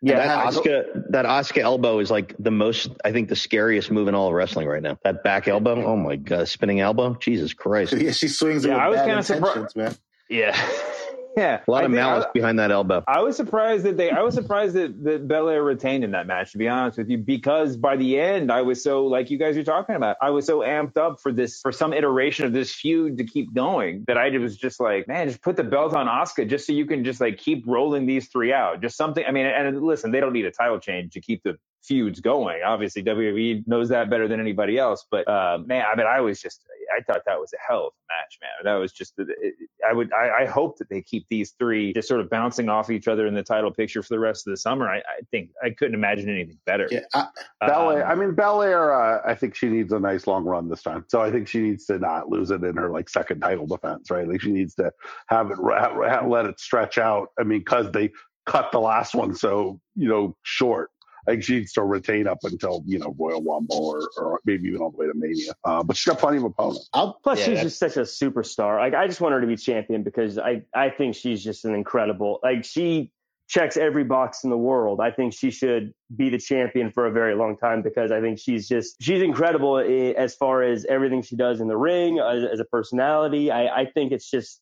Yeah, 0.00 0.18
that 0.18 0.46
Asuka, 0.54 1.10
that 1.10 1.24
Asuka 1.26 1.58
elbow 1.58 1.98
is 1.98 2.10
like 2.12 2.34
the 2.38 2.52
most, 2.52 2.90
I 3.04 3.10
think, 3.10 3.28
the 3.28 3.34
scariest 3.36 3.90
move 3.90 4.06
in 4.06 4.14
all 4.14 4.28
of 4.28 4.32
wrestling 4.32 4.68
right 4.68 4.82
now. 4.82 4.96
That 5.02 5.24
back 5.24 5.48
elbow, 5.48 5.84
oh 5.84 5.96
my 5.96 6.14
god, 6.14 6.46
spinning 6.46 6.78
elbow, 6.78 7.14
Jesus 7.14 7.54
Christ, 7.54 7.92
Yeah, 7.98 8.12
she 8.12 8.28
swings 8.28 8.64
it 8.64 8.68
Yeah, 8.68 8.74
with 8.74 8.82
I 8.84 8.88
was 8.88 9.00
kinda 9.00 9.16
surpri- 9.18 9.36
intentions, 9.48 9.76
man. 9.76 9.94
Yeah, 10.30 10.56
yeah. 11.38 11.60
a 11.66 11.70
lot 11.70 11.82
I 11.82 11.86
of 11.86 11.90
malice 11.92 12.26
behind 12.34 12.58
that 12.58 12.70
elbow. 12.70 13.04
I 13.06 13.20
was 13.20 13.36
surprised 13.36 13.84
that 13.84 13.96
they. 13.96 14.10
I 14.10 14.22
was 14.22 14.34
surprised 14.34 14.74
that 14.74 15.02
that 15.04 15.28
Belair 15.28 15.62
retained 15.62 16.04
in 16.04 16.10
that 16.12 16.26
match. 16.26 16.52
To 16.52 16.58
be 16.58 16.68
honest 16.68 16.98
with 16.98 17.08
you, 17.08 17.18
because 17.18 17.76
by 17.76 17.96
the 17.96 18.18
end, 18.18 18.50
I 18.50 18.62
was 18.62 18.82
so 18.82 19.06
like 19.06 19.30
you 19.30 19.38
guys 19.38 19.56
are 19.56 19.64
talking 19.64 19.94
about. 19.94 20.16
I 20.20 20.30
was 20.30 20.46
so 20.46 20.60
amped 20.60 20.96
up 20.96 21.20
for 21.20 21.32
this 21.32 21.60
for 21.60 21.72
some 21.72 21.92
iteration 21.92 22.44
of 22.44 22.52
this 22.52 22.74
feud 22.74 23.16
to 23.18 23.24
keep 23.24 23.54
going 23.54 24.04
that 24.06 24.16
I 24.16 24.36
was 24.38 24.56
just 24.56 24.80
like, 24.80 25.08
man, 25.08 25.28
just 25.28 25.42
put 25.42 25.56
the 25.56 25.64
belt 25.64 25.94
on 25.94 26.06
Asuka 26.06 26.48
just 26.48 26.66
so 26.66 26.72
you 26.72 26.86
can 26.86 27.04
just 27.04 27.20
like 27.20 27.38
keep 27.38 27.64
rolling 27.66 28.06
these 28.06 28.28
three 28.28 28.52
out. 28.52 28.80
Just 28.80 28.96
something. 28.96 29.24
I 29.26 29.30
mean, 29.30 29.46
and 29.46 29.82
listen, 29.82 30.10
they 30.10 30.20
don't 30.20 30.32
need 30.32 30.46
a 30.46 30.50
title 30.50 30.78
change 30.78 31.12
to 31.14 31.20
keep 31.20 31.42
the 31.42 31.56
feuds 31.88 32.20
going. 32.20 32.60
Obviously, 32.64 33.02
WWE 33.02 33.66
knows 33.66 33.88
that 33.88 34.10
better 34.10 34.28
than 34.28 34.38
anybody 34.38 34.78
else. 34.78 35.06
But 35.10 35.26
uh, 35.26 35.58
man, 35.64 35.84
I 35.90 35.96
mean, 35.96 36.06
I 36.06 36.20
was 36.20 36.40
just. 36.40 36.62
I 36.96 37.02
thought 37.02 37.22
that 37.26 37.38
was 37.38 37.52
a 37.52 37.56
hell 37.66 37.88
of 37.88 37.92
a 37.92 38.04
match, 38.08 38.38
man. 38.40 38.50
That 38.64 38.78
was 38.78 38.92
just. 38.92 39.14
It, 39.18 39.54
I 39.88 39.92
would. 39.92 40.12
I, 40.12 40.42
I 40.42 40.46
hope 40.46 40.78
that 40.78 40.88
they 40.90 41.00
keep 41.02 41.26
these 41.30 41.52
three 41.58 41.92
just 41.94 42.08
sort 42.08 42.20
of 42.20 42.28
bouncing 42.30 42.68
off 42.68 42.90
each 42.90 43.08
other 43.08 43.26
in 43.26 43.34
the 43.34 43.42
title 43.42 43.72
picture 43.72 44.02
for 44.02 44.10
the 44.10 44.18
rest 44.18 44.46
of 44.46 44.52
the 44.52 44.56
summer. 44.56 44.88
I, 44.88 44.98
I 44.98 45.20
think 45.30 45.50
I 45.64 45.70
couldn't 45.70 45.94
imagine 45.94 46.28
anything 46.28 46.58
better. 46.66 46.88
Yeah, 46.90 47.00
I, 47.14 47.26
Belair, 47.66 48.04
Um, 48.04 48.10
I 48.10 48.14
mean, 48.14 48.34
Belair, 48.34 48.92
uh, 48.92 49.22
I 49.26 49.34
think 49.34 49.54
she 49.54 49.68
needs 49.68 49.92
a 49.92 49.98
nice 49.98 50.26
long 50.26 50.44
run 50.44 50.68
this 50.68 50.82
time. 50.82 51.04
So 51.08 51.20
I 51.20 51.30
think 51.30 51.48
she 51.48 51.60
needs 51.60 51.86
to 51.86 51.98
not 51.98 52.28
lose 52.28 52.50
it 52.50 52.62
in 52.62 52.76
her 52.76 52.90
like 52.90 53.08
second 53.08 53.40
title 53.40 53.66
defense, 53.66 54.10
right? 54.10 54.28
Like 54.28 54.40
she 54.40 54.52
needs 54.52 54.74
to 54.76 54.92
have 55.28 55.50
it, 55.50 55.58
ha- 55.58 55.94
ha- 55.94 56.26
let 56.26 56.46
it 56.46 56.60
stretch 56.60 56.98
out. 56.98 57.28
I 57.38 57.44
mean, 57.44 57.60
because 57.60 57.90
they 57.92 58.10
cut 58.46 58.72
the 58.72 58.80
last 58.80 59.14
one 59.14 59.34
so, 59.34 59.80
you 59.94 60.08
know, 60.08 60.36
short. 60.42 60.90
Think 61.30 61.44
she'd 61.44 61.68
still 61.68 61.84
retain 61.84 62.26
up 62.26 62.38
until 62.44 62.82
you 62.86 62.98
know 62.98 63.14
Royal 63.18 63.42
Rumble 63.42 63.86
or, 63.86 64.10
or 64.16 64.40
maybe 64.44 64.68
even 64.68 64.80
all 64.80 64.90
the 64.90 64.96
way 64.96 65.06
to 65.06 65.14
Mania. 65.14 65.52
Uh, 65.64 65.82
but 65.82 65.96
she's 65.96 66.12
got 66.12 66.20
plenty 66.20 66.38
of 66.38 66.44
opponents. 66.44 66.88
I'll, 66.92 67.18
Plus, 67.22 67.40
yeah, 67.40 67.46
she's 67.46 67.62
just 67.62 67.78
such 67.78 67.96
a 67.96 68.02
superstar. 68.02 68.78
Like 68.78 68.94
I 68.94 69.06
just 69.06 69.20
want 69.20 69.34
her 69.34 69.40
to 69.40 69.46
be 69.46 69.56
champion 69.56 70.02
because 70.02 70.38
I 70.38 70.62
I 70.74 70.90
think 70.90 71.14
she's 71.14 71.42
just 71.42 71.64
an 71.64 71.74
incredible. 71.74 72.40
Like 72.42 72.64
she 72.64 73.12
checks 73.48 73.78
every 73.78 74.04
box 74.04 74.44
in 74.44 74.50
the 74.50 74.58
world. 74.58 75.00
I 75.00 75.10
think 75.10 75.32
she 75.32 75.50
should 75.50 75.92
be 76.14 76.28
the 76.28 76.38
champion 76.38 76.90
for 76.90 77.06
a 77.06 77.10
very 77.10 77.34
long 77.34 77.56
time 77.56 77.80
because 77.82 78.12
I 78.12 78.20
think 78.20 78.38
she's 78.38 78.68
just 78.68 78.96
she's 79.00 79.22
incredible 79.22 79.78
as 79.78 80.34
far 80.34 80.62
as 80.62 80.84
everything 80.84 81.22
she 81.22 81.34
does 81.34 81.60
in 81.60 81.68
the 81.68 81.76
ring 81.76 82.18
as, 82.18 82.44
as 82.44 82.60
a 82.60 82.64
personality. 82.64 83.50
I, 83.50 83.80
I 83.80 83.86
think 83.86 84.12
it's 84.12 84.30
just 84.30 84.60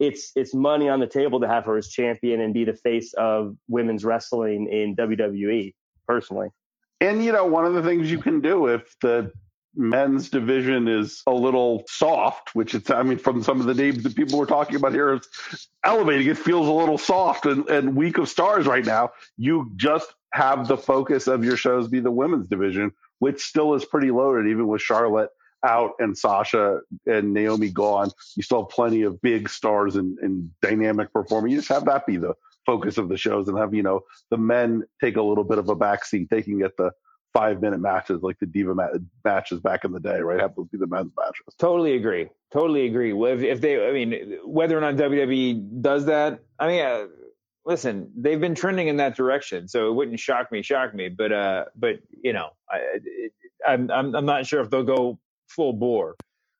it's 0.00 0.32
it's 0.34 0.54
money 0.54 0.88
on 0.88 0.98
the 0.98 1.06
table 1.06 1.40
to 1.40 1.46
have 1.46 1.64
her 1.66 1.76
as 1.76 1.88
champion 1.88 2.40
and 2.40 2.52
be 2.52 2.64
the 2.64 2.74
face 2.74 3.12
of 3.14 3.56
women's 3.68 4.04
wrestling 4.04 4.68
in 4.68 4.96
WWE. 4.96 5.74
Personally, 6.06 6.48
and 7.00 7.24
you 7.24 7.32
know 7.32 7.46
one 7.46 7.64
of 7.64 7.74
the 7.74 7.82
things 7.82 8.10
you 8.10 8.18
can 8.18 8.40
do 8.40 8.66
if 8.66 8.94
the 9.00 9.32
men's 9.74 10.28
division 10.28 10.88
is 10.88 11.22
a 11.26 11.32
little 11.32 11.84
soft, 11.88 12.54
which 12.54 12.74
it's, 12.74 12.90
I 12.90 13.02
mean, 13.02 13.18
from 13.18 13.42
some 13.42 13.60
of 13.60 13.66
the 13.66 13.74
names 13.74 14.02
that 14.02 14.14
people 14.14 14.38
were 14.38 14.46
talking 14.46 14.76
about 14.76 14.92
here, 14.92 15.14
it's 15.14 15.68
elevating. 15.84 16.26
It 16.28 16.38
feels 16.38 16.68
a 16.68 16.72
little 16.72 16.98
soft 16.98 17.46
and, 17.46 17.68
and 17.68 17.96
weak 17.96 18.18
of 18.18 18.28
stars 18.28 18.66
right 18.66 18.84
now. 18.84 19.10
You 19.36 19.72
just 19.76 20.12
have 20.32 20.68
the 20.68 20.76
focus 20.76 21.26
of 21.26 21.44
your 21.44 21.56
shows 21.56 21.88
be 21.88 22.00
the 22.00 22.10
women's 22.10 22.48
division, 22.48 22.92
which 23.18 23.42
still 23.42 23.74
is 23.74 23.84
pretty 23.84 24.10
loaded, 24.10 24.50
even 24.50 24.66
with 24.66 24.82
Charlotte 24.82 25.30
out 25.64 25.92
and 26.00 26.16
Sasha 26.18 26.80
and 27.06 27.32
Naomi 27.32 27.70
gone. 27.70 28.10
You 28.36 28.42
still 28.42 28.62
have 28.62 28.70
plenty 28.70 29.02
of 29.02 29.22
big 29.22 29.48
stars 29.48 29.96
and, 29.96 30.18
and 30.18 30.50
dynamic 30.60 31.12
performers. 31.12 31.52
You 31.52 31.58
just 31.58 31.68
have 31.68 31.84
that 31.86 32.06
be 32.06 32.16
the 32.16 32.34
focus 32.66 32.98
of 32.98 33.08
the 33.08 33.16
shows 33.16 33.48
and 33.48 33.58
have, 33.58 33.74
you 33.74 33.82
know, 33.82 34.00
the 34.30 34.36
men 34.36 34.82
take 35.00 35.16
a 35.16 35.22
little 35.22 35.44
bit 35.44 35.58
of 35.58 35.68
a 35.68 35.76
backseat. 35.76 36.28
They 36.28 36.42
can 36.42 36.58
get 36.58 36.76
the 36.76 36.92
five 37.32 37.60
minute 37.60 37.80
matches 37.80 38.22
like 38.22 38.38
the 38.38 38.46
diva 38.46 38.74
ma- 38.74 38.88
matches 39.24 39.60
back 39.60 39.84
in 39.84 39.92
the 39.92 40.00
day, 40.00 40.20
right? 40.20 40.40
Have 40.40 40.54
those 40.54 40.68
be 40.68 40.78
the 40.78 40.86
men's 40.86 41.12
matches. 41.16 41.54
Totally 41.58 41.94
agree. 41.94 42.28
Totally 42.52 42.86
agree. 42.86 43.12
If, 43.12 43.42
if 43.42 43.60
they, 43.60 43.86
I 43.86 43.92
mean, 43.92 44.38
whether 44.44 44.76
or 44.76 44.80
not 44.80 44.96
WWE 44.96 45.82
does 45.82 46.06
that, 46.06 46.40
I 46.58 46.66
mean, 46.66 46.84
uh, 46.84 47.06
listen, 47.64 48.10
they've 48.16 48.40
been 48.40 48.54
trending 48.54 48.88
in 48.88 48.98
that 48.98 49.16
direction, 49.16 49.68
so 49.68 49.88
it 49.88 49.94
wouldn't 49.94 50.20
shock 50.20 50.52
me, 50.52 50.62
shock 50.62 50.94
me. 50.94 51.08
But, 51.08 51.32
uh, 51.32 51.64
but 51.74 52.00
you 52.22 52.32
know, 52.32 52.50
I, 52.70 52.80
I'm, 53.66 53.90
I'm, 53.90 54.14
I'm 54.14 54.26
not 54.26 54.46
sure 54.46 54.60
if 54.60 54.70
they'll 54.70 54.82
go 54.82 55.18
full 55.48 55.72
bore. 55.72 56.16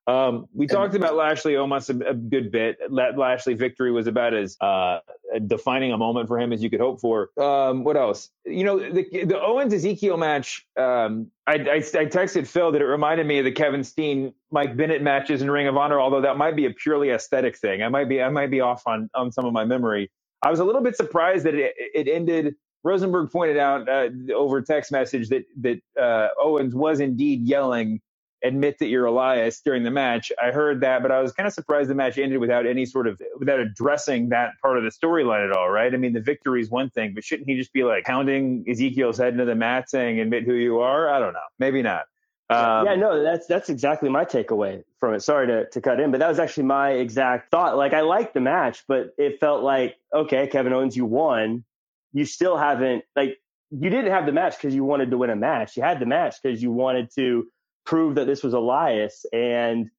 Um, 0.06 0.46
we 0.52 0.66
talked 0.66 0.96
about 0.96 1.14
Lashley 1.14 1.54
almost 1.56 1.88
a, 1.88 2.08
a, 2.08 2.14
good 2.14 2.50
bit. 2.50 2.76
Lashley 2.90 3.54
victory 3.54 3.92
was 3.92 4.08
about 4.08 4.34
as 4.34 4.56
uh, 4.60 4.98
defining 5.46 5.92
a 5.92 5.98
moment 5.98 6.26
for 6.26 6.40
him 6.40 6.52
as 6.52 6.60
you 6.60 6.70
could 6.70 6.80
hope 6.80 7.00
for. 7.00 7.30
Um, 7.40 7.84
what 7.84 7.96
else? 7.96 8.30
You 8.44 8.64
know, 8.64 8.78
the, 8.80 9.24
the 9.24 9.40
Owens 9.40 9.72
Ezekiel 9.72 10.16
match. 10.16 10.66
Um, 10.76 11.30
I, 11.46 11.54
I, 11.54 11.76
I, 11.76 12.06
texted 12.06 12.48
Phil 12.48 12.72
that 12.72 12.82
it 12.82 12.86
reminded 12.86 13.28
me 13.28 13.38
of 13.38 13.44
the 13.44 13.52
Kevin 13.52 13.84
Steen 13.84 14.34
Mike 14.50 14.76
Bennett 14.76 15.02
matches 15.02 15.40
in 15.40 15.50
Ring 15.50 15.68
of 15.68 15.76
Honor, 15.76 16.00
although 16.00 16.20
that 16.20 16.36
might 16.36 16.56
be 16.56 16.66
a 16.66 16.70
purely 16.70 17.10
aesthetic 17.10 17.56
thing. 17.56 17.82
I 17.84 17.88
might 17.88 18.08
be 18.08 18.20
I 18.20 18.28
might 18.28 18.50
be 18.50 18.60
off 18.60 18.82
on 18.86 19.08
on 19.14 19.30
some 19.30 19.44
of 19.44 19.52
my 19.52 19.64
memory. 19.64 20.10
I 20.42 20.50
was 20.50 20.58
a 20.58 20.64
little 20.64 20.82
bit 20.82 20.96
surprised 20.96 21.46
that 21.46 21.54
it, 21.54 21.74
it 21.76 22.08
ended. 22.08 22.56
Rosenberg 22.84 23.30
pointed 23.30 23.58
out 23.58 23.88
uh, 23.88 24.08
over 24.34 24.60
text 24.62 24.90
message 24.90 25.28
that 25.28 25.44
that 25.60 25.80
uh, 26.00 26.28
Owens 26.40 26.74
was 26.74 26.98
indeed 26.98 27.46
yelling 27.46 28.00
admit 28.44 28.78
that 28.78 28.86
you're 28.86 29.04
Elias 29.04 29.60
during 29.60 29.82
the 29.82 29.90
match. 29.90 30.32
I 30.42 30.50
heard 30.50 30.80
that, 30.80 31.02
but 31.02 31.10
I 31.10 31.20
was 31.20 31.32
kind 31.32 31.46
of 31.46 31.52
surprised 31.52 31.90
the 31.90 31.94
match 31.94 32.18
ended 32.18 32.38
without 32.38 32.66
any 32.66 32.86
sort 32.86 33.06
of 33.06 33.20
without 33.38 33.60
addressing 33.60 34.30
that 34.30 34.50
part 34.60 34.78
of 34.78 34.84
the 34.84 34.90
storyline 34.90 35.48
at 35.48 35.56
all, 35.56 35.70
right? 35.70 35.92
I 35.92 35.96
mean, 35.96 36.12
the 36.12 36.20
victory 36.20 36.60
is 36.60 36.70
one 36.70 36.90
thing, 36.90 37.14
but 37.14 37.24
shouldn't 37.24 37.48
he 37.48 37.56
just 37.56 37.72
be 37.72 37.84
like 37.84 38.04
pounding 38.04 38.64
Ezekiel's 38.68 39.18
head 39.18 39.32
into 39.32 39.44
the 39.44 39.54
mat, 39.54 39.90
saying 39.90 40.20
"admit 40.20 40.44
who 40.44 40.54
you 40.54 40.80
are"? 40.80 41.08
I 41.08 41.18
don't 41.18 41.32
know, 41.32 41.40
maybe 41.58 41.82
not. 41.82 42.04
Um, 42.50 42.84
yeah, 42.84 42.96
no, 42.96 43.22
that's 43.22 43.46
that's 43.46 43.70
exactly 43.70 44.08
my 44.10 44.24
takeaway 44.24 44.84
from 45.00 45.14
it. 45.14 45.20
Sorry 45.20 45.46
to, 45.46 45.68
to 45.70 45.80
cut 45.80 46.00
in, 46.00 46.10
but 46.10 46.20
that 46.20 46.28
was 46.28 46.38
actually 46.38 46.64
my 46.64 46.90
exact 46.90 47.50
thought. 47.50 47.76
Like, 47.76 47.94
I 47.94 48.02
liked 48.02 48.34
the 48.34 48.40
match, 48.40 48.84
but 48.86 49.14
it 49.16 49.40
felt 49.40 49.62
like, 49.62 49.96
okay, 50.12 50.46
Kevin 50.48 50.72
Owens, 50.72 50.96
you 50.96 51.06
won. 51.06 51.64
You 52.12 52.26
still 52.26 52.58
haven't 52.58 53.04
like 53.16 53.38
you 53.70 53.88
didn't 53.88 54.10
have 54.10 54.26
the 54.26 54.32
match 54.32 54.56
because 54.58 54.74
you 54.74 54.84
wanted 54.84 55.10
to 55.10 55.18
win 55.18 55.30
a 55.30 55.36
match. 55.36 55.76
You 55.76 55.82
had 55.82 55.98
the 55.98 56.06
match 56.06 56.36
because 56.42 56.62
you 56.62 56.70
wanted 56.70 57.08
to 57.14 57.46
prove 57.84 58.14
that 58.16 58.26
this 58.26 58.42
was 58.42 58.54
Elias 58.54 59.24
and 59.32 59.90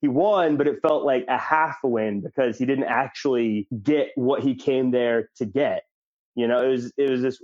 he 0.00 0.08
won, 0.08 0.56
but 0.56 0.68
it 0.68 0.80
felt 0.82 1.04
like 1.04 1.24
a 1.28 1.38
half 1.38 1.78
a 1.82 1.88
win 1.88 2.20
because 2.20 2.58
he 2.58 2.66
didn't 2.66 2.84
actually 2.84 3.66
get 3.82 4.10
what 4.14 4.42
he 4.42 4.54
came 4.54 4.90
there 4.90 5.30
to 5.36 5.46
get. 5.46 5.84
You 6.34 6.46
know, 6.46 6.62
it 6.62 6.68
was 6.68 6.92
it 6.98 7.10
was 7.10 7.22
just 7.22 7.42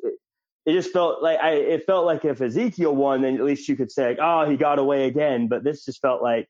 it 0.66 0.72
just 0.72 0.92
felt 0.92 1.22
like 1.22 1.40
I 1.40 1.52
it 1.52 1.86
felt 1.86 2.04
like 2.04 2.24
if 2.24 2.40
Ezekiel 2.40 2.94
won, 2.94 3.22
then 3.22 3.36
at 3.36 3.44
least 3.44 3.68
you 3.68 3.76
could 3.76 3.90
say, 3.90 4.08
like, 4.08 4.18
oh, 4.20 4.48
he 4.48 4.56
got 4.56 4.78
away 4.78 5.06
again. 5.06 5.48
But 5.48 5.64
this 5.64 5.84
just 5.84 6.00
felt 6.00 6.22
like, 6.22 6.46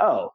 oh, 0.00 0.30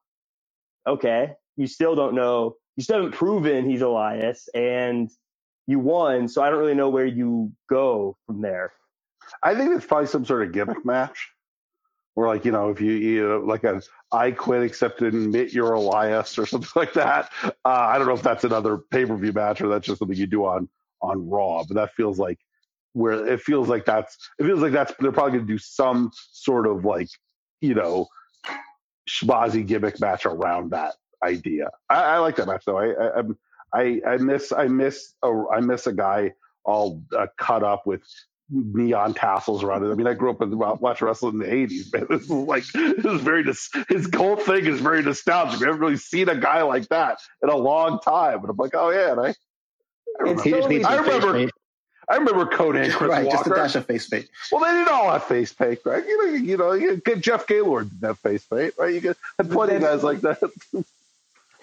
okay, 0.85 1.31
you 1.55 1.67
still 1.67 1.95
don't 1.95 2.13
know, 2.13 2.55
you 2.75 2.83
still 2.83 2.97
haven't 2.97 3.13
proven 3.13 3.69
he's 3.69 3.81
Elias, 3.81 4.49
and 4.53 5.09
you 5.65 5.79
won, 5.79 6.27
so 6.27 6.43
I 6.43 6.49
don't 6.49 6.59
really 6.59 6.75
know 6.75 6.89
where 6.89 7.05
you 7.05 7.51
go 7.69 8.17
from 8.27 8.41
there. 8.41 8.73
I 9.41 9.55
think 9.55 9.75
it's 9.75 9.85
probably 9.85 10.07
some 10.07 10.25
sort 10.25 10.43
of 10.43 10.51
gimmick 10.51 10.85
match. 10.85 11.29
Or 12.15 12.27
like 12.27 12.45
you 12.45 12.51
know, 12.51 12.69
if 12.69 12.79
you, 12.79 12.93
you 12.93 13.45
like 13.45 13.63
a 13.63 13.81
I 14.11 14.31
quit 14.31 14.63
except 14.63 15.01
admit 15.01 15.53
you're 15.53 15.73
Elias 15.73 16.37
or 16.37 16.45
something 16.45 16.69
like 16.75 16.93
that. 16.93 17.31
Uh, 17.43 17.49
I 17.65 17.97
don't 17.97 18.07
know 18.07 18.13
if 18.13 18.23
that's 18.23 18.43
another 18.43 18.77
pay 18.77 19.05
per 19.05 19.15
view 19.17 19.33
match 19.33 19.61
or 19.61 19.67
that's 19.67 19.87
just 19.87 19.99
something 19.99 20.17
you 20.17 20.27
do 20.27 20.45
on 20.45 20.69
on 21.01 21.29
Raw, 21.29 21.63
but 21.67 21.75
that 21.75 21.93
feels 21.93 22.17
like 22.17 22.39
where 22.93 23.27
it 23.27 23.41
feels 23.41 23.67
like 23.67 23.85
that's 23.85 24.17
it 24.39 24.45
feels 24.45 24.61
like 24.61 24.71
that's 24.71 24.93
they're 24.99 25.11
probably 25.11 25.33
going 25.33 25.47
to 25.47 25.53
do 25.53 25.57
some 25.57 26.11
sort 26.31 26.65
of 26.65 26.85
like 26.85 27.09
you 27.59 27.75
know 27.75 28.07
schmozzy 29.09 29.65
gimmick 29.65 29.99
match 29.99 30.25
around 30.25 30.71
that 30.71 30.95
idea. 31.21 31.69
I, 31.89 32.03
I 32.03 32.17
like 32.19 32.37
that 32.37 32.47
match 32.47 32.63
though. 32.65 32.77
I, 32.77 33.19
I 33.19 33.23
I 33.73 34.01
I 34.07 34.17
miss 34.17 34.51
I 34.51 34.67
miss 34.67 35.13
a 35.21 35.43
I 35.53 35.59
miss 35.59 35.87
a 35.87 35.93
guy 35.93 36.31
all 36.63 37.03
uh, 37.15 37.27
cut 37.37 37.63
up 37.63 37.85
with 37.85 38.01
neon 38.49 39.13
tassels 39.13 39.63
around 39.63 39.83
it. 39.83 39.91
I 39.91 39.95
mean, 39.95 40.07
I 40.07 40.13
grew 40.13 40.29
up 40.29 40.41
and 40.41 40.53
watching 40.55 41.07
wrestling 41.07 41.33
in 41.33 41.39
the 41.39 41.45
'80s. 41.45 41.93
Man, 41.93 42.07
this 42.09 42.21
is 42.23 42.29
like 42.29 42.63
this 42.65 43.05
is 43.05 43.21
very 43.21 43.43
his 43.43 44.09
whole 44.15 44.37
thing 44.37 44.65
is 44.65 44.79
very 44.79 45.01
nostalgic. 45.01 45.59
We 45.59 45.65
haven't 45.65 45.81
really 45.81 45.97
seen 45.97 46.29
a 46.29 46.35
guy 46.35 46.61
like 46.63 46.87
that 46.89 47.19
in 47.41 47.49
a 47.49 47.55
long 47.55 47.99
time. 47.99 48.39
And 48.41 48.49
I'm 48.49 48.57
like, 48.57 48.75
oh 48.75 48.89
yeah, 48.89 49.11
and 49.11 49.21
I, 49.21 49.35
I 50.19 50.31
remember. 50.31 50.87
I 50.87 50.95
remember 50.97 51.51
I 52.07 52.17
remember 52.17 52.45
Konnan 52.45 52.91
Chris 52.91 53.09
right, 53.09 53.25
Walker. 53.25 53.37
just 53.37 53.47
a 53.47 53.49
dash 53.49 53.75
of 53.75 53.85
face 53.85 54.07
paint. 54.07 54.27
Well, 54.51 54.61
they 54.61 54.77
didn't 54.77 54.93
all 54.93 55.11
have 55.11 55.23
face 55.23 55.53
paint, 55.53 55.79
right? 55.85 56.05
You 56.05 56.25
know, 56.25 56.33
you 56.33 56.57
know, 56.57 56.71
you 56.73 57.01
Jeff 57.17 57.47
Gaylord 57.47 57.89
didn't 57.89 58.03
have 58.03 58.19
face 58.19 58.45
paint, 58.45 58.75
right? 58.77 58.93
You 58.93 59.01
get 59.01 59.17
plenty 59.49 59.75
of 59.75 59.81
guys 59.81 60.03
like 60.03 60.21
that. 60.21 60.39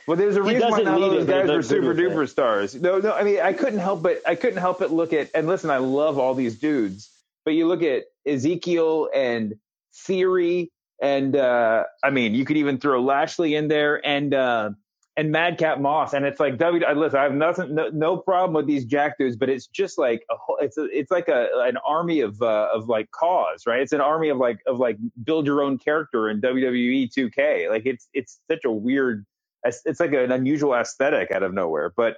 Well, 0.07 0.17
there's 0.17 0.37
a 0.37 0.43
reason 0.43 0.71
why 0.71 0.83
none 0.83 1.03
of 1.03 1.11
those 1.11 1.27
guys 1.27 1.49
were 1.49 1.62
super 1.62 1.95
duper 1.95 2.29
stars. 2.29 2.75
No, 2.75 2.99
no, 2.99 3.12
I 3.12 3.23
mean, 3.23 3.41
I 3.41 3.53
couldn't 3.53 3.79
help 3.79 4.03
but 4.03 4.21
I 4.27 4.35
couldn't 4.35 4.59
help 4.59 4.81
but 4.81 4.91
look 4.93 5.12
at 5.12 5.31
and 5.35 5.47
listen. 5.47 5.71
I 5.71 5.79
love 5.79 6.19
all 6.19 6.35
these 6.35 6.59
dudes, 6.59 7.11
but 7.45 7.53
you 7.55 7.69
look 7.69 7.83
at 7.83 8.05
Ezekiel 8.27 9.09
and 9.15 9.55
Theory, 9.95 10.73
and 11.01 11.37
uh, 11.37 11.85
I 12.03 12.11
mean, 12.11 12.35
you 12.35 12.45
could 12.45 12.57
even 12.57 12.79
throw 12.79 13.03
Lashley 13.03 13.55
in 13.55 13.69
there 13.69 14.05
and 14.05 14.35
uh, 14.35 14.71
and 15.17 15.31
Madcap 15.31 15.79
Moss, 15.79 16.15
and 16.15 16.25
it's 16.25 16.41
like 16.41 16.57
W. 16.59 16.85
Listen, 16.97 17.19
I 17.19 17.25
have 17.25 17.35
nothing, 17.35 17.75
no, 17.75 17.88
no 17.88 18.17
problem 18.17 18.55
with 18.55 18.67
these 18.67 18.85
Jack 18.87 19.19
dudes, 19.19 19.37
but 19.37 19.51
it's 19.51 19.67
just 19.67 19.99
like 19.99 20.25
a 20.31 20.35
it's 20.61 20.79
a, 20.79 20.85
it's 20.85 21.11
like 21.11 21.29
a 21.29 21.49
an 21.65 21.77
army 21.87 22.21
of 22.21 22.41
uh, 22.41 22.69
of 22.73 22.88
like 22.88 23.11
cause, 23.11 23.65
right? 23.67 23.81
It's 23.81 23.93
an 23.93 24.01
army 24.01 24.31
of 24.31 24.38
like 24.38 24.61
of 24.67 24.79
like 24.79 24.97
build 25.23 25.47
your 25.47 25.62
own 25.62 25.79
character 25.79 26.31
in 26.31 26.41
WWE 26.41 27.12
2K. 27.12 27.69
Like 27.69 27.85
it's 27.85 28.09
it's 28.15 28.41
such 28.51 28.65
a 28.65 28.71
weird 28.71 29.27
it's 29.64 30.01
like 30.01 30.12
an 30.12 30.33
unusual 30.33 30.75
aesthetic 30.75 31.31
out 31.31 31.42
of 31.42 31.55
nowhere. 31.55 31.92
But 31.96 32.16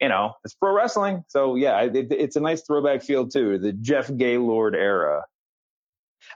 you 0.00 0.08
know, 0.08 0.34
it's 0.44 0.54
pro 0.54 0.74
wrestling, 0.74 1.24
so 1.28 1.54
yeah, 1.54 1.80
it, 1.80 2.08
it's 2.10 2.36
a 2.36 2.40
nice 2.40 2.62
throwback 2.62 3.02
feel 3.02 3.28
too, 3.28 3.58
the 3.58 3.72
Jeff 3.72 4.14
Gaylord 4.14 4.74
era. 4.74 5.24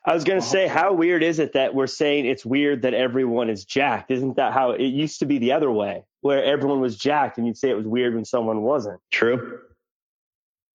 I 0.05 0.15
was 0.15 0.25
going 0.25 0.41
to 0.41 0.47
say, 0.47 0.67
how 0.69 0.93
weird 0.93 1.23
is 1.23 1.39
it 1.39 1.55
that 1.55 1.75
we're 1.75 1.87
saying 1.87 2.27
it's 2.27 2.45
weird 2.45 2.83
that 2.83 2.95
everyone 2.95 3.51
is 3.51 3.65
jacked? 3.65 4.11
Isn't 4.11 4.37
that 4.37 4.53
how 4.53 4.71
it 4.71 4.83
used 4.83 5.19
to 5.19 5.27
be 5.27 5.39
the 5.39 5.53
other 5.53 5.71
way, 5.71 6.05
where 6.21 6.43
everyone 6.45 6.81
was 6.81 6.97
jacked 6.97 7.39
and 7.39 7.47
you'd 7.47 7.59
say 7.59 7.71
it 7.71 7.77
was 7.77 7.87
weird 7.87 8.15
when 8.15 8.25
someone 8.25 8.63
wasn't? 8.63 9.01
True. 9.11 9.61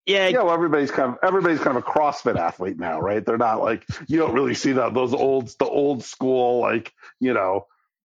Yeah, 0.06 0.28
yeah. 0.28 0.44
Well, 0.44 0.54
everybody's 0.54 0.92
kind 0.92 1.14
of 1.14 1.18
everybody's 1.24 1.60
kind 1.60 1.78
of 1.78 1.84
a 1.84 1.88
CrossFit 1.88 2.38
athlete 2.38 2.78
now, 2.78 3.00
right? 3.00 3.26
They're 3.26 3.38
not 3.38 3.64
like 3.64 3.88
you 4.08 4.20
don't 4.20 4.34
really 4.34 4.54
see 4.54 4.74
that 4.74 4.94
those 4.94 5.14
old 5.14 5.48
the 5.58 5.66
old 5.66 6.04
school 6.04 6.60
like 6.60 6.94
you 7.20 7.34
know 7.34 7.66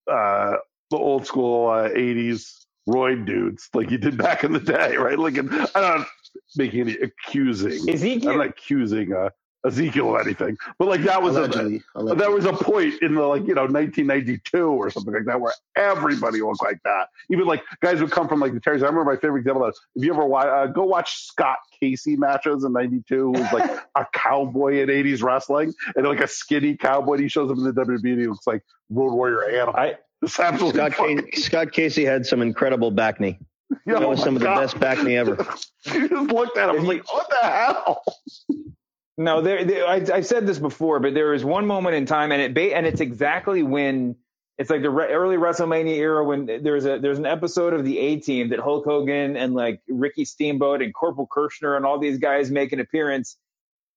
uh, 0.10 0.56
the 0.90 0.98
old 0.98 1.26
school 1.26 1.70
uh, 1.70 1.90
80s 1.90 2.66
roid 2.88 3.26
dudes 3.26 3.70
like 3.74 3.92
you 3.92 3.98
did 3.98 4.18
back 4.18 4.44
in 4.44 4.52
the 4.54 4.60
day, 4.60 4.96
right? 4.96 5.20
Like, 5.20 5.38
I'm 5.38 5.48
not 5.76 6.08
making 6.56 6.82
any 6.82 6.96
accusing. 6.98 7.88
Ezekiel, 7.90 8.32
I'm 8.32 8.38
not 8.40 8.48
accusing 8.48 9.14
uh, 9.14 9.30
Ezekiel 9.66 10.16
of 10.16 10.26
anything, 10.26 10.58
but 10.80 10.88
like 10.88 11.02
that 11.04 11.22
was 11.22 11.36
Allegedly, 11.36 11.84
a 11.96 12.00
allegedly. 12.00 12.16
there 12.24 12.32
was 12.32 12.46
a 12.46 12.54
point 12.54 12.96
in 13.02 13.14
the 13.16 13.22
like 13.22 13.42
you 13.46 13.54
know 13.54 13.64
1992 13.64 14.58
or 14.58 14.90
something 14.90 15.14
like 15.14 15.26
that 15.26 15.40
where 15.42 15.54
everybody 15.76 16.42
looked 16.42 16.64
like 16.64 16.80
that. 16.86 17.10
Even 17.30 17.46
like 17.46 17.62
guys 17.82 18.00
would 18.00 18.10
come 18.10 18.28
from 18.30 18.40
like 18.40 18.54
the 18.54 18.60
territories. 18.62 18.84
I 18.84 18.88
remember 18.88 19.12
my 19.12 19.20
favorite 19.20 19.42
example 19.42 19.66
of 19.66 19.76
if 19.96 20.04
you 20.06 20.14
ever 20.14 20.26
watch, 20.26 20.48
uh, 20.48 20.68
go 20.68 20.86
watch 20.86 21.26
Scott 21.26 21.58
Casey 21.78 22.16
matches 22.16 22.64
in 22.64 22.72
'92, 22.72 23.16
who 23.18 23.32
was 23.34 23.52
like 23.52 23.70
a 23.96 24.06
cowboy 24.14 24.80
in 24.82 24.88
'80s 24.88 25.22
wrestling, 25.22 25.74
and 25.96 26.08
like 26.08 26.22
a 26.22 26.28
skinny 26.28 26.78
cowboy. 26.78 27.18
He 27.18 27.28
shows 27.28 27.52
up 27.52 27.58
in 27.58 27.64
the 27.66 27.74
WWE. 27.74 28.12
And 28.14 28.22
he 28.22 28.28
looks 28.28 28.48
like 28.48 28.64
Road 28.90 29.14
Warrior 29.14 29.44
Animal. 29.50 29.76
I 29.76 29.98
it's 30.22 30.40
absolutely 30.40 30.80
Scott, 30.80 30.94
fucking- 30.96 31.22
Casey, 31.28 31.42
Scott 31.42 31.72
Casey 31.72 32.06
had 32.06 32.26
some 32.26 32.42
incredible 32.42 32.92
back 32.92 33.20
knee. 33.20 33.38
Yeah, 33.86 33.94
That 33.96 34.04
oh 34.04 34.10
was 34.10 34.20
my 34.20 34.26
some 34.26 34.36
of 34.36 34.42
the 34.42 34.48
best 34.48 34.80
back 34.80 35.04
knee 35.04 35.16
ever. 35.16 35.32
you 35.94 36.10
just 36.10 36.32
looked 36.32 36.58
at 36.58 36.70
him. 36.74 36.82
I 36.82 36.84
like, 36.84 37.14
what 37.14 37.30
the 37.30 37.48
hell? 37.48 38.04
No, 39.18 39.42
there, 39.42 39.66
there 39.66 39.86
I, 39.86 39.96
I 40.14 40.22
said 40.22 40.48
this 40.48 40.60
before, 40.60 41.00
but 41.00 41.14
there 41.14 41.34
is 41.34 41.44
one 41.44 41.66
moment 41.68 41.96
in 41.96 42.06
time, 42.06 42.32
and 42.32 42.42
it 42.42 42.54
ba- 42.54 42.76
and 42.76 42.86
it's 42.88 43.02
exactly 43.02 43.64
when 43.64 44.16
it's 44.58 44.70
like 44.70 44.82
the 44.82 44.90
re- 44.90 45.08
early 45.14 45.36
WrestleMania 45.36 45.96
era 45.98 46.24
when 46.24 46.46
there's 46.46 46.86
a 46.86 47.00
there's 47.00 47.20
an 47.20 47.26
episode 47.26 47.74
of 47.74 47.84
the 47.84 47.98
A 48.00 48.16
Team 48.22 48.50
that 48.50 48.60
Hulk 48.60 48.86
Hogan 48.86 49.36
and 49.36 49.54
like 49.54 49.82
Ricky 49.90 50.24
Steamboat 50.26 50.82
and 50.82 50.94
Corporal 50.94 51.28
Kirchner 51.30 51.76
and 51.76 51.86
all 51.86 52.00
these 52.00 52.18
guys 52.18 52.50
make 52.50 52.72
an 52.72 52.80
appearance, 52.80 53.38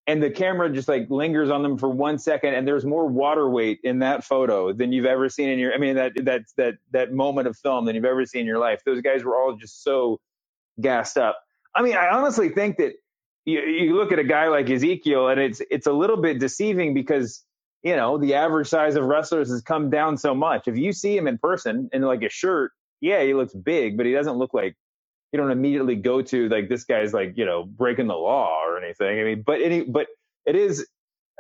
and 0.07 0.22
the 0.22 0.30
camera 0.30 0.70
just 0.72 0.88
like 0.88 1.09
lingers 1.11 1.50
on 1.50 1.62
them 1.62 1.78
for 1.78 1.88
one 1.88 2.18
second, 2.18 2.55
and 2.55 2.66
there's 2.66 2.84
more 2.84 3.07
water 3.07 3.48
weight 3.48 3.80
in 3.84 4.00
that 4.00 4.24
photo 4.24 4.72
than 4.72 4.92
you've 4.92 5.07
ever 5.07 5.28
seen 5.28 5.48
in 5.48 5.59
your 5.59 5.72
I 5.74 5.78
mean 5.78 5.94
that 5.96 6.12
that 6.24 6.42
that 6.57 6.74
that 6.90 7.12
moment 7.12 7.46
of 7.46 7.57
film 7.57 7.84
than 7.84 7.94
you've 7.94 8.05
ever 8.05 8.26
seen 8.26 8.42
in 8.42 8.46
your 8.46 8.59
life. 8.59 8.82
Those 8.84 9.00
guys 9.00 9.22
were 9.24 9.36
all 9.36 9.55
just 9.57 9.82
so 9.84 10.20
gassed 10.80 11.18
up. 11.18 11.38
I 11.74 11.82
mean, 11.82 11.96
I 11.96 12.09
honestly 12.09 12.48
think 12.48 12.78
that 12.78 12.94
you, 13.44 13.61
you 13.61 13.94
look 13.94 14.12
at 14.12 14.18
a 14.18 14.24
guy 14.24 14.48
like 14.48 14.68
Ezekiel, 14.68 15.28
and 15.28 15.40
it's 15.40 15.62
it's 15.70 15.86
a 15.86 15.92
little 15.92 16.16
bit 16.16 16.38
deceiving 16.38 16.94
because 16.94 17.44
you 17.82 17.96
know 17.96 18.18
the 18.18 18.34
average 18.34 18.68
size 18.68 18.96
of 18.96 19.05
wrestlers 19.05 19.50
has 19.50 19.62
come 19.62 19.88
down 19.90 20.16
so 20.16 20.34
much. 20.34 20.66
If 20.66 20.76
you 20.76 20.92
see 20.92 21.16
him 21.16 21.28
in 21.28 21.38
person 21.38 21.88
in 21.92 22.03
like 22.03 22.22
a 22.22 22.28
shirt, 22.28 22.72
yeah, 23.00 23.22
he 23.22 23.34
looks 23.34 23.55
big, 23.55 23.96
but 23.96 24.07
he 24.07 24.12
doesn't 24.12 24.36
look 24.36 24.53
like 24.53 24.76
you 25.33 25.39
don't 25.39 25.51
immediately 25.51 25.97
go 25.97 26.20
to 26.22 26.49
like 26.49 26.68
this 26.68 26.85
guy's 26.85 27.14
like 27.14 27.37
you 27.37 27.47
know 27.47 27.64
breaking 27.64 28.07
the 28.07 28.14
law 28.14 28.62
or 28.64 28.78
anything. 28.78 29.18
I 29.18 29.24
mean, 29.24 29.43
but 29.45 29.61
any 29.62 29.83
but 29.83 30.07
it 30.47 30.57
is. 30.57 30.87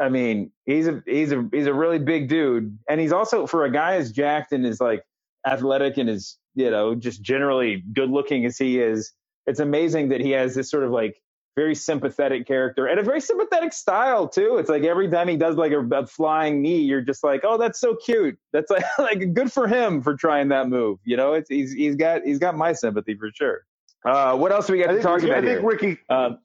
I 0.00 0.08
mean, 0.08 0.50
he's 0.64 0.88
a 0.88 1.02
he's 1.06 1.32
a 1.32 1.46
he's 1.52 1.66
a 1.66 1.74
really 1.74 1.98
big 1.98 2.28
dude, 2.28 2.78
and 2.88 3.00
he's 3.00 3.12
also 3.12 3.46
for 3.46 3.64
a 3.64 3.70
guy 3.70 3.96
as 3.96 4.10
jacked 4.10 4.52
and 4.52 4.64
as 4.64 4.80
like 4.80 5.04
athletic 5.46 5.98
and 5.98 6.08
as 6.08 6.36
you 6.54 6.70
know 6.70 6.94
just 6.94 7.20
generally 7.22 7.84
good 7.92 8.10
looking 8.10 8.46
as 8.46 8.56
he 8.56 8.80
is. 8.80 9.12
It's 9.46 9.60
amazing 9.60 10.08
that 10.10 10.20
he 10.20 10.30
has 10.30 10.54
this 10.54 10.70
sort 10.70 10.84
of 10.84 10.92
like 10.92 11.20
very 11.54 11.74
sympathetic 11.74 12.46
character 12.46 12.86
and 12.86 12.98
a 12.98 13.02
very 13.02 13.20
sympathetic 13.20 13.72
style 13.72 14.26
too. 14.26 14.56
It's 14.56 14.70
like 14.70 14.84
every 14.84 15.08
time 15.10 15.28
he 15.28 15.36
does 15.36 15.56
like 15.56 15.72
a, 15.72 15.80
a 15.80 16.06
flying 16.06 16.62
knee, 16.62 16.80
you're 16.80 17.02
just 17.02 17.22
like, 17.22 17.42
oh, 17.44 17.58
that's 17.58 17.78
so 17.78 17.94
cute. 17.94 18.38
That's 18.52 18.70
like 18.70 18.84
like 18.98 19.34
good 19.34 19.52
for 19.52 19.68
him 19.68 20.00
for 20.00 20.16
trying 20.16 20.48
that 20.48 20.68
move. 20.68 20.98
You 21.04 21.16
know, 21.16 21.34
it's 21.34 21.50
he's 21.50 21.72
he's 21.72 21.96
got 21.96 22.22
he's 22.22 22.38
got 22.38 22.56
my 22.56 22.72
sympathy 22.72 23.14
for 23.14 23.30
sure. 23.34 23.66
Uh, 24.04 24.36
what 24.36 24.52
else 24.52 24.66
do 24.68 24.74
we 24.74 24.80
got 24.80 24.90
I 24.90 24.94
to 24.94 24.94
think, 24.94 25.02
talk 25.02 25.22
I 25.22 25.24
about 25.24 25.38
I 25.38 25.42
think 25.42 25.60
here? 25.60 25.62
Ricky. 25.62 25.98
Um, 26.10 26.38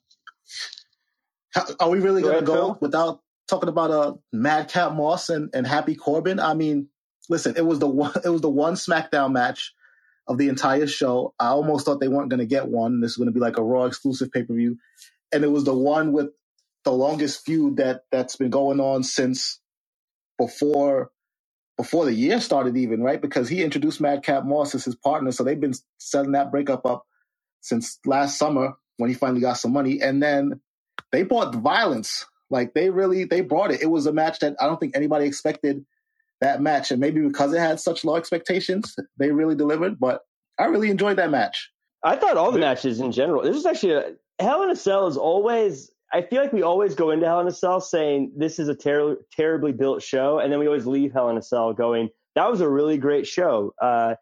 How- 1.54 1.66
Are 1.80 1.90
we 1.90 2.00
really 2.00 2.24
Go 2.24 2.30
going 2.30 2.46
to 2.46 2.46
ahead, 2.46 2.46
go 2.46 2.54
Phil. 2.56 2.78
without 2.82 3.22
talking 3.50 3.70
about 3.70 3.92
uh, 3.92 4.16
Madcap 4.34 4.94
Moss 4.94 5.30
and, 5.30 5.50
and 5.54 5.68
Happy 5.68 5.96
Corbin? 5.96 6.40
I 6.40 6.54
mean, 6.56 6.90
listen, 7.30 7.56
it 7.58 7.66
was 7.66 7.80
the 7.80 7.88
one, 7.90 8.14
it 8.26 8.30
was 8.30 8.42
the 8.42 8.50
one 8.50 8.76
SmackDown 8.76 9.34
match 9.34 9.74
of 10.28 10.38
the 10.38 10.50
entire 10.50 10.88
show. 10.88 11.34
I 11.40 11.48
almost 11.50 11.86
thought 11.86 12.00
they 12.02 12.10
weren't 12.10 12.30
going 12.30 12.40
to 12.42 12.48
get 12.48 12.68
one. 12.70 13.02
This 13.02 13.12
was 13.12 13.18
going 13.18 13.28
to 13.30 13.34
be 13.34 13.42
like 13.42 13.58
a 13.58 13.64
Raw 13.64 13.86
exclusive 13.86 14.32
pay 14.32 14.44
per 14.44 14.54
view, 14.56 14.78
and 15.34 15.44
it 15.44 15.52
was 15.52 15.66
the 15.66 15.76
one 15.76 16.14
with 16.14 16.30
the 16.86 16.92
longest 16.94 17.46
feud 17.46 17.78
that 17.78 18.04
that's 18.12 18.38
been 18.38 18.52
going 18.52 18.80
on 18.82 19.04
since 19.04 19.60
before 20.40 21.12
before 21.78 22.06
the 22.06 22.14
year 22.14 22.42
started, 22.42 22.78
even 22.78 23.02
right? 23.04 23.22
Because 23.22 23.50
he 23.50 23.64
introduced 23.64 24.02
Madcap 24.02 24.46
Moss 24.46 24.76
as 24.76 24.86
his 24.86 24.96
partner, 24.96 25.32
so 25.32 25.44
they've 25.44 25.60
been 25.60 25.74
setting 26.00 26.34
that 26.34 26.52
breakup 26.52 26.86
up 26.86 27.06
since 27.62 28.00
last 28.06 28.38
summer 28.38 28.74
when 28.98 29.10
he 29.10 29.16
finally 29.16 29.42
got 29.42 29.54
some 29.54 29.74
money, 29.74 30.02
and 30.02 30.22
then 30.22 30.60
they 31.12 31.24
brought 31.24 31.52
the 31.52 31.60
violence. 31.60 32.26
Like 32.50 32.74
they 32.74 32.90
really 32.90 33.26
they 33.26 33.42
brought 33.42 33.72
it. 33.72 33.82
It 33.82 33.88
was 33.88 34.06
a 34.06 34.14
match 34.14 34.40
that 34.40 34.56
I 34.60 34.68
don't 34.68 34.80
think 34.80 34.96
anybody 34.96 35.26
expected 35.26 35.86
that 36.42 36.62
match, 36.62 36.92
and 36.92 37.00
maybe 37.00 37.22
because 37.22 37.54
it 37.54 37.60
had 37.60 37.80
such 37.80 38.06
low 38.06 38.16
expectations, 38.16 38.96
they 39.18 39.32
really 39.32 39.56
delivered. 39.56 40.00
But 40.00 40.22
I 40.58 40.66
really 40.66 40.90
enjoyed 40.90 41.18
that 41.18 41.32
match. 41.32 41.72
I 42.04 42.16
thought 42.16 42.38
all 42.38 42.52
the 42.52 42.60
matches 42.60 43.00
in 43.00 43.12
general. 43.12 43.44
This 43.44 43.58
is 43.58 43.66
actually 43.66 43.94
a 43.94 44.14
Hell 44.40 44.64
in 44.64 44.70
a 44.70 44.76
Cell 44.76 45.08
is 45.08 45.18
always. 45.18 45.92
I 46.14 46.22
feel 46.22 46.42
like 46.42 46.54
we 46.54 46.62
always 46.62 46.96
go 46.96 47.12
into 47.12 47.26
Hell 47.26 47.42
in 47.42 47.48
a 47.48 47.52
Cell 47.52 47.82
saying 47.82 48.32
this 48.38 48.60
is 48.60 48.70
a 48.70 48.76
ter- 48.76 49.18
terribly 49.34 49.74
built 49.74 50.02
show, 50.02 50.40
and 50.40 50.52
then 50.52 50.60
we 50.60 50.68
always 50.68 50.86
leave 50.86 51.12
Hell 51.12 51.30
in 51.30 51.38
a 51.38 51.42
Cell 51.42 51.74
going 51.74 52.10
that 52.38 52.52
was 52.52 52.62
a 52.62 52.70
really 52.70 53.00
great 53.00 53.26
show. 53.26 53.74
Uh, 53.82 54.14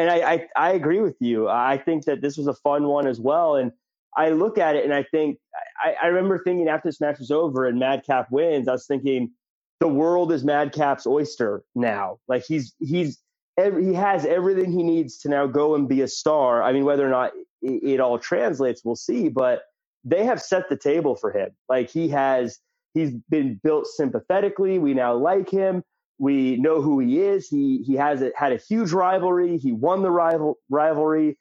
and 0.00 0.10
I, 0.10 0.32
I 0.32 0.48
I 0.56 0.72
agree 0.72 1.00
with 1.00 1.16
you. 1.20 1.48
I 1.48 1.78
think 1.78 2.04
that 2.06 2.20
this 2.20 2.36
was 2.36 2.46
a 2.46 2.54
fun 2.54 2.84
one 2.84 3.06
as 3.06 3.20
well. 3.20 3.56
And 3.56 3.72
I 4.16 4.30
look 4.30 4.58
at 4.58 4.76
it 4.76 4.84
and 4.84 4.92
I 4.92 5.04
think 5.04 5.38
I, 5.82 5.94
I 6.02 6.06
remember 6.06 6.42
thinking 6.42 6.68
after 6.68 6.88
this 6.88 7.00
match 7.00 7.18
was 7.18 7.30
over 7.30 7.66
and 7.66 7.78
Madcap 7.78 8.30
wins, 8.30 8.68
I 8.68 8.72
was 8.72 8.86
thinking 8.86 9.30
the 9.78 9.88
world 9.88 10.32
is 10.32 10.44
Madcap's 10.44 11.06
oyster 11.06 11.62
now. 11.74 12.18
Like 12.28 12.44
he's 12.46 12.74
he's 12.80 13.18
every, 13.56 13.86
he 13.86 13.94
has 13.94 14.24
everything 14.24 14.72
he 14.72 14.82
needs 14.82 15.18
to 15.18 15.28
now 15.28 15.46
go 15.46 15.74
and 15.74 15.88
be 15.88 16.00
a 16.02 16.08
star. 16.08 16.62
I 16.62 16.72
mean, 16.72 16.84
whether 16.84 17.06
or 17.06 17.10
not 17.10 17.32
it, 17.62 17.82
it 17.94 18.00
all 18.00 18.18
translates, 18.18 18.82
we'll 18.84 18.96
see. 18.96 19.28
But 19.28 19.62
they 20.04 20.24
have 20.24 20.40
set 20.40 20.68
the 20.68 20.76
table 20.76 21.14
for 21.14 21.30
him. 21.30 21.50
Like 21.68 21.90
he 21.90 22.08
has, 22.08 22.58
he's 22.94 23.12
been 23.28 23.60
built 23.62 23.86
sympathetically. 23.86 24.78
We 24.78 24.94
now 24.94 25.14
like 25.14 25.50
him. 25.50 25.82
We 26.20 26.58
know 26.58 26.82
who 26.82 27.00
he 27.00 27.20
is. 27.20 27.48
He 27.48 27.82
he 27.86 27.94
has 27.96 28.22
a, 28.22 28.32
had 28.36 28.52
a 28.52 28.58
huge 28.58 28.92
rivalry. 28.92 29.58
He 29.58 29.72
won 29.72 30.02
the 30.02 30.12
rival 30.12 30.58
rivalry. 30.68 31.38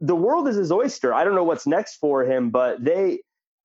The 0.00 0.16
world 0.16 0.48
is 0.48 0.56
his 0.56 0.70
oyster. 0.72 1.14
I 1.14 1.24
don't 1.24 1.34
know 1.34 1.44
what's 1.44 1.66
next 1.66 1.96
for 1.96 2.24
him, 2.24 2.50
but 2.50 2.84
they 2.84 3.20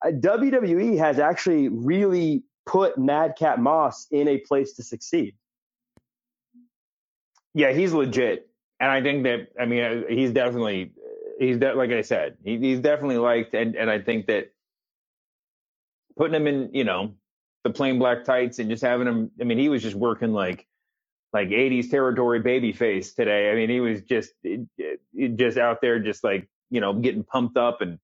uh, 0.05 0.11
WWE 0.11 0.97
has 0.99 1.19
actually 1.19 1.69
really 1.69 2.43
put 2.65 2.97
Madcap 2.97 3.59
Moss 3.59 4.07
in 4.11 4.29
a 4.29 4.39
place 4.39 4.73
to 4.75 4.83
succeed. 4.83 5.35
yeah, 7.55 7.71
he's 7.73 7.93
legit, 7.93 8.49
and 8.79 8.91
I 8.91 9.01
think 9.01 9.23
that 9.23 9.49
I 9.59 9.65
mean 9.65 9.83
uh, 9.83 10.01
he's 10.09 10.31
definitely 10.31 10.93
he's 11.39 11.57
de- 11.57 11.75
like 11.75 11.91
I 11.91 12.01
said 12.01 12.37
he, 12.45 12.57
he's 12.59 12.79
definitely 12.81 13.17
liked, 13.17 13.53
and 13.55 13.75
and 13.75 13.89
I 13.89 13.99
think 13.99 14.27
that 14.27 14.51
putting 16.17 16.35
him 16.35 16.47
in 16.47 16.71
you 16.73 16.85
know 16.85 17.15
the 17.65 17.71
plain 17.71 17.97
black 17.97 18.23
tights 18.23 18.59
and 18.59 18.69
just 18.69 18.83
having 18.83 19.07
him. 19.07 19.31
I 19.41 19.43
mean, 19.43 19.57
he 19.57 19.69
was 19.69 19.81
just 19.81 19.95
working 19.95 20.31
like 20.31 20.67
like 21.33 21.49
80s 21.49 21.89
territory 21.89 22.39
baby 22.39 22.71
face 22.71 23.13
today. 23.13 23.51
I 23.51 23.55
mean, 23.55 23.69
he 23.69 23.81
was 23.81 24.03
just 24.03 24.31
it, 24.43 25.35
just 25.35 25.57
out 25.57 25.81
there, 25.81 25.99
just 25.99 26.23
like 26.23 26.47
you 26.69 26.79
know, 26.79 26.93
getting 26.93 27.23
pumped 27.23 27.57
up 27.57 27.81
and 27.81 27.99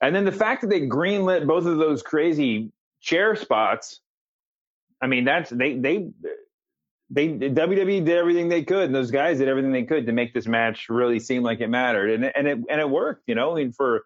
and 0.00 0.14
then 0.14 0.24
the 0.24 0.32
fact 0.32 0.60
that 0.60 0.68
they 0.68 0.82
greenlit 0.82 1.46
both 1.46 1.66
of 1.66 1.78
those 1.78 2.02
crazy 2.02 2.70
chair 3.00 3.34
spots. 3.34 4.00
I 5.02 5.08
mean, 5.08 5.24
that's 5.24 5.50
they 5.50 5.76
they 5.76 6.10
they 7.10 7.28
WWE 7.28 8.04
did 8.04 8.16
everything 8.16 8.48
they 8.48 8.62
could, 8.62 8.84
and 8.84 8.94
those 8.94 9.10
guys 9.10 9.38
did 9.38 9.48
everything 9.48 9.72
they 9.72 9.82
could 9.82 10.06
to 10.06 10.12
make 10.12 10.32
this 10.32 10.46
match 10.46 10.88
really 10.88 11.18
seem 11.18 11.42
like 11.42 11.60
it 11.60 11.68
mattered, 11.68 12.10
and 12.10 12.24
and 12.24 12.46
it 12.46 12.58
and 12.70 12.80
it 12.80 12.88
worked. 12.88 13.24
You 13.26 13.34
know, 13.34 13.52
mean, 13.56 13.72
for 13.72 14.04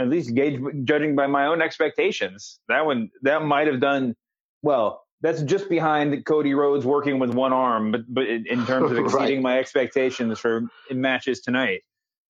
at 0.00 0.08
least 0.08 0.34
gauge, 0.34 0.60
judging 0.84 1.14
by 1.14 1.26
my 1.26 1.46
own 1.46 1.60
expectations, 1.60 2.58
that 2.68 2.86
one 2.86 3.10
that 3.22 3.42
might 3.44 3.66
have 3.66 3.80
done 3.80 4.16
well. 4.62 5.04
That's 5.22 5.42
just 5.42 5.68
behind 5.68 6.24
Cody 6.24 6.54
Rhodes 6.54 6.86
working 6.86 7.18
with 7.18 7.34
one 7.34 7.52
arm, 7.52 7.92
but 7.92 8.02
but 8.08 8.26
in, 8.26 8.46
in 8.46 8.66
terms 8.66 8.90
of 8.90 8.96
Right. 8.98 9.04
exceeding 9.04 9.42
my 9.42 9.58
expectations 9.58 10.38
for 10.38 10.62
matches 10.90 11.40
tonight. 11.40 11.82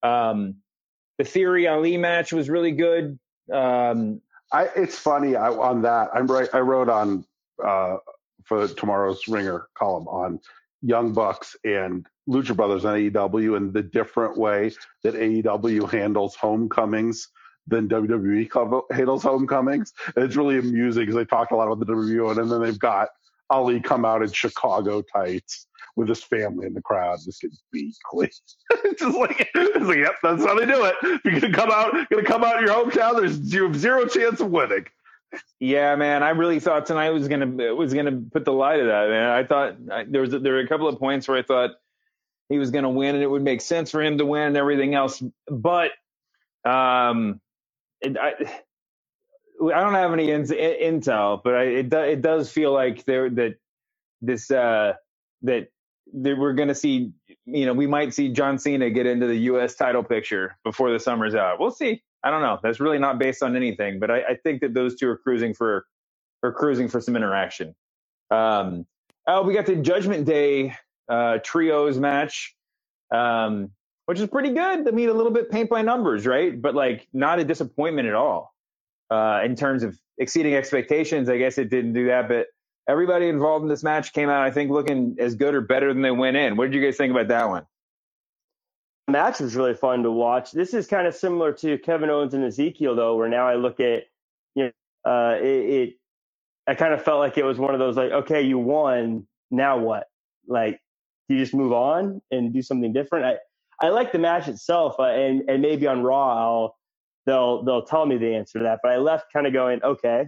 Um, 0.02 0.56
the 1.18 1.24
Theory 1.24 1.68
Ali 1.68 1.96
match 1.96 2.32
was 2.32 2.50
really 2.50 2.72
good. 2.72 3.18
Um, 3.52 4.20
I, 4.52 4.68
it's 4.74 4.98
funny 4.98 5.36
I, 5.36 5.50
on 5.50 5.82
that. 5.82 6.10
I'm 6.12 6.26
right. 6.26 6.48
I 6.52 6.58
wrote 6.60 6.88
on 6.88 7.24
uh, 7.64 7.98
for 8.44 8.66
tomorrow's 8.66 9.28
Ringer 9.28 9.68
column 9.74 10.08
on 10.08 10.40
Young 10.82 11.12
Bucks 11.12 11.54
and 11.62 12.06
Lucha 12.28 12.56
Brothers 12.56 12.84
on 12.84 12.96
AEW 12.96 13.56
and 13.56 13.72
the 13.72 13.82
different 13.82 14.36
way 14.36 14.72
that 15.04 15.14
AEW 15.14 15.88
handles 15.90 16.34
homecomings 16.34 17.28
than 17.66 17.88
WWE 17.88 18.48
cover, 18.50 18.80
handles 18.90 19.22
homecomings. 19.22 19.92
And 20.16 20.24
it's 20.24 20.36
really 20.36 20.58
amusing 20.58 21.02
because 21.02 21.14
they 21.14 21.24
talked 21.24 21.52
a 21.52 21.56
lot 21.56 21.66
about 21.66 21.78
the 21.78 21.92
WWE 21.92 22.38
and 22.38 22.50
then 22.50 22.62
they've 22.62 22.78
got 22.78 23.08
Ali 23.50 23.80
come 23.80 24.04
out 24.04 24.22
in 24.22 24.32
Chicago 24.32 25.02
tights 25.02 25.66
with 25.96 26.08
his 26.08 26.22
family 26.22 26.66
in 26.66 26.74
the 26.74 26.80
crowd, 26.80 27.18
just 27.24 27.42
get 27.42 27.50
beat 27.72 27.96
it's 28.14 28.40
just 28.98 29.16
like 29.18 29.50
it's 29.54 29.86
like, 29.86 29.98
yep, 29.98 30.14
that's 30.22 30.44
how 30.44 30.58
they 30.58 30.66
do 30.66 30.84
it. 30.84 30.94
If 31.02 31.24
you're 31.24 31.40
gonna 31.40 31.52
come 31.52 31.70
out, 31.70 31.92
gonna 32.10 32.24
come 32.24 32.44
out 32.44 32.58
in 32.58 32.66
your 32.66 32.74
hometown, 32.74 33.16
there's 33.16 33.52
you 33.52 33.64
have 33.64 33.76
zero 33.76 34.06
chance 34.06 34.40
of 34.40 34.50
winning. 34.50 34.86
Yeah, 35.58 35.94
man, 35.96 36.22
I 36.22 36.30
really 36.30 36.60
thought 36.60 36.86
tonight 36.86 37.10
was 37.10 37.28
gonna 37.28 37.74
was 37.74 37.92
gonna 37.92 38.22
put 38.32 38.44
the 38.44 38.52
lie 38.52 38.76
to 38.76 38.84
that. 38.84 39.08
Man, 39.08 39.30
I 39.30 39.44
thought 39.44 39.76
I, 39.92 40.04
there 40.04 40.22
was 40.22 40.30
there 40.30 40.54
were 40.54 40.60
a 40.60 40.68
couple 40.68 40.88
of 40.88 40.98
points 40.98 41.28
where 41.28 41.38
I 41.38 41.42
thought 41.42 41.72
he 42.48 42.58
was 42.58 42.70
gonna 42.70 42.90
win 42.90 43.14
and 43.14 43.22
it 43.22 43.28
would 43.28 43.42
make 43.42 43.60
sense 43.60 43.90
for 43.90 44.02
him 44.02 44.18
to 44.18 44.26
win 44.26 44.42
and 44.42 44.56
everything 44.56 44.94
else. 44.94 45.22
But 45.48 45.92
um, 46.64 47.40
I, 48.04 48.32
I 49.62 49.80
don't 49.80 49.94
have 49.94 50.12
any 50.12 50.30
in, 50.30 50.42
in, 50.52 51.00
intel, 51.00 51.40
but 51.42 51.54
I, 51.54 51.62
it 51.64 51.90
do, 51.90 51.98
it 51.98 52.22
does 52.22 52.50
feel 52.50 52.72
like 52.72 53.04
there 53.04 53.28
that 53.30 53.56
this 54.22 54.50
uh, 54.50 54.94
that 55.42 55.68
that 56.12 56.38
we're 56.38 56.54
going 56.54 56.68
to 56.68 56.74
see. 56.74 57.12
You 57.44 57.66
know, 57.66 57.72
we 57.72 57.86
might 57.86 58.14
see 58.14 58.32
John 58.32 58.58
Cena 58.58 58.90
get 58.90 59.06
into 59.06 59.26
the 59.26 59.36
U.S. 59.36 59.74
title 59.74 60.04
picture 60.04 60.56
before 60.64 60.92
the 60.92 61.00
summer's 61.00 61.34
out. 61.34 61.58
We'll 61.60 61.70
see. 61.70 62.02
I 62.22 62.30
don't 62.30 62.42
know. 62.42 62.58
That's 62.62 62.80
really 62.80 62.98
not 62.98 63.18
based 63.18 63.42
on 63.42 63.56
anything, 63.56 63.98
but 63.98 64.10
I, 64.10 64.20
I 64.20 64.34
think 64.42 64.60
that 64.60 64.74
those 64.74 64.94
two 64.96 65.08
are 65.08 65.16
cruising 65.16 65.54
for 65.54 65.86
are 66.42 66.52
cruising 66.52 66.88
for 66.88 67.00
some 67.00 67.16
interaction. 67.16 67.74
Um, 68.30 68.86
oh, 69.26 69.42
we 69.42 69.54
got 69.54 69.66
the 69.66 69.76
Judgment 69.76 70.24
Day 70.24 70.74
uh, 71.08 71.38
trios 71.42 71.98
match. 71.98 72.54
Um, 73.10 73.72
which 74.10 74.18
is 74.18 74.26
pretty 74.26 74.48
good. 74.48 74.88
I 74.88 74.90
mean, 74.90 75.08
a 75.08 75.12
little 75.12 75.30
bit 75.30 75.52
paint 75.52 75.70
by 75.70 75.82
numbers, 75.82 76.26
right? 76.26 76.60
But 76.60 76.74
like 76.74 77.06
not 77.12 77.38
a 77.38 77.44
disappointment 77.44 78.08
at 78.08 78.14
all 78.14 78.52
uh, 79.08 79.42
in 79.44 79.54
terms 79.54 79.84
of 79.84 79.96
exceeding 80.18 80.52
expectations. 80.56 81.28
I 81.28 81.38
guess 81.38 81.58
it 81.58 81.70
didn't 81.70 81.92
do 81.92 82.08
that, 82.08 82.26
but 82.26 82.48
everybody 82.88 83.28
involved 83.28 83.62
in 83.62 83.68
this 83.68 83.84
match 83.84 84.12
came 84.12 84.28
out, 84.28 84.42
I 84.42 84.50
think, 84.50 84.72
looking 84.72 85.14
as 85.20 85.36
good 85.36 85.54
or 85.54 85.60
better 85.60 85.94
than 85.94 86.02
they 86.02 86.10
went 86.10 86.36
in. 86.36 86.56
What 86.56 86.72
did 86.72 86.74
you 86.74 86.84
guys 86.84 86.96
think 86.96 87.12
about 87.12 87.28
that 87.28 87.48
one? 87.48 87.66
The 89.06 89.12
match 89.12 89.38
was 89.38 89.54
really 89.54 89.74
fun 89.74 90.02
to 90.02 90.10
watch. 90.10 90.50
This 90.50 90.74
is 90.74 90.88
kind 90.88 91.06
of 91.06 91.14
similar 91.14 91.52
to 91.52 91.78
Kevin 91.78 92.10
Owens 92.10 92.34
and 92.34 92.42
Ezekiel, 92.42 92.96
though, 92.96 93.14
where 93.14 93.28
now 93.28 93.46
I 93.46 93.54
look 93.54 93.78
at, 93.78 94.06
you 94.56 94.72
know, 95.04 95.08
uh, 95.08 95.36
it, 95.40 95.46
it 95.46 95.94
I 96.66 96.74
kind 96.74 96.94
of 96.94 97.04
felt 97.04 97.20
like 97.20 97.38
it 97.38 97.44
was 97.44 97.60
one 97.60 97.74
of 97.74 97.78
those 97.78 97.96
like, 97.96 98.10
okay, 98.10 98.42
you 98.42 98.58
won, 98.58 99.28
now 99.52 99.78
what? 99.78 100.08
Like, 100.48 100.80
you 101.28 101.38
just 101.38 101.54
move 101.54 101.72
on 101.72 102.20
and 102.32 102.52
do 102.52 102.60
something 102.60 102.92
different? 102.92 103.24
I, 103.24 103.36
I 103.80 103.88
like 103.88 104.12
the 104.12 104.18
match 104.18 104.48
itself, 104.48 104.96
uh, 104.98 105.04
and 105.04 105.48
and 105.48 105.62
maybe 105.62 105.86
on 105.86 106.02
Raw, 106.02 106.38
I'll 106.38 106.76
they'll 107.26 107.64
they'll 107.64 107.84
tell 107.84 108.06
me 108.06 108.18
the 108.18 108.34
answer 108.34 108.58
to 108.58 108.64
that. 108.64 108.80
But 108.82 108.92
I 108.92 108.96
left 108.98 109.32
kind 109.32 109.46
of 109.46 109.52
going, 109.52 109.82
okay, 109.82 110.26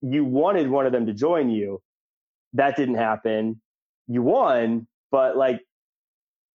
you 0.00 0.24
wanted 0.24 0.68
one 0.68 0.86
of 0.86 0.92
them 0.92 1.06
to 1.06 1.12
join 1.12 1.50
you, 1.50 1.82
that 2.52 2.76
didn't 2.76 2.96
happen. 2.96 3.60
You 4.06 4.22
won, 4.22 4.86
but 5.10 5.36
like, 5.36 5.60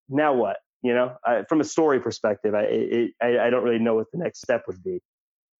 now 0.07 0.33
what? 0.33 0.57
You 0.81 0.93
know, 0.93 1.17
I, 1.25 1.43
from 1.49 1.59
a 1.59 1.65
story 1.65 1.99
perspective, 1.99 2.55
I, 2.55 2.61
it, 2.61 3.11
I 3.21 3.39
I 3.39 3.49
don't 3.49 3.63
really 3.63 3.79
know 3.79 3.95
what 3.95 4.07
the 4.11 4.19
next 4.19 4.41
step 4.41 4.63
would 4.67 4.81
be. 4.83 5.01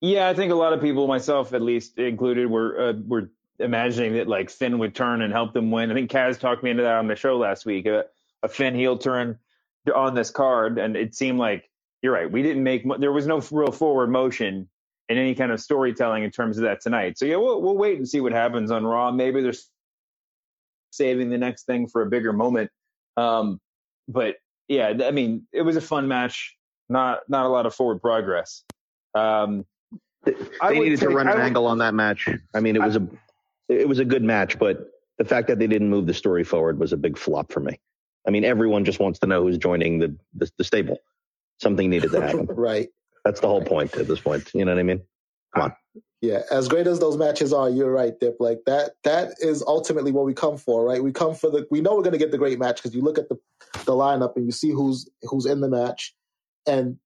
Yeah, 0.02 0.30
I 0.30 0.34
think 0.34 0.52
a 0.52 0.56
lot 0.56 0.72
of 0.72 0.80
people, 0.80 1.08
myself 1.08 1.54
at 1.54 1.62
least 1.62 1.98
included, 1.98 2.50
were 2.50 2.80
uh, 2.80 2.94
were 3.06 3.32
imagining 3.60 4.14
that 4.14 4.30
like 4.30 4.50
Finn 4.50 4.80
would 4.80 4.96
turn 4.96 5.22
and 5.22 5.34
help 5.34 5.54
them 5.54 5.72
win. 5.72 5.92
I 5.92 5.94
think 5.94 6.10
Kaz 6.10 6.40
talked 6.40 6.64
me 6.64 6.70
into 6.70 6.84
that 6.84 6.96
on 6.96 7.08
the 7.08 7.18
show 7.18 7.38
last 7.38 7.66
week. 7.66 7.86
Uh, 7.86 8.04
a 8.44 8.48
Finn 8.48 8.76
heel 8.76 8.98
turn 8.98 9.38
on 9.94 10.14
this 10.16 10.32
card, 10.32 10.78
and 10.78 10.96
it 10.96 11.16
seemed 11.16 11.40
like 11.40 11.70
you're 12.02 12.14
right. 12.14 12.32
We 12.32 12.42
didn't 12.42 12.64
make 12.64 12.84
there 13.00 13.12
was 13.12 13.28
no 13.28 13.42
real 13.52 13.72
forward 13.72 14.10
motion 14.10 14.70
in 15.10 15.18
any 15.18 15.36
kind 15.36 15.52
of 15.52 15.60
storytelling 15.60 16.24
in 16.24 16.32
terms 16.32 16.58
of 16.58 16.64
that 16.64 16.82
tonight. 16.82 17.18
So 17.18 17.26
yeah, 17.26 17.38
we'll 17.38 17.62
we'll 17.62 17.78
wait 17.78 17.98
and 17.98 18.08
see 18.08 18.22
what 18.22 18.32
happens 18.32 18.72
on 18.72 18.86
Raw. 18.86 19.12
Maybe 19.12 19.42
they're 19.42 19.54
saving 20.92 21.30
the 21.30 21.38
next 21.38 21.66
thing 21.66 21.88
for 21.88 22.02
a 22.02 22.06
bigger 22.06 22.34
moment. 22.34 22.70
Um, 23.18 23.60
but 24.08 24.36
yeah, 24.68 24.94
I 25.04 25.12
mean, 25.12 25.48
it 25.52 25.64
was 25.64 25.76
a 25.76 25.82
fun 25.82 26.08
match. 26.08 26.56
Not 26.90 27.22
not 27.28 27.46
a 27.46 27.50
lot 27.50 27.66
of 27.66 27.76
forward 27.76 28.02
progress. 28.02 28.64
Um, 29.16 29.66
they 30.26 30.80
needed 30.80 31.00
to 31.00 31.10
run 31.10 31.28
an 31.28 31.40
angle 31.40 31.66
on 31.66 31.80
that 31.80 31.94
match. 31.94 32.30
I 32.54 32.60
mean, 32.60 32.76
it 32.76 32.82
was 32.82 32.98
I, 32.98 33.00
a 33.00 33.80
it 33.82 33.88
was 33.88 34.00
a 34.00 34.06
good 34.06 34.24
match, 34.24 34.58
but 34.60 34.92
the 35.18 35.26
fact 35.26 35.48
that 35.48 35.60
they 35.60 35.68
didn't 35.68 35.90
move 35.90 36.08
the 36.08 36.14
story 36.14 36.44
forward 36.44 36.80
was 36.80 36.94
a 36.94 36.98
big 36.98 37.18
flop 37.18 37.52
for 37.52 37.60
me. 37.60 37.80
I 38.30 38.32
mean, 38.32 38.46
everyone 38.46 38.86
just 38.86 39.00
wants 39.00 39.18
to 39.22 39.26
know 39.26 39.42
who's 39.42 39.58
joining 39.58 39.98
the 39.98 40.16
the, 40.36 40.52
the 40.60 40.64
stable. 40.64 41.00
Something 41.60 41.90
needed 41.90 42.12
to 42.12 42.22
happen. 42.22 42.46
right. 42.50 42.90
That's 43.26 43.40
the 43.40 43.48
whole 43.48 43.64
point 43.64 43.96
at 43.96 44.08
this 44.08 44.20
point. 44.20 44.52
You 44.54 44.66
know 44.66 44.72
what 44.72 44.80
I 44.80 44.84
mean? 44.84 45.02
Come 45.56 45.64
on. 45.64 45.76
Yeah, 46.22 46.42
as 46.52 46.68
great 46.68 46.86
as 46.86 47.00
those 47.00 47.18
matches 47.18 47.54
are, 47.54 47.70
you're 47.70 47.92
right, 47.92 48.14
Dip. 48.20 48.38
Like 48.40 48.60
that, 48.68 48.92
that 49.04 49.36
is 49.40 49.64
ultimately 49.66 50.12
what 50.12 50.26
we 50.26 50.36
come 50.36 50.58
for, 50.58 50.86
right? 50.86 51.04
We 51.04 51.12
come 51.12 51.34
for 51.34 51.50
the. 51.50 51.66
We 51.72 51.82
know 51.82 51.96
we're 51.96 52.04
going 52.04 52.14
to 52.14 52.20
get 52.20 52.30
the 52.30 52.38
great 52.38 52.60
match 52.60 52.76
because 52.76 52.94
you 52.94 53.02
look 53.02 53.18
at 53.18 53.30
the 53.30 53.40
the 53.86 53.94
lineup 53.94 54.36
and 54.36 54.46
you 54.46 54.52
see 54.52 54.70
who's 54.70 55.10
who's 55.24 55.48
in 55.48 55.60
the 55.60 55.70
match, 55.70 56.14
and 56.68 57.00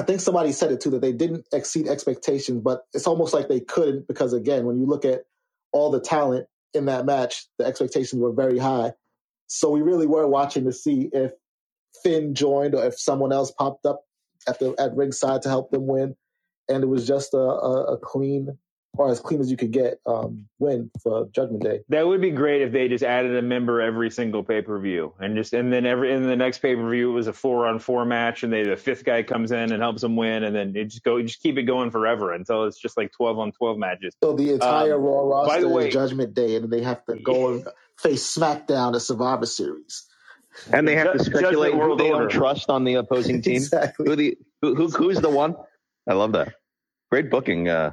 I 0.00 0.02
think 0.02 0.20
somebody 0.20 0.50
said 0.50 0.72
it 0.72 0.80
too 0.80 0.90
that 0.90 1.00
they 1.00 1.12
didn't 1.12 1.46
exceed 1.52 1.86
expectations, 1.86 2.60
but 2.60 2.86
it's 2.92 3.06
almost 3.06 3.34
like 3.34 3.48
they 3.48 3.60
couldn't 3.60 4.08
because 4.08 4.32
again, 4.32 4.66
when 4.66 4.78
you 4.78 4.86
look 4.86 5.04
at 5.04 5.26
all 5.72 5.92
the 5.92 6.00
talent 6.00 6.48
in 6.72 6.86
that 6.86 7.06
match, 7.06 7.46
the 7.58 7.66
expectations 7.66 8.20
were 8.20 8.32
very 8.32 8.58
high. 8.58 8.94
So 9.46 9.70
we 9.70 9.82
really 9.82 10.06
were 10.06 10.26
watching 10.26 10.64
to 10.64 10.72
see 10.72 11.10
if 11.12 11.32
Finn 12.02 12.34
joined 12.34 12.74
or 12.74 12.84
if 12.84 12.98
someone 12.98 13.32
else 13.32 13.52
popped 13.52 13.86
up 13.86 14.02
at 14.48 14.58
the 14.58 14.74
at 14.78 14.94
ringside 14.96 15.42
to 15.42 15.48
help 15.48 15.70
them 15.70 15.86
win. 15.86 16.16
And 16.68 16.82
it 16.82 16.86
was 16.86 17.06
just 17.06 17.34
a, 17.34 17.38
a, 17.38 17.94
a 17.94 17.98
clean 17.98 18.58
or 18.96 19.10
as 19.10 19.20
clean 19.20 19.40
as 19.40 19.50
you 19.50 19.56
could 19.56 19.72
get 19.72 20.00
um, 20.06 20.46
win 20.58 20.90
for 21.02 21.28
Judgment 21.32 21.62
Day. 21.62 21.80
That 21.88 22.06
would 22.06 22.20
be 22.20 22.30
great 22.30 22.62
if 22.62 22.72
they 22.72 22.88
just 22.88 23.04
added 23.04 23.36
a 23.36 23.42
member 23.42 23.80
every 23.80 24.10
single 24.10 24.42
pay 24.42 24.62
per 24.62 24.78
view, 24.78 25.14
and 25.18 25.36
just 25.36 25.52
and 25.52 25.72
then 25.72 25.86
every 25.86 26.12
in 26.12 26.24
the 26.24 26.36
next 26.36 26.58
pay 26.58 26.74
per 26.74 26.90
view 26.90 27.10
it 27.10 27.14
was 27.14 27.26
a 27.26 27.32
four 27.32 27.66
on 27.66 27.78
four 27.78 28.04
match, 28.04 28.42
and 28.42 28.52
they 28.52 28.62
the 28.62 28.76
fifth 28.76 29.04
guy 29.04 29.22
comes 29.22 29.52
in 29.52 29.72
and 29.72 29.82
helps 29.82 30.02
them 30.02 30.16
win, 30.16 30.44
and 30.44 30.54
then 30.54 30.74
it 30.76 30.86
just 30.86 31.02
go 31.02 31.20
just 31.22 31.42
keep 31.42 31.58
it 31.58 31.64
going 31.64 31.90
forever 31.90 32.32
until 32.32 32.64
it's 32.64 32.78
just 32.78 32.96
like 32.96 33.12
twelve 33.12 33.38
on 33.38 33.52
twelve 33.52 33.78
matches. 33.78 34.14
So 34.22 34.32
the 34.32 34.52
entire 34.52 34.94
um, 34.94 35.02
Raw 35.02 35.28
roster 35.28 35.54
by 35.54 35.60
the 35.60 35.68
way, 35.68 35.90
Judgment 35.90 36.34
Day, 36.34 36.56
and 36.56 36.72
they 36.72 36.82
have 36.82 37.04
to 37.06 37.16
go 37.16 37.52
and 37.52 37.68
face 37.98 38.36
SmackDown 38.36 38.94
at 38.94 39.02
Survivor 39.02 39.46
Series. 39.46 40.06
And 40.72 40.86
they 40.86 40.94
have 40.94 41.12
to 41.14 41.24
speculate 41.24 41.74
who 41.74 41.96
they 41.96 42.10
don't 42.10 42.30
trust 42.30 42.70
on 42.70 42.84
the 42.84 42.94
opposing 42.94 43.42
team. 43.42 43.56
exactly. 43.56 44.06
Who 44.06 44.16
the 44.16 44.38
who, 44.62 44.74
who, 44.74 44.88
who's 44.88 45.20
the 45.20 45.30
one? 45.30 45.56
I 46.08 46.14
love 46.14 46.32
that. 46.32 46.54
Great 47.10 47.30
booking. 47.30 47.68
Uh... 47.68 47.92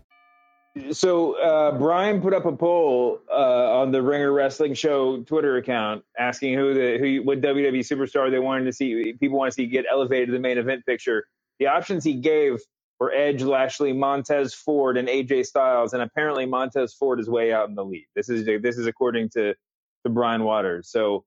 So 0.91 1.33
uh, 1.33 1.77
Brian 1.77 2.21
put 2.21 2.33
up 2.33 2.45
a 2.45 2.51
poll 2.55 3.19
uh, 3.29 3.79
on 3.79 3.91
the 3.91 4.01
Ringer 4.01 4.31
Wrestling 4.31 4.73
Show 4.73 5.21
Twitter 5.23 5.57
account 5.57 6.05
asking 6.17 6.53
who 6.53 6.73
the 6.73 6.97
who 6.97 7.23
what 7.23 7.41
WWE 7.41 7.79
superstar 7.79 8.31
they 8.31 8.39
wanted 8.39 8.65
to 8.65 8.73
see 8.73 9.13
people 9.19 9.37
want 9.37 9.51
to 9.51 9.55
see 9.55 9.65
get 9.65 9.85
elevated 9.91 10.27
to 10.27 10.33
the 10.33 10.39
main 10.39 10.57
event 10.57 10.85
picture. 10.85 11.25
The 11.59 11.67
options 11.67 12.05
he 12.05 12.13
gave 12.13 12.59
were 13.01 13.11
Edge, 13.11 13.41
Lashley, 13.41 13.91
Montez 13.91 14.53
Ford, 14.53 14.95
and 14.95 15.09
AJ 15.09 15.47
Styles, 15.47 15.91
and 15.91 16.01
apparently 16.01 16.45
Montez 16.45 16.93
Ford 16.93 17.19
is 17.19 17.29
way 17.29 17.51
out 17.51 17.67
in 17.67 17.75
the 17.75 17.83
lead. 17.83 18.05
This 18.15 18.29
is 18.29 18.45
this 18.45 18.77
is 18.77 18.87
according 18.87 19.29
to 19.31 19.53
to 20.05 20.09
Brian 20.09 20.45
Waters. 20.45 20.89
So 20.89 21.25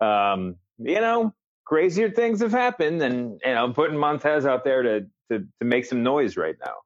um, 0.00 0.56
you 0.78 1.00
know, 1.02 1.34
crazier 1.66 2.10
things 2.10 2.40
have 2.40 2.52
happened, 2.52 3.02
and 3.02 3.42
and 3.44 3.58
I'm 3.58 3.74
putting 3.74 3.98
Montez 3.98 4.46
out 4.46 4.64
there 4.64 4.82
to 4.82 5.00
to 5.30 5.40
to 5.40 5.64
make 5.64 5.84
some 5.84 6.02
noise 6.02 6.38
right 6.38 6.56
now. 6.64 6.76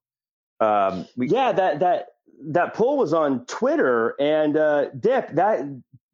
Um, 0.61 1.07
we, 1.17 1.29
yeah, 1.29 1.53
that 1.53 1.81
that 1.81 2.07
that 2.49 2.75
poll 2.75 2.99
was 2.99 3.13
on 3.13 3.45
Twitter, 3.47 4.15
and 4.21 4.57
uh, 4.57 4.91
Dip, 4.91 5.35
that 5.35 5.65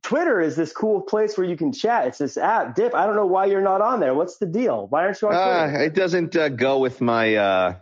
Twitter 0.02 0.40
is 0.40 0.54
this 0.54 0.72
cool 0.72 1.00
place 1.00 1.36
where 1.36 1.46
you 1.46 1.56
can 1.56 1.72
chat. 1.72 2.06
It's 2.06 2.18
this 2.18 2.36
app. 2.36 2.74
Dip, 2.76 2.94
I 2.94 3.06
don't 3.06 3.16
know 3.16 3.26
why 3.26 3.46
you're 3.46 3.62
not 3.62 3.80
on 3.80 4.00
there. 4.00 4.14
What's 4.14 4.38
the 4.38 4.46
deal? 4.46 4.86
Why 4.88 5.04
aren't 5.04 5.20
you 5.20 5.28
on 5.28 5.34
Twitter? 5.34 5.78
Uh, 5.78 5.84
it 5.84 5.94
doesn't 5.94 6.36
uh, 6.36 6.48
go 6.48 6.78
with 6.78 7.00
my 7.00 7.34
uh, 7.34 7.74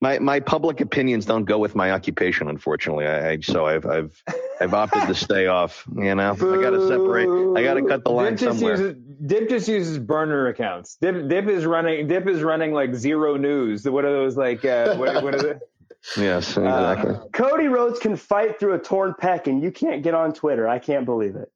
my 0.00 0.18
my 0.18 0.40
public 0.40 0.80
opinions. 0.80 1.26
Don't 1.26 1.44
go 1.44 1.58
with 1.58 1.74
my 1.74 1.92
occupation, 1.92 2.48
unfortunately. 2.48 3.06
I, 3.06 3.30
I 3.30 3.40
so 3.40 3.66
I've 3.66 3.86
I've 3.86 4.22
I've 4.60 4.74
opted 4.74 5.06
to 5.08 5.14
stay 5.14 5.46
off. 5.46 5.84
You 5.94 6.14
know, 6.14 6.34
Boo. 6.34 6.58
I 6.58 6.62
got 6.62 6.70
to 6.70 6.86
separate. 6.88 7.28
I 7.58 7.62
got 7.62 7.74
to 7.74 7.82
cut 7.82 8.04
the 8.04 8.10
line 8.10 8.36
Dip 8.36 8.50
somewhere. 8.50 8.72
Uses, 8.72 8.96
Dip 9.26 9.48
just 9.48 9.68
uses 9.68 9.98
burner 9.98 10.48
accounts. 10.48 10.96
Dip 11.00 11.28
Dip 11.28 11.46
is 11.48 11.66
running. 11.66 12.06
Dip 12.06 12.26
is 12.28 12.42
running 12.42 12.72
like 12.72 12.94
zero 12.94 13.36
news. 13.36 13.88
What 13.88 14.04
are 14.04 14.12
those 14.12 14.36
like? 14.36 14.64
Uh, 14.64 14.96
what, 14.96 15.22
what 15.22 15.34
are 15.34 15.42
the 15.42 15.60
Yes, 16.16 16.56
exactly. 16.56 17.14
Uh, 17.14 17.24
Cody 17.32 17.66
Rhodes 17.66 17.98
can 17.98 18.16
fight 18.16 18.60
through 18.60 18.74
a 18.74 18.78
torn 18.78 19.14
pec, 19.20 19.46
and 19.46 19.62
you 19.62 19.72
can't 19.72 20.02
get 20.02 20.14
on 20.14 20.32
Twitter. 20.32 20.68
I 20.68 20.78
can't 20.78 21.04
believe 21.04 21.34
it. 21.34 21.50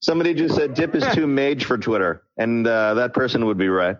Somebody 0.00 0.34
just 0.34 0.54
said 0.54 0.74
Dip 0.74 0.94
is 0.94 1.04
too 1.14 1.26
mage 1.26 1.64
for 1.64 1.78
Twitter, 1.78 2.22
and 2.36 2.66
uh, 2.66 2.94
that 2.94 3.14
person 3.14 3.46
would 3.46 3.56
be 3.56 3.68
right. 3.68 3.96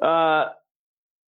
uh, 0.00 0.48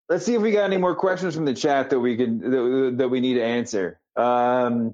Let's 0.08 0.26
see 0.26 0.36
if 0.36 0.42
we 0.42 0.52
got 0.52 0.66
any 0.66 0.78
more 0.78 0.96
questions 0.96 1.36
from 1.36 1.46
the 1.46 1.54
chat 1.54 1.90
that 1.90 2.00
we 2.00 2.16
can 2.16 2.40
that, 2.40 2.96
that 2.98 3.10
we 3.10 3.20
need 3.20 3.36
to 3.36 3.44
answer. 3.44 4.00
Um, 4.16 4.94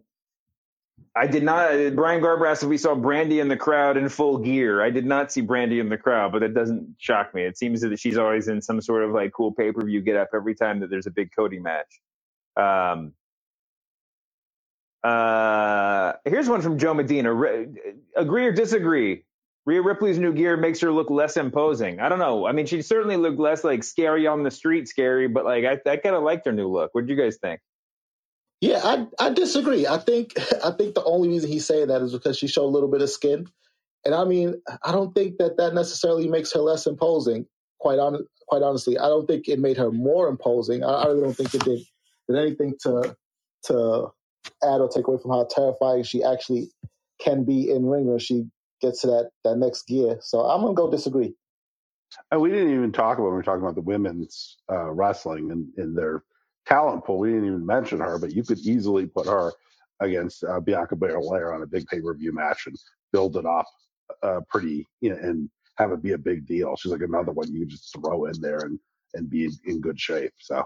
I 1.16 1.28
did 1.28 1.44
not. 1.44 1.96
Brian 1.96 2.22
Garber 2.22 2.46
asked 2.46 2.64
if 2.64 2.70
we 2.70 2.78
saw 2.78 2.96
Brandi 2.96 3.42
in 3.42 3.50
the 3.50 3.58
crowd 3.58 3.98
in 3.98 4.08
full 4.08 4.38
gear. 4.38 4.82
I 4.82 4.90
did 4.90 5.06
not 5.06 5.32
see 5.32 5.42
Brandi 5.42 5.82
in 5.82 5.90
the 5.90 5.98
crowd, 5.98 6.32
but 6.32 6.40
that 6.40 6.54
doesn't 6.54 6.96
shock 6.98 7.34
me. 7.34 7.44
It 7.44 7.58
seems 7.58 7.82
that 7.82 8.00
she's 8.00 8.18
always 8.18 8.48
in 8.48 8.62
some 8.62 8.80
sort 8.82 9.04
of 9.04 9.12
like 9.12 9.34
cool 9.34 9.52
pay 9.52 9.74
per 9.74 9.84
view 9.86 10.02
get 10.02 10.16
up 10.16 10.30
every 10.34 10.56
time 10.56 10.80
that 10.80 10.90
there's 10.90 11.08
a 11.08 11.12
big 11.12 11.32
Cody 11.36 11.60
match. 11.60 12.00
Um, 12.56 13.14
uh, 15.04 16.14
here's 16.24 16.48
one 16.48 16.62
from 16.62 16.78
Joe 16.78 16.94
Medina. 16.94 17.34
Re- 17.34 17.68
agree 18.16 18.46
or 18.46 18.54
disagree? 18.54 19.24
Rhea 19.66 19.82
Ripley's 19.82 20.18
new 20.18 20.34
gear 20.34 20.58
makes 20.58 20.80
her 20.82 20.92
look 20.92 21.10
less 21.10 21.38
imposing. 21.38 22.00
I 22.00 22.10
don't 22.10 22.20
know. 22.20 22.48
I 22.48 22.52
mean, 22.52 22.66
she 22.66 22.82
certainly 22.82 23.18
looked 23.18 23.40
less 23.40 23.64
like 23.64 23.84
scary 23.84 24.26
on 24.26 24.44
the 24.44 24.50
street, 24.50 24.88
scary, 24.88 25.28
but 25.28 25.46
like 25.46 25.66
I, 25.66 25.80
I 25.90 25.98
kind 25.98 26.16
of 26.16 26.24
liked 26.24 26.46
her 26.48 26.52
new 26.52 26.68
look. 26.68 26.90
What 26.94 27.06
do 27.06 27.14
you 27.14 27.22
guys 27.22 27.38
think? 27.38 27.62
Yeah, 28.60 28.80
I 28.84 29.08
I 29.20 29.30
disagree. 29.32 29.86
I 29.86 29.98
think 29.98 30.34
I 30.64 30.72
think 30.72 30.96
the 30.96 31.04
only 31.04 31.30
reason 31.30 31.52
he's 31.52 31.66
saying 31.66 31.88
that 31.88 32.02
is 32.02 32.14
because 32.14 32.38
she 32.38 32.48
showed 32.48 32.66
a 32.66 32.74
little 32.74 32.90
bit 32.90 33.02
of 33.02 33.10
skin, 33.10 33.48
and 34.06 34.16
I 34.16 34.24
mean 34.24 34.62
I 34.84 34.92
don't 34.92 35.14
think 35.14 35.38
that 35.38 35.58
that 35.58 35.74
necessarily 35.74 36.28
makes 36.28 36.52
her 36.54 36.60
less 36.60 36.88
imposing. 36.88 37.46
Quite 37.80 38.00
on 38.00 38.26
quite 38.48 38.64
honestly, 38.64 38.98
I 38.98 39.08
don't 39.08 39.28
think 39.28 39.48
it 39.48 39.60
made 39.60 39.78
her 39.78 39.92
more 39.92 40.28
imposing. 40.28 40.84
I, 40.84 40.90
I 40.90 41.06
really 41.08 41.22
don't 41.22 41.38
think 41.38 41.54
it 41.54 41.64
did 41.64 41.80
did 42.28 42.38
anything 42.38 42.76
to 42.84 43.16
to 43.66 44.08
add 44.64 44.82
or 44.82 44.90
take 44.90 45.08
away 45.08 45.18
from 45.22 45.32
how 45.32 45.48
terrifying 45.50 46.04
she 46.04 46.24
actually 46.24 46.70
can 47.20 47.44
be 47.44 47.70
in 47.70 47.86
ring 47.86 48.06
when 48.06 48.20
she 48.20 48.46
gets 48.82 49.02
to 49.02 49.08
that 49.08 49.32
that 49.46 49.58
next 49.58 49.88
gear. 49.88 50.20
So 50.22 50.42
I'm 50.42 50.62
gonna 50.62 50.74
go 50.74 50.92
disagree. 50.92 51.36
And 52.32 52.42
we 52.42 52.52
didn't 52.52 52.74
even 52.74 52.92
talk 52.92 53.18
about 53.18 53.26
when 53.26 53.34
we 53.34 53.38
were 53.38 53.44
talking 53.44 53.64
about 53.64 53.76
the 53.76 53.82
women's 53.82 54.58
uh, 54.72 54.92
wrestling 54.92 55.52
and, 55.52 55.68
and 55.78 55.98
their 55.98 56.24
talent 56.68 57.06
pool. 57.06 57.20
We 57.20 57.30
didn't 57.32 57.48
even 57.48 57.66
mention 57.66 58.00
her, 58.00 58.20
but 58.20 58.34
you 58.34 58.44
could 58.44 58.60
easily 58.60 59.08
put 59.08 59.28
her 59.28 59.54
against 60.02 60.44
uh, 60.44 60.60
Bianca 60.60 60.96
Belair 60.96 61.54
on 61.54 61.64
a 61.64 61.68
big 61.68 61.88
pay 61.88 62.02
per 62.02 62.16
view 62.16 62.34
match 62.34 62.68
and 62.68 62.76
build 63.14 63.38
it 63.38 63.46
up 63.46 63.66
uh, 64.24 64.42
pretty 64.50 64.88
you 65.02 65.12
know, 65.12 65.18
and 65.18 65.50
have 65.78 65.92
it 65.92 66.04
be 66.04 66.14
a 66.14 66.18
big 66.18 66.46
deal. 66.48 66.76
She's 66.78 66.92
like 66.92 67.02
another 67.02 67.32
one 67.34 67.54
you 67.54 67.66
just 67.66 67.94
throw 67.96 68.26
in 68.26 68.40
there 68.42 68.60
and 68.60 68.80
and 69.16 69.30
be 69.30 69.46
in, 69.46 69.52
in 69.66 69.82
good 69.82 70.00
shape. 70.00 70.34
So. 70.40 70.64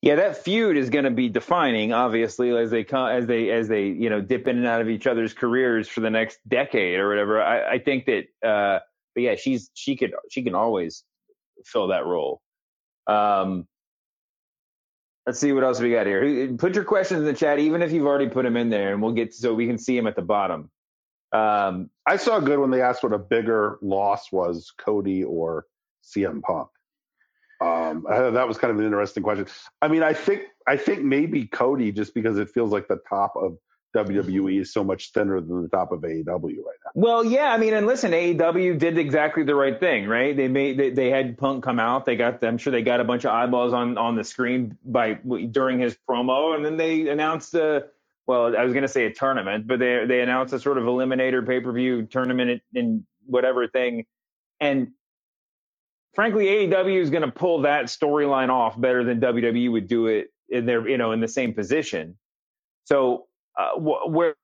Yeah, 0.00 0.14
that 0.16 0.44
feud 0.44 0.76
is 0.76 0.90
going 0.90 1.04
to 1.04 1.10
be 1.10 1.28
defining, 1.28 1.92
obviously, 1.92 2.56
as 2.56 2.70
they 2.70 2.84
come, 2.84 3.08
as 3.08 3.26
they 3.26 3.50
as 3.50 3.66
they 3.66 3.86
you 3.86 4.10
know 4.10 4.20
dip 4.20 4.46
in 4.46 4.56
and 4.58 4.66
out 4.66 4.80
of 4.80 4.88
each 4.88 5.06
other's 5.08 5.34
careers 5.34 5.88
for 5.88 6.00
the 6.00 6.10
next 6.10 6.38
decade 6.46 7.00
or 7.00 7.08
whatever. 7.08 7.42
I, 7.42 7.74
I 7.74 7.78
think 7.80 8.06
that, 8.06 8.48
uh, 8.48 8.78
but 9.14 9.22
yeah, 9.22 9.34
she's 9.34 9.70
she 9.74 9.96
could 9.96 10.14
she 10.30 10.42
can 10.42 10.54
always 10.54 11.02
fill 11.64 11.88
that 11.88 12.06
role. 12.06 12.40
Um, 13.08 13.66
let's 15.26 15.40
see 15.40 15.52
what 15.52 15.64
else 15.64 15.80
we 15.80 15.90
got 15.90 16.06
here. 16.06 16.54
Put 16.56 16.76
your 16.76 16.84
questions 16.84 17.20
in 17.20 17.26
the 17.26 17.34
chat, 17.34 17.58
even 17.58 17.82
if 17.82 17.90
you've 17.90 18.06
already 18.06 18.28
put 18.28 18.44
them 18.44 18.56
in 18.56 18.70
there, 18.70 18.92
and 18.92 19.02
we'll 19.02 19.12
get 19.12 19.34
so 19.34 19.52
we 19.52 19.66
can 19.66 19.78
see 19.78 19.96
them 19.96 20.06
at 20.06 20.14
the 20.14 20.22
bottom. 20.22 20.70
Um, 21.32 21.90
I 22.06 22.16
saw 22.16 22.38
a 22.38 22.40
good 22.40 22.60
when 22.60 22.70
they 22.70 22.82
asked 22.82 23.02
what 23.02 23.12
a 23.12 23.18
bigger 23.18 23.78
loss 23.82 24.30
was, 24.30 24.72
Cody 24.78 25.24
or 25.24 25.66
CM 26.04 26.40
Punk. 26.40 26.68
Um, 27.60 28.06
that 28.08 28.46
was 28.46 28.58
kind 28.58 28.70
of 28.70 28.78
an 28.78 28.84
interesting 28.84 29.22
question. 29.22 29.46
I 29.82 29.88
mean, 29.88 30.02
I 30.02 30.12
think 30.12 30.42
I 30.66 30.76
think 30.76 31.02
maybe 31.02 31.46
Cody 31.46 31.92
just 31.92 32.14
because 32.14 32.38
it 32.38 32.50
feels 32.50 32.70
like 32.72 32.88
the 32.88 33.00
top 33.08 33.34
of 33.36 33.58
WWE 33.96 34.60
is 34.60 34.72
so 34.72 34.84
much 34.84 35.12
thinner 35.12 35.40
than 35.40 35.62
the 35.62 35.68
top 35.68 35.92
of 35.92 36.00
AEW 36.00 36.26
right 36.26 36.52
now. 36.52 36.90
Well, 36.94 37.24
yeah, 37.24 37.52
I 37.52 37.56
mean, 37.56 37.72
and 37.72 37.86
listen, 37.86 38.12
AEW 38.12 38.78
did 38.78 38.98
exactly 38.98 39.44
the 39.44 39.54
right 39.54 39.78
thing, 39.80 40.06
right? 40.06 40.36
They 40.36 40.48
made 40.48 40.78
they, 40.78 40.90
they 40.90 41.10
had 41.10 41.38
Punk 41.38 41.64
come 41.64 41.80
out. 41.80 42.04
They 42.04 42.16
got 42.16 42.42
I'm 42.44 42.58
sure 42.58 42.70
they 42.70 42.82
got 42.82 43.00
a 43.00 43.04
bunch 43.04 43.24
of 43.24 43.32
eyeballs 43.32 43.72
on 43.72 43.96
on 43.96 44.14
the 44.14 44.24
screen 44.24 44.76
by 44.84 45.14
during 45.14 45.80
his 45.80 45.96
promo, 46.08 46.54
and 46.54 46.64
then 46.64 46.76
they 46.76 47.08
announced 47.08 47.54
a 47.54 47.86
well, 48.26 48.54
I 48.54 48.62
was 48.62 48.74
going 48.74 48.82
to 48.82 48.88
say 48.88 49.06
a 49.06 49.12
tournament, 49.12 49.66
but 49.66 49.78
they 49.78 50.04
they 50.06 50.20
announced 50.20 50.52
a 50.52 50.60
sort 50.60 50.76
of 50.76 50.84
eliminator 50.84 51.46
pay 51.46 51.60
per 51.60 51.72
view 51.72 52.04
tournament 52.04 52.62
in 52.74 53.06
whatever 53.24 53.66
thing, 53.68 54.04
and 54.60 54.88
frankly, 56.14 56.46
AEW 56.46 57.00
is 57.00 57.10
going 57.10 57.22
to 57.22 57.30
pull 57.30 57.62
that 57.62 57.86
storyline 57.86 58.50
off 58.50 58.80
better 58.80 59.04
than 59.04 59.20
WWE 59.20 59.70
would 59.72 59.88
do 59.88 60.06
it 60.06 60.28
in 60.48 60.66
their, 60.66 60.88
you 60.88 60.98
know, 60.98 61.12
in 61.12 61.20
the 61.20 61.28
same 61.28 61.54
position. 61.54 62.16
So, 62.84 63.26
uh, 63.58 63.78
where, 63.78 64.34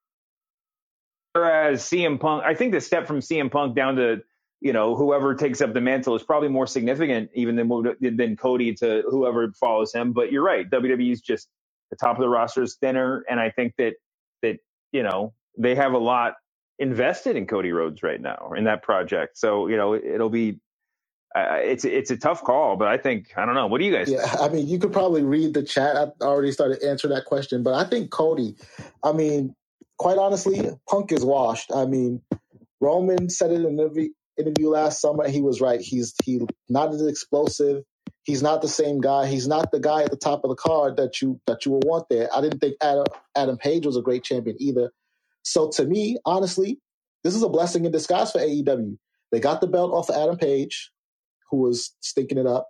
whereas 1.33 1.83
CM 1.83 2.21
Punk, 2.21 2.45
I 2.45 2.55
think 2.55 2.73
the 2.73 2.81
step 2.81 3.07
from 3.07 3.21
CM 3.21 3.51
Punk 3.51 3.75
down 3.75 3.97
to, 3.97 4.23
you 4.61 4.73
know, 4.73 4.97
whoever 4.97 5.35
takes 5.35 5.61
up 5.61 5.75
the 5.75 5.81
mantle 5.81 6.15
is 6.15 6.23
probably 6.23 6.49
more 6.49 6.67
significant 6.67 7.31
even 7.35 7.57
than 7.57 7.69
than 8.17 8.37
Cody 8.37 8.75
to 8.75 9.03
whoever 9.09 9.53
follows 9.53 9.93
him. 9.93 10.12
But 10.12 10.33
you're 10.33 10.45
right, 10.45 10.69
WWE 10.69 11.12
is 11.12 11.21
just 11.21 11.49
the 11.91 11.97
top 11.97 12.17
of 12.17 12.23
the 12.23 12.29
roster 12.29 12.62
is 12.62 12.77
thinner, 12.77 13.25
and 13.29 13.39
I 13.39 13.51
think 13.51 13.75
that 13.79 13.95
that 14.43 14.57
you 14.93 15.03
know 15.03 15.35
they 15.59 15.75
have 15.75 15.93
a 15.93 15.99
lot 15.99 16.35
invested 16.79 17.37
in 17.37 17.47
Cody 17.47 17.73
Rhodes 17.73 18.03
right 18.03 18.21
now 18.21 18.53
in 18.57 18.65
that 18.65 18.83
project. 18.83 19.39
So 19.39 19.69
you 19.69 19.77
know 19.77 19.95
it'll 19.95 20.31
be 20.31 20.61
uh, 21.35 21.59
it's 21.62 21.85
it's 21.85 22.11
a 22.11 22.16
tough 22.16 22.45
call, 22.45 22.76
but 22.76 22.87
I 22.87 22.97
think 22.97 23.32
I 23.37 23.45
don't 23.45 23.55
know. 23.55 23.66
What 23.66 23.78
do 23.78 23.85
you 23.85 23.93
guys? 23.93 24.09
Yeah, 24.09 24.24
think? 24.26 24.41
I 24.41 24.49
mean, 24.49 24.68
you 24.68 24.78
could 24.78 24.93
probably 24.93 25.22
read 25.22 25.55
the 25.55 25.64
chat. 25.64 25.97
I 25.97 26.07
already 26.24 26.53
started 26.53 26.82
answering 26.82 27.12
that 27.12 27.24
question, 27.24 27.62
but 27.62 27.74
I 27.74 27.89
think 27.89 28.11
Cody. 28.11 28.55
I 29.03 29.12
mean, 29.12 29.55
quite 29.99 30.16
honestly, 30.16 30.70
Punk 30.89 31.11
is 31.11 31.24
washed. 31.24 31.72
I 31.74 31.87
mean, 31.87 32.22
Roman 32.80 33.28
said 33.30 33.51
it 33.51 33.57
in 33.57 33.66
an 33.66 33.80
interview, 33.80 34.11
interview 34.39 34.68
last 34.68 35.01
summer. 35.01 35.28
He 35.28 35.41
was 35.41 35.61
right. 35.61 35.80
He's 35.80 36.14
he 36.24 36.41
not 36.68 36.95
as 36.95 37.05
explosive. 37.05 37.82
He's 38.22 38.43
not 38.43 38.62
the 38.62 38.68
same 38.68 39.01
guy. 39.01 39.26
He's 39.26 39.49
not 39.49 39.70
the 39.72 39.80
guy 39.80 40.03
at 40.05 40.11
the 40.11 40.16
top 40.16 40.45
of 40.45 40.51
the 40.51 40.57
card 40.57 40.97
that 40.99 41.20
you 41.20 41.41
that 41.47 41.66
you 41.66 41.72
will 41.72 41.82
want 41.85 42.07
there. 42.11 42.28
I 42.32 42.43
didn't 42.43 42.61
think 42.61 42.76
Adam 42.80 43.07
Adam 43.37 43.57
Page 43.57 43.87
was 43.87 43.97
a 43.97 44.03
great 44.03 44.22
champion 44.22 44.57
either. 44.61 44.93
So 45.43 45.68
to 45.70 45.85
me, 45.85 46.16
honestly, 46.24 46.78
this 47.24 47.35
is 47.35 47.43
a 47.43 47.49
blessing 47.49 47.85
in 47.85 47.93
disguise 47.93 48.30
for 48.30 48.39
AEW. 48.39 48.97
They 49.32 49.41
got 49.41 49.61
the 49.61 49.66
belt 49.66 49.93
off 49.93 50.09
of 50.11 50.16
Adam 50.16 50.39
Page 50.39 50.93
who 51.51 51.59
was 51.59 51.95
stinking 52.01 52.38
it 52.38 52.47
up. 52.47 52.68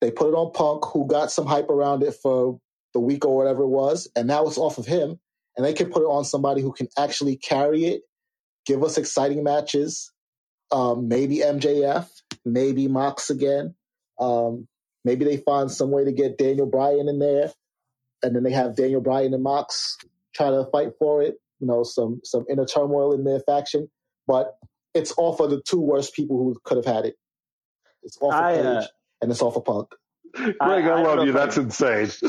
They 0.00 0.10
put 0.10 0.28
it 0.28 0.36
on 0.36 0.52
Punk, 0.52 0.84
who 0.92 1.06
got 1.06 1.30
some 1.30 1.46
hype 1.46 1.68
around 1.70 2.02
it 2.02 2.14
for 2.14 2.60
the 2.94 3.00
week 3.00 3.24
or 3.24 3.36
whatever 3.36 3.62
it 3.62 3.68
was, 3.68 4.08
and 4.16 4.28
now 4.28 4.46
it's 4.46 4.58
off 4.58 4.78
of 4.78 4.86
him. 4.86 5.18
And 5.56 5.66
they 5.66 5.72
can 5.72 5.90
put 5.90 6.02
it 6.02 6.06
on 6.06 6.24
somebody 6.24 6.62
who 6.62 6.72
can 6.72 6.88
actually 6.96 7.36
carry 7.36 7.84
it, 7.86 8.02
give 8.64 8.84
us 8.84 8.96
exciting 8.96 9.42
matches. 9.42 10.12
Um, 10.70 11.08
maybe 11.08 11.38
MJF, 11.38 12.08
maybe 12.44 12.86
Mox 12.86 13.30
again. 13.30 13.74
Um, 14.20 14.68
maybe 15.04 15.24
they 15.24 15.38
find 15.38 15.70
some 15.70 15.90
way 15.90 16.04
to 16.04 16.12
get 16.12 16.38
Daniel 16.38 16.66
Bryan 16.66 17.08
in 17.08 17.18
there, 17.18 17.52
and 18.22 18.36
then 18.36 18.44
they 18.44 18.52
have 18.52 18.76
Daniel 18.76 19.00
Bryan 19.00 19.34
and 19.34 19.42
Mox 19.42 19.96
try 20.34 20.50
to 20.50 20.68
fight 20.70 20.92
for 20.98 21.22
it. 21.22 21.36
You 21.60 21.66
know, 21.66 21.82
some 21.82 22.20
some 22.22 22.44
inner 22.48 22.66
turmoil 22.66 23.12
in 23.12 23.24
their 23.24 23.40
faction, 23.40 23.90
but 24.26 24.58
it's 24.94 25.12
all 25.12 25.34
for 25.34 25.48
the 25.48 25.60
two 25.62 25.80
worst 25.80 26.14
people 26.14 26.36
who 26.36 26.56
could 26.64 26.76
have 26.76 26.86
had 26.86 27.04
it. 27.04 27.16
It's 28.08 28.18
off 28.22 28.32
I, 28.32 28.54
Page 28.54 28.64
uh, 28.64 28.86
and 29.20 29.30
it's 29.30 29.42
off 29.42 29.56
of 29.56 29.66
Punk. 29.66 29.88
Greg, 30.34 30.56
I, 30.60 30.66
I, 30.66 30.78
I 30.78 31.02
love 31.02 31.26
you. 31.26 31.32
That's 31.32 31.58
insane. 31.58 32.10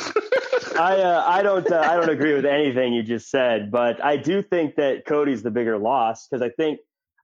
I 0.77 0.97
uh, 0.97 1.23
I 1.25 1.41
don't 1.41 1.69
uh, 1.71 1.79
I 1.79 1.95
don't 1.95 2.09
agree 2.09 2.33
with 2.33 2.45
anything 2.45 2.93
you 2.93 3.01
just 3.01 3.29
said, 3.29 3.71
but 3.71 4.03
I 4.03 4.17
do 4.17 4.41
think 4.41 4.75
that 4.75 5.05
Cody's 5.05 5.41
the 5.41 5.51
bigger 5.51 5.77
loss 5.77 6.27
because 6.27 6.41
I 6.41 6.49
think 6.49 6.79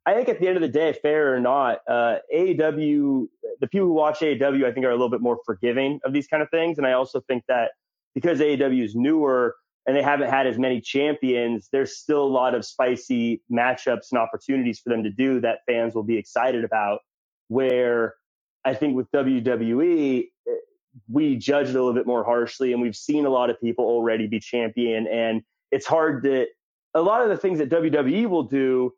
I 0.05 0.13
think 0.13 0.29
at 0.29 0.39
the 0.39 0.47
end 0.47 0.55
of 0.55 0.61
the 0.61 0.69
day, 0.69 0.93
fair 1.01 1.35
or 1.35 1.39
not, 1.41 1.79
uh, 1.87 2.17
AEW 2.33 3.27
the 3.59 3.67
people 3.67 3.87
who 3.87 3.93
watch 3.93 4.19
AEW 4.19 4.65
I 4.65 4.71
think 4.71 4.85
are 4.85 4.89
a 4.89 4.95
little 4.95 5.09
bit 5.09 5.21
more 5.21 5.39
forgiving 5.45 5.99
of 6.05 6.13
these 6.13 6.27
kind 6.27 6.41
of 6.41 6.49
things, 6.49 6.77
and 6.77 6.87
I 6.87 6.93
also 6.93 7.21
think 7.27 7.43
that 7.49 7.71
because 8.13 8.39
AEW 8.39 8.83
is 8.83 8.95
newer 8.95 9.55
and 9.85 9.95
they 9.95 10.01
haven't 10.01 10.29
had 10.29 10.47
as 10.47 10.57
many 10.57 10.79
champions, 10.79 11.67
there's 11.73 11.97
still 11.97 12.23
a 12.23 12.27
lot 12.27 12.55
of 12.55 12.65
spicy 12.65 13.41
matchups 13.51 14.11
and 14.11 14.19
opportunities 14.19 14.79
for 14.79 14.89
them 14.89 15.03
to 15.03 15.11
do 15.11 15.41
that 15.41 15.59
fans 15.67 15.93
will 15.93 16.03
be 16.03 16.17
excited 16.17 16.63
about. 16.63 16.99
Where 17.49 18.15
I 18.65 18.73
think 18.73 18.95
with 18.95 19.09
WWE, 19.11 20.25
we 21.09 21.35
judge 21.35 21.69
it 21.69 21.75
a 21.75 21.79
little 21.79 21.93
bit 21.93 22.07
more 22.07 22.23
harshly, 22.23 22.73
and 22.73 22.81
we've 22.81 22.95
seen 22.95 23.25
a 23.25 23.29
lot 23.29 23.49
of 23.49 23.59
people 23.61 23.85
already 23.85 24.27
be 24.27 24.39
champion, 24.39 25.07
and 25.07 25.43
it's 25.71 25.85
hard 25.85 26.23
to. 26.23 26.47
A 26.93 27.01
lot 27.01 27.21
of 27.21 27.29
the 27.29 27.37
things 27.37 27.59
that 27.59 27.69
WWE 27.69 28.27
will 28.27 28.43
do 28.43 28.93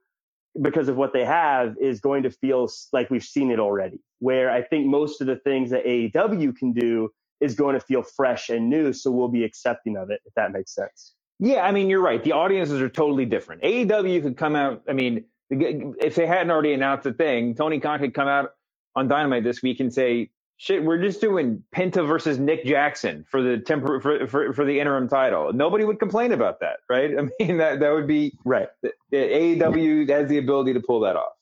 because 0.61 0.88
of 0.88 0.95
what 0.95 1.13
they 1.13 1.26
have 1.26 1.76
is 1.82 1.99
going 1.99 2.24
to 2.24 2.30
feel 2.30 2.70
like 2.93 3.09
we've 3.09 3.24
seen 3.24 3.51
it 3.51 3.59
already. 3.59 3.99
Where 4.20 4.51
I 4.51 4.61
think 4.61 4.86
most 4.86 5.20
of 5.20 5.28
the 5.28 5.36
things 5.36 5.72
that 5.72 5.86
AEW 5.86 6.55
can 6.55 6.74
do 6.74 7.09
is 7.39 7.55
going 7.55 7.74
to 7.74 7.80
feel 7.80 8.03
fresh 8.03 8.49
and 8.49 8.70
new, 8.70 8.93
so 8.93 9.11
we'll 9.11 9.28
be 9.28 9.43
accepting 9.43 9.97
of 9.97 10.09
it 10.09 10.22
if 10.26 10.34
that 10.36 10.51
makes 10.51 10.74
sense. 10.74 11.13
Yeah, 11.39 11.61
I 11.61 11.72
mean 11.72 11.89
you're 11.89 12.01
right. 12.01 12.24
The 12.24 12.32
audiences 12.32 12.82
are 12.82 12.89
totally 12.89 13.26
different. 13.26 13.61
AEW 13.63 14.22
could 14.24 14.38
come 14.38 14.55
out. 14.55 14.84
I 14.88 14.93
mean, 14.93 15.26
if 15.49 16.15
they 16.15 16.26
hadn't 16.26 16.51
already 16.51 16.74
announced 16.74 17.03
the 17.03 17.13
thing, 17.13 17.55
Tony 17.55 17.80
Khan 17.80 17.99
could 17.99 18.13
come 18.13 18.28
out 18.28 18.51
on 18.97 19.07
Dynamite 19.07 19.43
this 19.43 19.61
week 19.61 19.79
and 19.79 19.93
say, 19.93 20.29
"Shit, 20.57 20.83
we're 20.83 21.01
just 21.01 21.21
doing 21.21 21.63
Penta 21.75 22.05
versus 22.05 22.39
Nick 22.39 22.65
Jackson 22.65 23.25
for 23.29 23.41
the 23.41 23.57
tempor- 23.57 24.01
for, 24.01 24.27
for, 24.27 24.53
for 24.53 24.65
the 24.65 24.79
interim 24.79 25.07
title." 25.07 25.53
Nobody 25.53 25.85
would 25.85 25.99
complain 25.99 26.31
about 26.31 26.59
that, 26.61 26.79
right? 26.89 27.11
I 27.19 27.29
mean, 27.39 27.57
that 27.57 27.79
that 27.79 27.91
would 27.91 28.07
be 28.07 28.33
right. 28.43 28.69
The, 28.81 28.91
the 29.11 29.17
AEW 29.17 30.09
has 30.09 30.27
the 30.27 30.39
ability 30.39 30.73
to 30.73 30.79
pull 30.79 31.01
that 31.01 31.15
off. 31.15 31.33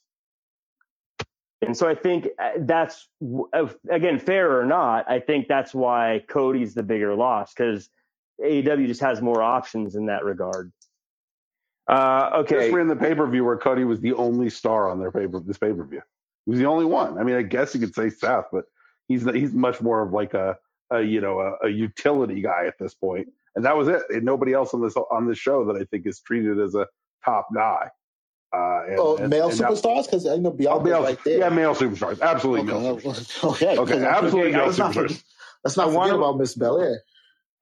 And 1.62 1.76
so 1.76 1.88
I 1.88 1.96
think 1.96 2.28
uh, 2.38 2.52
that's 2.60 3.08
again 3.90 4.20
fair 4.20 4.60
or 4.60 4.66
not. 4.66 5.10
I 5.10 5.20
think 5.20 5.48
that's 5.48 5.74
why 5.74 6.24
Cody's 6.28 6.74
the 6.74 6.84
bigger 6.84 7.16
loss 7.16 7.54
because 7.54 7.90
AEW 8.44 8.88
just 8.88 9.02
has 9.02 9.22
more 9.22 9.42
options 9.42 9.96
in 9.96 10.08
that 10.08 10.26
regard. 10.26 10.72
Uh, 11.88 12.32
okay, 12.38 12.60
just 12.60 12.74
ran 12.74 12.88
the 12.88 12.96
pay 12.96 13.16
per 13.16 13.28
view 13.28 13.46
where 13.46 13.58
Cody 13.58 13.84
was 13.84 14.02
the 14.02 14.14
only 14.14 14.50
star 14.50 14.90
on 14.90 15.00
their 15.00 15.12
paper 15.12 15.40
this 15.40 15.58
pay 15.58 15.72
per 15.72 15.84
view. 15.86 16.02
He 16.46 16.52
was 16.52 16.60
the 16.60 16.66
only 16.66 16.86
one. 16.86 17.18
I 17.18 17.24
mean, 17.24 17.36
I 17.36 17.42
guess 17.42 17.74
you 17.74 17.80
could 17.80 17.96
say 17.96 18.10
Seth, 18.10 18.46
but 18.52 18.66
he's 19.08 19.24
he's 19.32 19.54
much 19.54 19.82
more 19.82 20.02
of 20.02 20.14
like 20.14 20.34
a, 20.34 20.58
a 20.92 21.02
you 21.02 21.22
know 21.22 21.40
a, 21.40 21.68
a 21.68 21.70
utility 21.70 22.42
guy 22.42 22.66
at 22.68 22.78
this 22.80 22.94
point. 22.94 23.26
point, 23.26 23.36
and 23.56 23.66
that 23.66 23.76
was 23.76 23.88
it. 23.88 24.02
And 24.10 24.24
nobody 24.24 24.54
else 24.54 24.74
on 24.74 24.82
this 24.82 24.96
on 24.96 25.28
this 25.28 25.38
show 25.38 25.66
that 25.66 25.82
I 25.82 25.86
think 25.86 26.06
is 26.06 26.20
treated 26.20 26.60
as 26.60 26.76
a 26.76 26.88
top 27.24 27.48
guy. 27.54 27.90
Uh, 28.54 28.84
and, 28.88 29.00
oh, 29.00 29.18
and, 29.18 29.30
male 29.30 29.50
and 29.50 29.60
superstars 29.60 30.06
because 30.06 30.26
I 30.26 30.38
know 30.38 30.52
Bianca's 30.52 30.86
male, 30.86 31.04
right 31.04 31.20
there. 31.26 31.40
Yeah, 31.40 31.50
male 31.50 31.76
superstars, 31.76 32.22
absolutely 32.22 32.72
okay. 32.72 32.82
male. 32.82 32.98
Superstars. 33.00 33.44
Okay, 33.52 33.78
okay, 33.78 34.06
absolutely 34.06 34.52
male 34.54 34.68
superstars. 34.68 35.10
Not, 35.10 35.24
let's 35.64 35.78
not 35.78 35.92
forget 35.92 36.16
about 36.16 36.38
Miss 36.38 36.56
Belair. 36.56 37.02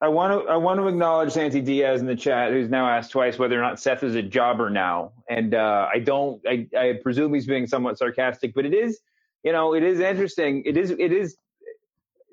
I 0.04 0.10
want 0.10 0.34
to 0.34 0.52
I 0.52 0.58
want 0.58 0.82
to 0.82 0.88
acknowledge 0.90 1.32
Santi 1.32 1.62
Diaz 1.62 2.02
in 2.02 2.08
the 2.08 2.16
chat, 2.16 2.52
who's 2.52 2.70
now 2.70 2.90
asked 2.90 3.12
twice 3.12 3.40
whether 3.40 3.58
or 3.58 3.62
not 3.62 3.80
Seth 3.80 4.04
is 4.04 4.16
a 4.16 4.22
jobber 4.22 4.70
now, 4.70 5.14
and 5.30 5.56
uh, 5.56 5.88
I 5.94 6.00
don't. 6.00 6.42
I, 6.46 6.68
I 6.78 7.00
presume 7.02 7.34
he's 7.34 7.48
being 7.48 7.68
somewhat 7.68 7.98
sarcastic, 7.98 8.54
but 8.54 8.66
it 8.66 8.74
is, 8.74 9.00
you 9.44 9.54
know, 9.54 9.74
it 9.74 9.82
is 9.82 10.02
interesting. 10.02 10.62
It 10.66 10.76
is 10.76 10.92
it 10.92 11.14
is 11.14 11.38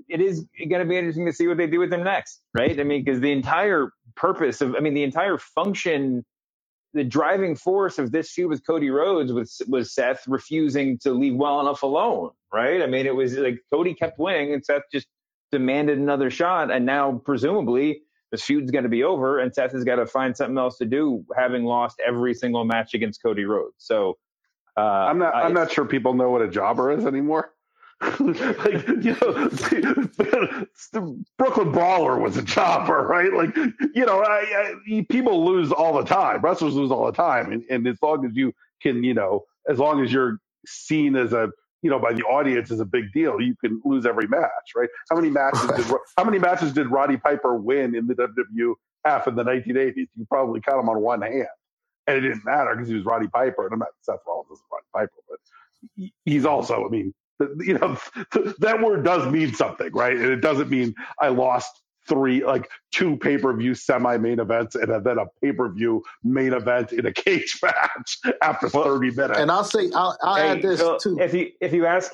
it 0.08 0.20
is 0.20 0.44
going 0.58 0.82
to 0.82 0.84
be 0.84 0.96
interesting 0.96 1.26
to 1.26 1.32
see 1.32 1.46
what 1.46 1.58
they 1.58 1.68
do 1.68 1.78
with 1.78 1.92
him 1.92 2.02
next, 2.02 2.42
right? 2.54 2.78
I 2.78 2.82
mean, 2.82 3.04
because 3.04 3.20
the 3.20 3.30
entire 3.30 3.92
purpose 4.16 4.60
of, 4.60 4.74
I 4.74 4.80
mean, 4.80 4.94
the 4.94 5.04
entire 5.04 5.38
function 5.38 6.24
the 6.92 7.04
driving 7.04 7.54
force 7.54 8.00
of 8.00 8.10
this 8.10 8.32
feud 8.32 8.50
with 8.50 8.66
Cody 8.66 8.90
Rhodes 8.90 9.32
was 9.32 9.62
was 9.68 9.94
Seth 9.94 10.24
refusing 10.26 10.98
to 10.98 11.12
leave 11.12 11.36
well 11.36 11.60
enough 11.60 11.84
alone, 11.84 12.30
right? 12.52 12.82
I 12.82 12.86
mean, 12.86 13.06
it 13.06 13.14
was 13.14 13.36
like 13.36 13.60
Cody 13.72 13.94
kept 13.94 14.18
winning 14.18 14.52
and 14.54 14.64
Seth 14.64 14.82
just 14.92 15.06
demanded 15.50 15.98
another 15.98 16.30
shot, 16.30 16.70
and 16.70 16.86
now 16.86 17.20
presumably 17.24 18.02
this 18.30 18.42
feud's 18.42 18.70
going 18.70 18.84
to 18.84 18.88
be 18.90 19.02
over, 19.02 19.40
and 19.40 19.52
Seth 19.52 19.72
has 19.72 19.84
got 19.84 19.96
to 19.96 20.06
find 20.06 20.36
something 20.36 20.58
else 20.58 20.78
to 20.78 20.86
do, 20.86 21.24
having 21.36 21.64
lost 21.64 22.00
every 22.06 22.34
single 22.34 22.64
match 22.64 22.94
against 22.94 23.22
Cody 23.22 23.44
Rhodes. 23.44 23.74
So 23.78 24.18
uh, 24.76 24.80
I'm 24.80 25.18
not 25.18 25.34
I'm 25.34 25.52
not 25.52 25.72
sure 25.72 25.84
people 25.84 26.14
know 26.14 26.30
what 26.30 26.42
a 26.42 26.48
jobber 26.48 26.92
is 26.92 27.04
anymore. 27.06 27.52
like 28.02 28.86
you 29.02 29.16
know, 29.20 29.50
Brooklyn 31.38 31.72
Brawler 31.72 32.18
was 32.18 32.36
a 32.38 32.42
jobber, 32.42 33.06
right? 33.06 33.32
Like 33.32 33.54
you 33.94 34.06
know, 34.06 34.22
I, 34.22 34.74
I, 34.88 35.06
people 35.10 35.44
lose 35.44 35.70
all 35.70 35.98
the 35.98 36.04
time. 36.04 36.40
Wrestlers 36.40 36.74
lose 36.74 36.90
all 36.90 37.04
the 37.06 37.12
time, 37.12 37.52
and, 37.52 37.62
and 37.68 37.86
as 37.86 37.98
long 38.00 38.24
as 38.24 38.34
you 38.34 38.54
can, 38.80 39.04
you 39.04 39.12
know, 39.12 39.44
as 39.68 39.78
long 39.78 40.02
as 40.02 40.10
you're 40.10 40.38
seen 40.66 41.14
as 41.14 41.32
a 41.34 41.50
you 41.82 41.90
know 41.90 41.98
by 41.98 42.12
the 42.12 42.22
audience 42.22 42.70
is 42.70 42.80
a 42.80 42.84
big 42.84 43.12
deal, 43.12 43.40
you 43.40 43.54
can 43.56 43.80
lose 43.84 44.06
every 44.06 44.26
match, 44.28 44.72
right? 44.76 44.88
How 45.10 45.16
many 45.16 45.30
matches 45.30 45.70
did 45.70 45.86
how 46.16 46.24
many 46.24 46.38
matches 46.38 46.72
did 46.72 46.90
Roddy 46.90 47.16
Piper 47.16 47.56
win 47.56 47.94
in 47.94 48.06
the 48.06 48.14
WWF 48.14 49.26
in 49.26 49.34
the 49.34 49.44
1980s? 49.44 50.08
You 50.16 50.26
probably 50.28 50.60
count 50.60 50.78
them 50.78 50.88
on 50.88 51.00
one 51.00 51.22
hand, 51.22 51.46
and 52.06 52.16
it 52.16 52.20
didn't 52.20 52.44
matter 52.44 52.74
because 52.74 52.88
he 52.88 52.94
was 52.94 53.04
Roddy 53.04 53.28
Piper, 53.28 53.64
and 53.64 53.72
I'm 53.72 53.78
not 53.78 53.88
Seth 54.02 54.20
Rollins 54.26 54.50
is 54.52 54.62
Roddy 54.70 54.86
Piper, 54.92 55.22
but 55.28 56.10
he's 56.24 56.44
also, 56.44 56.86
I 56.86 56.88
mean, 56.88 57.14
you 57.58 57.78
know, 57.78 57.96
that 58.58 58.82
word 58.82 59.04
does 59.04 59.30
mean 59.32 59.54
something, 59.54 59.90
right? 59.92 60.16
And 60.16 60.26
it 60.26 60.40
doesn't 60.40 60.70
mean 60.70 60.94
I 61.20 61.28
lost 61.28 61.82
three, 62.10 62.44
like 62.44 62.68
two 62.92 63.16
pay 63.16 63.38
per 63.38 63.56
view 63.56 63.74
semi 63.74 64.18
main 64.18 64.38
events 64.38 64.74
and 64.74 65.04
then 65.04 65.18
a 65.18 65.24
pay 65.40 65.52
per 65.52 65.70
view 65.70 66.04
main 66.22 66.52
event 66.52 66.92
in 66.92 67.06
a 67.06 67.12
cage 67.24 67.58
match 67.62 68.18
after 68.42 68.68
well, 68.74 68.84
30 68.84 69.12
minutes. 69.12 69.38
And 69.38 69.50
I'll 69.50 69.64
say, 69.64 69.90
I'll, 69.94 70.18
I'll 70.22 70.34
hey, 70.36 70.48
add 70.48 70.62
this 70.62 70.82
too. 71.02 71.18
If 71.18 71.32
you, 71.32 71.50
if 71.60 71.72
you 71.72 71.86
ask, 71.86 72.12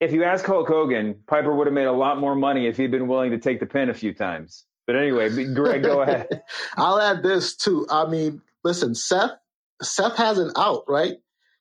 if 0.00 0.12
you 0.12 0.24
ask 0.24 0.44
Hulk 0.44 0.68
Hogan, 0.68 1.14
Piper 1.26 1.54
would 1.54 1.66
have 1.66 1.74
made 1.74 1.86
a 1.86 1.92
lot 1.92 2.18
more 2.20 2.34
money 2.34 2.66
if 2.66 2.76
he'd 2.76 2.90
been 2.90 3.08
willing 3.08 3.30
to 3.30 3.38
take 3.38 3.60
the 3.60 3.66
pin 3.66 3.88
a 3.88 3.94
few 3.94 4.12
times. 4.12 4.64
But 4.86 4.96
anyway, 4.96 5.30
Greg, 5.52 5.82
go 5.82 6.02
ahead. 6.02 6.42
I'll 6.76 7.00
add 7.00 7.22
this 7.22 7.56
too. 7.56 7.86
I 7.90 8.06
mean, 8.06 8.42
listen, 8.62 8.94
Seth, 8.94 9.32
Seth 9.82 10.16
has 10.16 10.38
an 10.38 10.52
out, 10.56 10.84
right? 10.86 11.14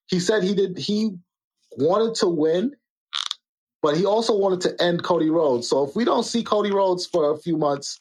He 0.07 0.19
said 0.19 0.43
he 0.43 0.53
did, 0.53 0.77
he 0.77 1.15
wanted 1.77 2.15
to 2.15 2.27
win 2.27 2.75
but 3.85 3.95
he 3.95 4.03
also 4.03 4.35
wanted 4.35 4.61
to 4.61 4.83
end 4.83 5.03
Cody 5.03 5.29
Rhodes. 5.29 5.69
So 5.69 5.83
if 5.83 5.95
we 5.95 6.05
don't 6.05 6.23
see 6.23 6.43
Cody 6.43 6.71
Rhodes 6.71 7.05
for 7.05 7.31
a 7.31 7.37
few 7.37 7.55
months, 7.55 7.99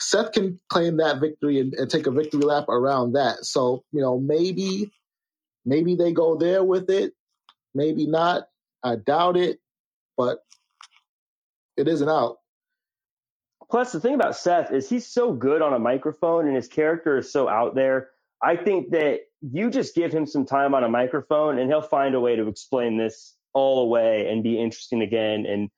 Seth 0.00 0.32
can 0.32 0.58
claim 0.70 0.96
that 0.96 1.20
victory 1.20 1.60
and, 1.60 1.72
and 1.74 1.88
take 1.88 2.08
a 2.08 2.10
victory 2.10 2.40
lap 2.40 2.68
around 2.68 3.12
that. 3.12 3.44
So, 3.44 3.84
you 3.92 4.00
know, 4.00 4.18
maybe 4.18 4.90
maybe 5.64 5.94
they 5.94 6.12
go 6.12 6.34
there 6.34 6.64
with 6.64 6.90
it, 6.90 7.12
maybe 7.76 8.08
not. 8.08 8.48
I 8.82 8.96
doubt 8.96 9.36
it, 9.36 9.60
but 10.16 10.40
it 11.76 11.86
isn't 11.86 12.08
out. 12.08 12.38
Plus, 13.70 13.92
the 13.92 14.00
thing 14.00 14.14
about 14.14 14.34
Seth 14.34 14.72
is 14.72 14.88
he's 14.88 15.06
so 15.06 15.32
good 15.32 15.62
on 15.62 15.72
a 15.72 15.78
microphone 15.78 16.48
and 16.48 16.56
his 16.56 16.66
character 16.66 17.18
is 17.18 17.30
so 17.30 17.48
out 17.48 17.76
there. 17.76 18.08
I 18.42 18.56
think 18.56 18.90
that 18.90 19.20
you 19.42 19.70
just 19.70 19.94
give 19.94 20.10
him 20.10 20.26
some 20.26 20.44
time 20.44 20.74
on 20.74 20.82
a 20.82 20.88
microphone 20.88 21.60
and 21.60 21.70
he'll 21.70 21.82
find 21.82 22.16
a 22.16 22.20
way 22.20 22.34
to 22.34 22.48
explain 22.48 22.96
this 22.96 23.36
all 23.52 23.82
away 23.82 24.28
and 24.30 24.42
be 24.42 24.60
interesting 24.60 25.02
again. 25.02 25.46
And 25.46 25.68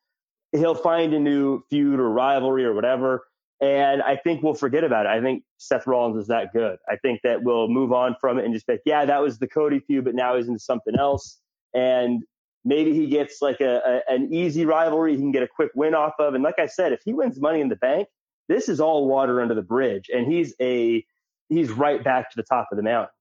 he'll 0.53 0.75
find 0.75 1.15
a 1.15 1.19
new 1.19 1.63
feud 1.71 1.99
or 1.99 2.09
rivalry 2.09 2.65
or 2.65 2.75
whatever. 2.75 3.25
And 3.61 4.03
I 4.03 4.17
think 4.17 4.43
we'll 4.43 4.55
forget 4.55 4.83
about 4.83 5.07
it. 5.07 5.11
I 5.11 5.21
think 5.21 5.45
Seth 5.59 5.87
Rollins 5.87 6.17
is 6.17 6.27
that 6.27 6.53
good. 6.53 6.79
I 6.89 6.97
think 6.97 7.21
that 7.23 7.45
we'll 7.45 7.69
move 7.69 7.93
on 7.93 8.17
from 8.21 8.39
it 8.39 8.45
and 8.45 8.53
just 8.53 8.67
be 8.67 8.75
like, 8.75 8.83
yeah, 8.85 9.05
that 9.05 9.23
was 9.23 9.39
the 9.39 9.47
Cody 9.47 9.79
feud, 9.81 10.05
but 10.05 10.15
now 10.15 10.37
he's 10.37 10.49
into 10.49 10.59
something 10.59 10.99
else. 10.99 11.39
And 11.73 12.23
maybe 12.65 12.93
he 12.93 13.07
gets 13.07 13.41
like 13.41 13.61
a, 13.61 14.03
a, 14.09 14.13
an 14.13 14.35
easy 14.35 14.67
rivalry 14.67 15.13
he 15.13 15.19
can 15.19 15.31
get 15.31 15.45
a 15.45 15.49
quick 15.49 15.71
win 15.75 15.95
off 15.95 16.15
of. 16.19 16.35
And 16.35 16.43
like 16.43 16.59
I 16.59 16.67
said, 16.67 16.93
if 16.93 17.03
he 17.05 17.13
wins 17.13 17.41
Money 17.41 17.61
in 17.61 17.69
the 17.69 17.77
Bank, 17.77 18.09
this 18.49 18.69
is 18.69 18.81
all 18.81 19.07
water 19.07 19.41
under 19.41 19.55
the 19.55 19.63
bridge, 19.63 20.11
and 20.13 20.31
he's 20.31 20.55
a 20.61 21.05
he's 21.49 21.71
right 21.71 22.03
back 22.03 22.31
to 22.31 22.37
the 22.37 22.43
top 22.43 22.69
of 22.71 22.77
the 22.77 22.83
mountain 22.83 23.13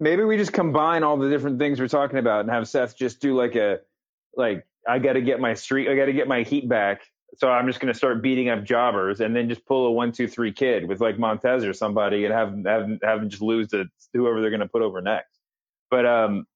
maybe 0.00 0.24
we 0.24 0.36
just 0.36 0.52
combine 0.52 1.02
all 1.02 1.16
the 1.16 1.30
different 1.30 1.58
things 1.58 1.80
we're 1.80 1.88
talking 1.88 2.18
about 2.18 2.40
and 2.40 2.50
have 2.50 2.68
Seth 2.68 2.96
just 2.96 3.20
do 3.20 3.36
like 3.36 3.56
a 3.56 3.80
like 4.36 4.66
I 4.86 4.98
got 4.98 5.14
to 5.14 5.22
get 5.22 5.40
my 5.40 5.54
street, 5.54 5.88
I 5.88 5.96
got 5.96 6.06
to 6.06 6.12
get 6.12 6.28
my 6.28 6.42
heat 6.42 6.68
back. 6.68 7.02
So 7.36 7.50
I'm 7.50 7.66
just 7.66 7.80
going 7.80 7.92
to 7.92 7.96
start 7.96 8.22
beating 8.22 8.48
up 8.48 8.64
jobbers 8.64 9.20
and 9.20 9.34
then 9.34 9.48
just 9.48 9.66
pull 9.66 9.86
a 9.86 9.90
one, 9.90 10.12
two, 10.12 10.28
three 10.28 10.52
kid 10.52 10.86
with 10.86 11.00
like 11.00 11.18
Montez 11.18 11.64
or 11.64 11.72
somebody 11.72 12.24
and 12.24 12.34
have 12.34 12.64
have 12.64 12.98
have 13.02 13.20
them 13.20 13.28
just 13.28 13.42
lose 13.42 13.68
to 13.68 13.86
whoever 14.12 14.40
they're 14.40 14.50
going 14.50 14.60
to 14.60 14.68
put 14.68 14.82
over 14.82 15.00
next. 15.00 15.40
But 15.90 16.06
um, 16.06 16.46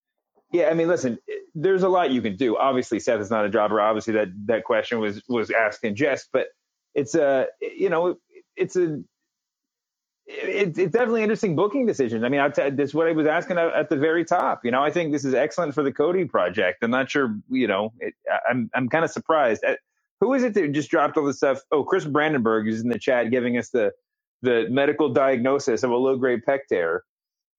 yeah, 0.52 0.68
I 0.68 0.74
mean, 0.74 0.88
listen, 0.88 1.18
there's 1.54 1.82
a 1.82 1.88
lot 1.88 2.10
you 2.10 2.22
can 2.22 2.36
do. 2.36 2.56
Obviously, 2.56 3.00
Seth 3.00 3.20
is 3.20 3.30
not 3.30 3.44
a 3.44 3.50
jobber. 3.50 3.80
Obviously, 3.80 4.14
that 4.14 4.28
that 4.46 4.64
question 4.64 5.00
was 5.00 5.22
was 5.28 5.50
asked 5.50 5.82
in 5.82 5.96
jest, 5.96 6.28
but 6.32 6.46
it's 6.94 7.14
a 7.14 7.46
you 7.60 7.88
know 7.88 8.16
it's 8.56 8.76
a 8.76 9.02
it's, 10.28 10.78
it's 10.78 10.92
definitely 10.92 11.22
interesting 11.22 11.56
booking 11.56 11.86
decision. 11.86 12.22
I 12.24 12.28
mean, 12.28 12.40
I 12.40 12.50
t- 12.50 12.70
this 12.70 12.90
is 12.90 12.94
what 12.94 13.08
I 13.08 13.12
was 13.12 13.26
asking 13.26 13.56
at, 13.56 13.88
the 13.88 13.96
very 13.96 14.24
top. 14.24 14.64
You 14.64 14.70
know, 14.70 14.82
I 14.82 14.90
think 14.90 15.10
this 15.10 15.24
is 15.24 15.34
excellent 15.34 15.74
for 15.74 15.82
the 15.82 15.92
Cody 15.92 16.26
project. 16.26 16.82
I'm 16.82 16.90
not 16.90 17.10
sure, 17.10 17.34
you 17.48 17.66
know, 17.66 17.92
it, 17.98 18.14
I'm 18.48 18.70
I'm 18.74 18.88
kind 18.88 19.04
of 19.04 19.10
surprised. 19.10 19.64
Uh, 19.64 19.76
who 20.20 20.34
is 20.34 20.42
it 20.42 20.52
that 20.54 20.72
just 20.72 20.90
dropped 20.90 21.16
all 21.16 21.24
this 21.24 21.38
stuff? 21.38 21.60
Oh, 21.72 21.82
Chris 21.82 22.04
Brandenburg 22.04 22.68
is 22.68 22.82
in 22.82 22.88
the 22.88 22.98
chat 22.98 23.30
giving 23.30 23.56
us 23.56 23.70
the 23.70 23.92
the 24.42 24.66
medical 24.68 25.08
diagnosis 25.08 25.82
of 25.82 25.90
a 25.90 25.96
low 25.96 26.16
grade 26.16 26.40
pec 26.46 26.60
tear. 26.68 27.04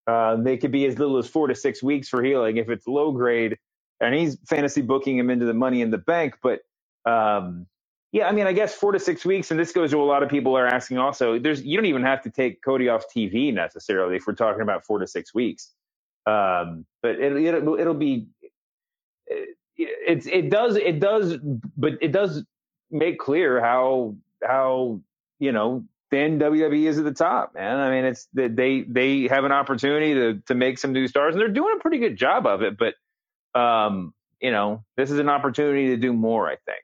Uh, 0.05 0.35
they 0.35 0.55
could 0.55 0.71
be 0.71 0.85
as 0.85 0.99
little 0.99 1.17
as 1.17 1.27
four 1.27 1.47
to 1.47 1.55
six 1.55 1.81
weeks 1.81 2.07
for 2.07 2.23
healing 2.23 2.57
if 2.57 2.69
it's 2.69 2.87
low 2.87 3.11
grade, 3.11 3.57
and 3.99 4.13
he's 4.13 4.37
fantasy 4.47 4.81
booking 4.81 5.17
him 5.17 5.31
into 5.31 5.45
the 5.45 5.53
money 5.53 5.81
in 5.81 5.89
the 5.89 5.97
bank. 5.97 6.35
But 6.43 6.59
um, 7.05 7.65
yeah, 8.11 8.27
I 8.27 8.31
mean, 8.31 8.47
I 8.47 8.53
guess 8.53 8.73
four 8.73 8.91
to 8.91 8.99
six 8.99 9.23
weeks, 9.23 9.51
and 9.51 9.59
this 9.59 9.71
goes 9.71 9.91
to 9.91 10.01
a 10.01 10.03
lot 10.03 10.23
of 10.23 10.29
people 10.29 10.57
are 10.57 10.65
asking 10.65 10.97
also. 10.97 11.37
There's 11.37 11.61
you 11.61 11.77
don't 11.77 11.85
even 11.85 12.03
have 12.03 12.23
to 12.23 12.31
take 12.31 12.63
Cody 12.63 12.89
off 12.89 13.05
TV 13.15 13.53
necessarily 13.53 14.15
if 14.15 14.25
we're 14.25 14.33
talking 14.33 14.61
about 14.61 14.85
four 14.85 14.99
to 14.99 15.07
six 15.07 15.33
weeks. 15.33 15.71
Um, 16.25 16.85
but 17.01 17.11
it, 17.11 17.33
it, 17.33 17.55
it'll 17.55 17.93
be 17.93 18.27
it, 19.27 19.55
it 19.77 20.27
it 20.27 20.49
does 20.49 20.75
it 20.75 20.99
does 20.99 21.37
but 21.77 21.93
it 22.01 22.11
does 22.11 22.43
make 22.89 23.19
clear 23.19 23.61
how 23.61 24.15
how 24.43 25.01
you 25.39 25.51
know 25.51 25.85
thin 26.09 26.39
WWE 26.39 26.87
is 26.87 26.97
at 26.97 27.05
the 27.05 27.13
top, 27.13 27.53
man. 27.53 27.77
I 27.77 27.91
mean, 27.91 28.05
it's 28.05 28.27
they 28.33 28.81
they 28.87 29.27
have 29.27 29.43
an 29.43 29.51
opportunity 29.51 30.15
to 30.15 30.41
to 30.47 30.55
make 30.55 30.79
some 30.79 30.93
new 30.93 31.07
stars, 31.07 31.35
and 31.35 31.41
they're 31.41 31.47
doing 31.47 31.75
a 31.77 31.81
pretty 31.81 31.99
good 31.99 32.17
job 32.17 32.47
of 32.47 32.63
it. 32.63 32.75
But 32.75 32.95
um, 33.59 34.15
you 34.41 34.51
know, 34.51 34.83
this 34.97 35.11
is 35.11 35.19
an 35.19 35.29
opportunity 35.29 35.89
to 35.89 35.97
do 35.97 36.11
more. 36.11 36.49
I 36.49 36.55
think 36.65 36.81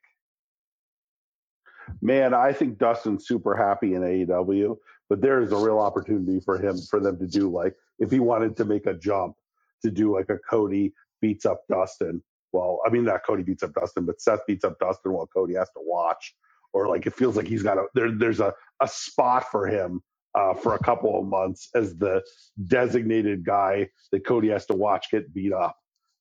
man, 2.02 2.34
I 2.34 2.54
think 2.54 2.78
Dustin's 2.78 3.28
super 3.28 3.56
happy 3.56 3.94
in 3.96 4.02
AEW, 4.02 4.78
but 5.10 5.22
there 5.22 5.42
is 5.42 5.52
a 5.52 5.58
real 5.58 5.80
opportunity 5.80 6.40
for 6.40 6.58
him 6.58 6.78
for 6.90 7.00
them 7.00 7.18
to 7.20 7.28
do 7.28 7.50
like 7.50 7.76
if 8.00 8.12
he 8.12 8.20
wanted 8.20 8.58
to 8.58 8.66
make 8.66 8.86
a 8.88 8.94
jump 8.94 9.36
to 9.84 9.92
do 9.92 10.14
like 10.14 10.30
a 10.30 10.38
Cody 10.50 10.94
beats 11.22 11.46
up 11.46 11.62
Dustin. 11.70 12.22
Well, 12.52 12.82
I 12.86 12.90
mean 12.90 13.06
not 13.06 13.26
Cody 13.26 13.44
beats 13.44 13.64
up 13.64 13.74
Dustin, 13.74 14.06
but 14.06 14.22
Seth 14.22 14.46
beats 14.48 14.64
up 14.66 14.80
Dustin 14.80 15.14
while 15.14 15.28
Cody 15.28 15.56
has 15.56 15.70
to 15.70 15.82
watch, 15.82 16.36
or 16.74 16.88
like 16.90 17.06
it 17.08 17.14
feels 17.14 17.36
like 17.36 17.48
he's 17.48 17.64
got 17.64 17.78
a 17.78 17.86
there. 17.94 18.12
There's 18.12 18.40
a 18.40 18.54
a 18.82 18.88
spot 18.88 19.46
for 19.52 19.68
him 19.68 20.02
uh, 20.36 20.54
for 20.54 20.76
a 20.76 20.80
couple 20.80 21.20
of 21.20 21.26
months 21.26 21.70
as 21.76 21.96
the 21.98 22.22
designated 22.68 23.46
guy 23.46 23.90
that 24.12 24.26
Cody 24.26 24.50
has 24.50 24.66
to 24.68 24.74
watch 24.74 25.08
get 25.12 25.34
beat 25.34 25.54
up. 25.54 25.78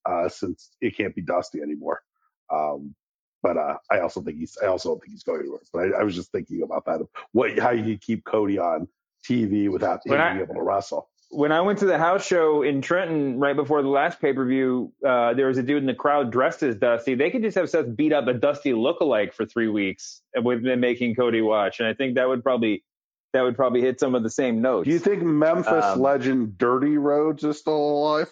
uh, 0.07 0.29
since 0.29 0.77
it 0.81 0.97
can't 0.97 1.15
be 1.15 1.23
Dusty 1.23 1.61
anymore. 1.63 2.03
Um, 2.53 2.95
but 3.45 3.57
uh, 3.57 3.77
I 3.93 4.01
also 4.01 4.21
think 4.23 4.39
he's 4.39 4.57
I 4.63 4.67
also 4.67 4.89
don't 4.89 5.01
think 5.01 5.13
he's 5.13 5.23
going 5.23 5.41
anywhere. 5.41 5.61
But 5.73 5.95
I, 5.95 6.01
I 6.01 6.03
was 6.03 6.15
just 6.17 6.33
thinking 6.33 6.63
about 6.63 6.87
that 6.87 7.01
of 7.03 7.09
what 7.33 7.57
how 7.59 7.71
you 7.71 7.97
keep 7.99 8.25
Cody 8.25 8.59
on 8.59 8.89
TV 9.29 9.71
without 9.71 10.01
him 10.05 10.15
I- 10.15 10.31
being 10.33 10.43
able 10.43 10.55
to 10.55 10.63
wrestle. 10.63 11.09
when 11.31 11.51
I 11.53 11.61
went 11.63 11.79
to 11.81 11.87
the 11.87 11.99
house 11.99 12.25
show 12.27 12.63
in 12.63 12.81
Trenton 12.81 13.39
right 13.41 13.57
before 13.57 13.83
the 13.83 13.89
last 13.89 14.21
pay 14.21 14.33
per 14.33 14.45
view, 14.47 14.93
uh, 15.07 15.35
there 15.35 15.47
was 15.49 15.59
a 15.59 15.63
dude 15.63 15.79
in 15.79 15.87
the 15.87 15.95
crowd 15.95 16.31
dressed 16.33 16.63
as 16.63 16.77
Dusty. 16.77 17.15
They 17.15 17.31
could 17.31 17.43
just 17.43 17.57
have 17.57 17.69
Seth 17.71 17.95
beat 17.97 18.13
up 18.13 18.27
a 18.29 18.35
Dusty 18.35 18.73
lookalike 18.73 19.33
for 19.35 19.45
three 19.47 19.69
weeks 19.69 20.23
with 20.37 20.63
them 20.65 20.81
making 20.81 21.15
Cody 21.17 21.41
watch, 21.43 21.81
and 21.81 21.89
I 21.89 21.95
think 21.95 22.15
that 22.17 22.29
would 22.29 22.43
probably 22.43 22.83
that 23.33 23.43
would 23.43 23.57
probably 23.57 23.81
hit 23.81 23.99
some 23.99 24.15
of 24.15 24.23
the 24.23 24.31
same 24.31 24.63
notes. 24.63 24.87
Do 24.87 24.93
you 24.93 25.01
think 25.01 25.23
Memphis 25.23 25.85
Um, 25.85 26.01
legend 26.01 26.57
Dirty 26.57 26.97
Rhodes 26.99 27.43
is 27.45 27.59
still 27.59 27.75
alive? 27.77 28.31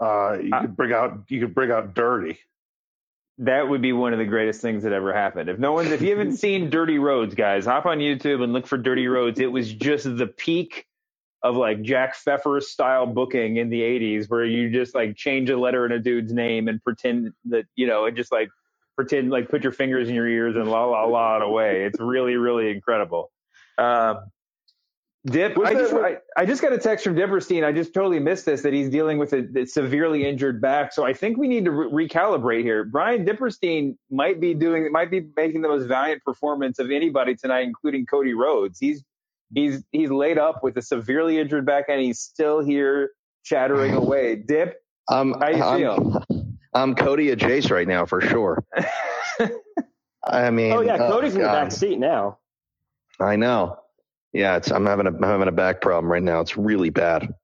Uh, 0.00 0.38
you 0.42 0.50
I- 0.52 0.60
could 0.62 0.76
bring 0.76 0.92
out 0.92 1.24
you 1.28 1.40
could 1.40 1.54
bring 1.54 1.70
out 1.70 1.94
Dirty. 1.94 2.38
That 3.38 3.68
would 3.68 3.82
be 3.82 3.92
one 3.92 4.12
of 4.12 4.18
the 4.18 4.24
greatest 4.24 4.62
things 4.62 4.82
that 4.84 4.92
ever 4.92 5.12
happened. 5.12 5.50
If 5.50 5.58
no 5.58 5.72
one's, 5.72 5.90
if 5.90 6.00
you 6.00 6.10
haven't 6.10 6.36
seen 6.38 6.70
Dirty 6.70 6.98
Rhodes, 6.98 7.34
guys, 7.34 7.66
hop 7.66 7.86
on 7.86 7.98
YouTube 7.98 8.42
and 8.42 8.52
look 8.52 8.66
for 8.66 8.78
Dirty 8.78 9.06
Rhodes. 9.08 9.40
It 9.40 9.52
was 9.52 9.72
just 9.72 10.04
the 10.04 10.26
peak 10.26 10.86
of 11.42 11.54
like 11.56 11.82
Jack 11.82 12.14
Pfefer 12.14 12.60
style 12.60 13.06
booking 13.06 13.58
in 13.58 13.68
the 13.68 13.80
'80s, 13.82 14.28
where 14.28 14.44
you 14.44 14.70
just 14.70 14.94
like 14.94 15.16
change 15.16 15.50
a 15.50 15.58
letter 15.58 15.84
in 15.84 15.92
a 15.92 15.98
dude's 15.98 16.32
name 16.32 16.66
and 16.68 16.82
pretend 16.82 17.32
that 17.46 17.66
you 17.74 17.86
know, 17.86 18.06
and 18.06 18.16
just 18.16 18.32
like 18.32 18.48
pretend 18.96 19.30
like 19.30 19.50
put 19.50 19.62
your 19.62 19.72
fingers 19.72 20.08
in 20.08 20.14
your 20.14 20.26
ears 20.26 20.56
and 20.56 20.70
la 20.70 20.84
la 20.86 21.04
la 21.04 21.36
it 21.36 21.42
away. 21.42 21.84
It's 21.84 22.00
really, 22.00 22.36
really 22.36 22.70
incredible. 22.70 23.30
Um, 23.78 24.30
Dip, 25.26 25.58
I 25.58 25.74
just, 25.74 25.92
I, 25.92 26.18
I 26.36 26.46
just 26.46 26.62
got 26.62 26.72
a 26.72 26.78
text 26.78 27.02
from 27.04 27.16
Diperstein. 27.16 27.64
I 27.64 27.72
just 27.72 27.92
totally 27.92 28.20
missed 28.20 28.46
this 28.46 28.62
that 28.62 28.72
he's 28.72 28.88
dealing 28.88 29.18
with 29.18 29.32
a, 29.32 29.44
a 29.56 29.66
severely 29.66 30.24
injured 30.24 30.60
back. 30.60 30.92
So 30.92 31.04
I 31.04 31.14
think 31.14 31.36
we 31.36 31.48
need 31.48 31.64
to 31.64 31.72
re- 31.72 32.08
recalibrate 32.08 32.62
here. 32.62 32.84
Bryan 32.84 33.24
Diperstein 33.26 33.96
might 34.08 34.40
be 34.40 34.54
doing, 34.54 34.92
might 34.92 35.10
be 35.10 35.26
making 35.36 35.62
the 35.62 35.68
most 35.68 35.88
valiant 35.88 36.22
performance 36.22 36.78
of 36.78 36.92
anybody 36.92 37.34
tonight, 37.34 37.62
including 37.62 38.06
Cody 38.06 38.34
Rhodes. 38.34 38.78
He's 38.78 39.02
he's 39.52 39.82
he's 39.90 40.10
laid 40.10 40.38
up 40.38 40.62
with 40.62 40.76
a 40.76 40.82
severely 40.82 41.38
injured 41.40 41.66
back, 41.66 41.86
and 41.88 42.00
he's 42.00 42.20
still 42.20 42.60
here 42.60 43.10
chattering 43.44 43.94
away. 43.96 44.36
Dip, 44.36 44.80
I'm, 45.08 45.34
How 45.40 45.48
you 45.48 45.62
I'm, 45.64 45.78
feel? 45.78 46.24
I'm 46.72 46.94
Cody 46.94 47.30
a 47.30 47.36
Jace 47.36 47.70
right 47.72 47.88
now 47.88 48.06
for 48.06 48.20
sure. 48.20 48.62
I 50.24 50.50
mean, 50.50 50.72
Oh 50.72 50.82
yeah, 50.82 50.98
oh, 51.00 51.10
Cody's 51.10 51.34
in 51.34 51.40
the 51.40 51.46
God. 51.46 51.64
back 51.64 51.72
seat 51.72 51.98
now. 51.98 52.38
I 53.18 53.34
know. 53.36 53.78
Yeah, 54.36 54.56
it's 54.56 54.70
I'm 54.70 54.84
having 54.84 55.06
a 55.06 55.10
I'm 55.10 55.22
having 55.22 55.48
a 55.48 55.52
back 55.52 55.80
problem 55.80 56.12
right 56.12 56.22
now. 56.22 56.40
It's 56.40 56.58
really 56.58 56.90
bad. 56.90 57.34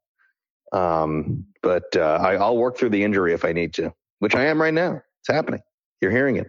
Um, 0.72 1.47
but 1.62 1.97
uh, 1.97 2.18
I, 2.20 2.34
I'll 2.34 2.57
work 2.57 2.76
through 2.76 2.90
the 2.90 3.03
injury 3.03 3.32
if 3.32 3.47
I 3.47 3.53
need 3.53 3.72
to, 3.74 3.95
which 4.18 4.34
I 4.34 4.47
am 4.47 4.61
right 4.61 4.74
now. 4.74 5.01
It's 5.20 5.34
happening. 5.34 5.61
You're 6.03 6.11
hearing 6.11 6.36
it. 6.36 6.49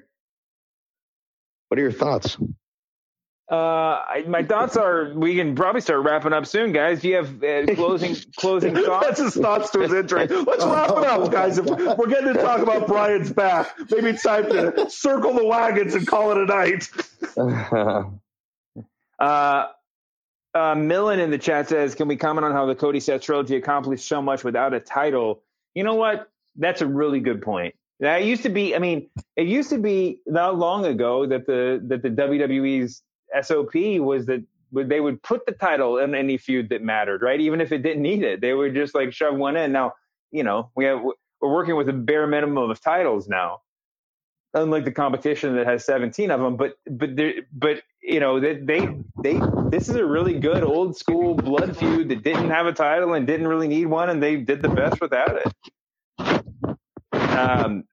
What 1.69 1.79
are 1.79 1.81
your 1.81 1.93
thoughts? 1.93 2.37
Uh, 3.49 3.55
I, 3.55 4.25
my 4.27 4.43
thoughts 4.43 4.75
are 4.75 5.13
we 5.13 5.35
can 5.35 5.55
probably 5.55 5.79
start 5.79 6.03
wrapping 6.03 6.33
up 6.33 6.45
soon, 6.45 6.73
guys. 6.73 7.01
Do 7.01 7.07
you 7.07 7.15
have 7.15 7.41
uh, 7.41 7.73
closing 7.75 8.15
closing 8.35 8.73
That's 8.75 8.85
thoughts? 8.87 9.19
his 9.19 9.35
thoughts 9.35 9.69
to 9.71 9.79
his 9.79 9.93
injury. 9.93 10.27
Let's 10.27 10.65
wrap 10.65 10.89
it 10.89 11.05
up, 11.05 11.31
guys. 11.31 11.57
If 11.57 11.65
we're 11.67 12.07
getting 12.07 12.33
to 12.33 12.41
talk 12.41 12.59
about 12.59 12.87
Bryan's 12.87 13.31
back, 13.31 13.77
maybe 13.89 14.09
it's 14.09 14.23
time 14.23 14.49
to 14.49 14.89
circle 14.89 15.33
the 15.35 15.45
wagons 15.45 15.95
and 15.95 16.05
call 16.05 16.31
it 16.31 16.37
a 16.37 16.45
night. 16.45 16.89
Uh, 19.19 19.67
uh, 20.53 20.75
Millen 20.75 21.19
in 21.19 21.31
the 21.31 21.37
chat 21.37 21.69
says, 21.69 21.95
"Can 21.95 22.07
we 22.07 22.15
comment 22.15 22.45
on 22.45 22.51
how 22.51 22.65
the 22.65 22.75
Cody 22.75 22.99
Seth 22.99 23.21
trilogy 23.21 23.55
accomplished 23.55 24.07
so 24.07 24.21
much 24.21 24.43
without 24.43 24.73
a 24.73 24.79
title?" 24.79 25.43
You 25.73 25.83
know 25.83 25.95
what? 25.95 26.29
That's 26.55 26.81
a 26.81 26.87
really 26.87 27.19
good 27.19 27.41
point. 27.41 27.75
That 27.99 28.23
used 28.23 28.43
to 28.43 28.49
be. 28.49 28.75
I 28.75 28.79
mean, 28.79 29.09
it 29.35 29.47
used 29.47 29.69
to 29.71 29.79
be 29.79 30.19
not 30.25 30.57
long 30.57 30.85
ago 30.85 31.25
that 31.25 31.45
the 31.47 31.81
that 31.87 32.03
the 32.03 32.09
WWE's 32.09 33.01
SOP 33.41 33.73
was 33.99 34.25
that 34.27 34.43
they 34.71 34.99
would 34.99 35.21
put 35.23 35.45
the 35.45 35.51
title 35.51 35.97
in 35.97 36.15
any 36.15 36.37
feud 36.37 36.69
that 36.69 36.81
mattered, 36.81 37.21
right? 37.21 37.39
Even 37.39 37.61
if 37.61 37.71
it 37.71 37.79
didn't 37.79 38.01
need 38.01 38.23
it, 38.23 38.41
they 38.41 38.53
would 38.53 38.73
just 38.75 38.95
like 38.95 39.13
shove 39.13 39.35
one 39.35 39.55
in. 39.55 39.71
Now, 39.71 39.93
you 40.31 40.43
know, 40.43 40.69
we 40.75 40.85
have 40.85 41.01
we're 41.03 41.51
working 41.51 41.75
with 41.75 41.89
a 41.89 41.93
bare 41.93 42.27
minimum 42.27 42.69
of 42.69 42.79
titles 42.81 43.27
now 43.27 43.62
unlike 44.53 44.85
the 44.85 44.91
competition 44.91 45.55
that 45.55 45.65
has 45.65 45.83
17 45.85 46.29
of 46.31 46.39
them 46.39 46.55
but 46.57 46.73
but 46.89 47.09
but 47.53 47.81
you 48.01 48.19
know 48.19 48.39
they, 48.39 48.55
they 48.55 48.87
they 49.23 49.41
this 49.69 49.89
is 49.89 49.95
a 49.95 50.05
really 50.05 50.39
good 50.39 50.63
old 50.63 50.95
school 50.97 51.33
blood 51.35 51.75
feud 51.77 52.09
that 52.09 52.23
didn't 52.23 52.49
have 52.49 52.65
a 52.67 52.73
title 52.73 53.13
and 53.13 53.25
didn't 53.25 53.47
really 53.47 53.67
need 53.67 53.85
one 53.87 54.09
and 54.09 54.21
they 54.21 54.35
did 54.37 54.61
the 54.61 54.69
best 54.69 54.99
without 55.01 55.37
it. 55.37 55.53
Um 57.37 57.85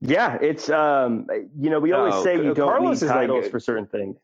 Yeah, 0.00 0.36
it's 0.40 0.68
um, 0.68 1.26
you 1.58 1.70
know, 1.70 1.78
we 1.78 1.92
always 1.92 2.14
Oh, 2.14 2.24
say 2.24 2.36
you 2.36 2.54
don't 2.54 2.68
Carlos 2.68 3.00
need 3.00 3.06
is 3.06 3.10
like- 3.10 3.28
titles 3.28 3.48
for 3.48 3.60
certain 3.60 3.86
things. 3.86 4.16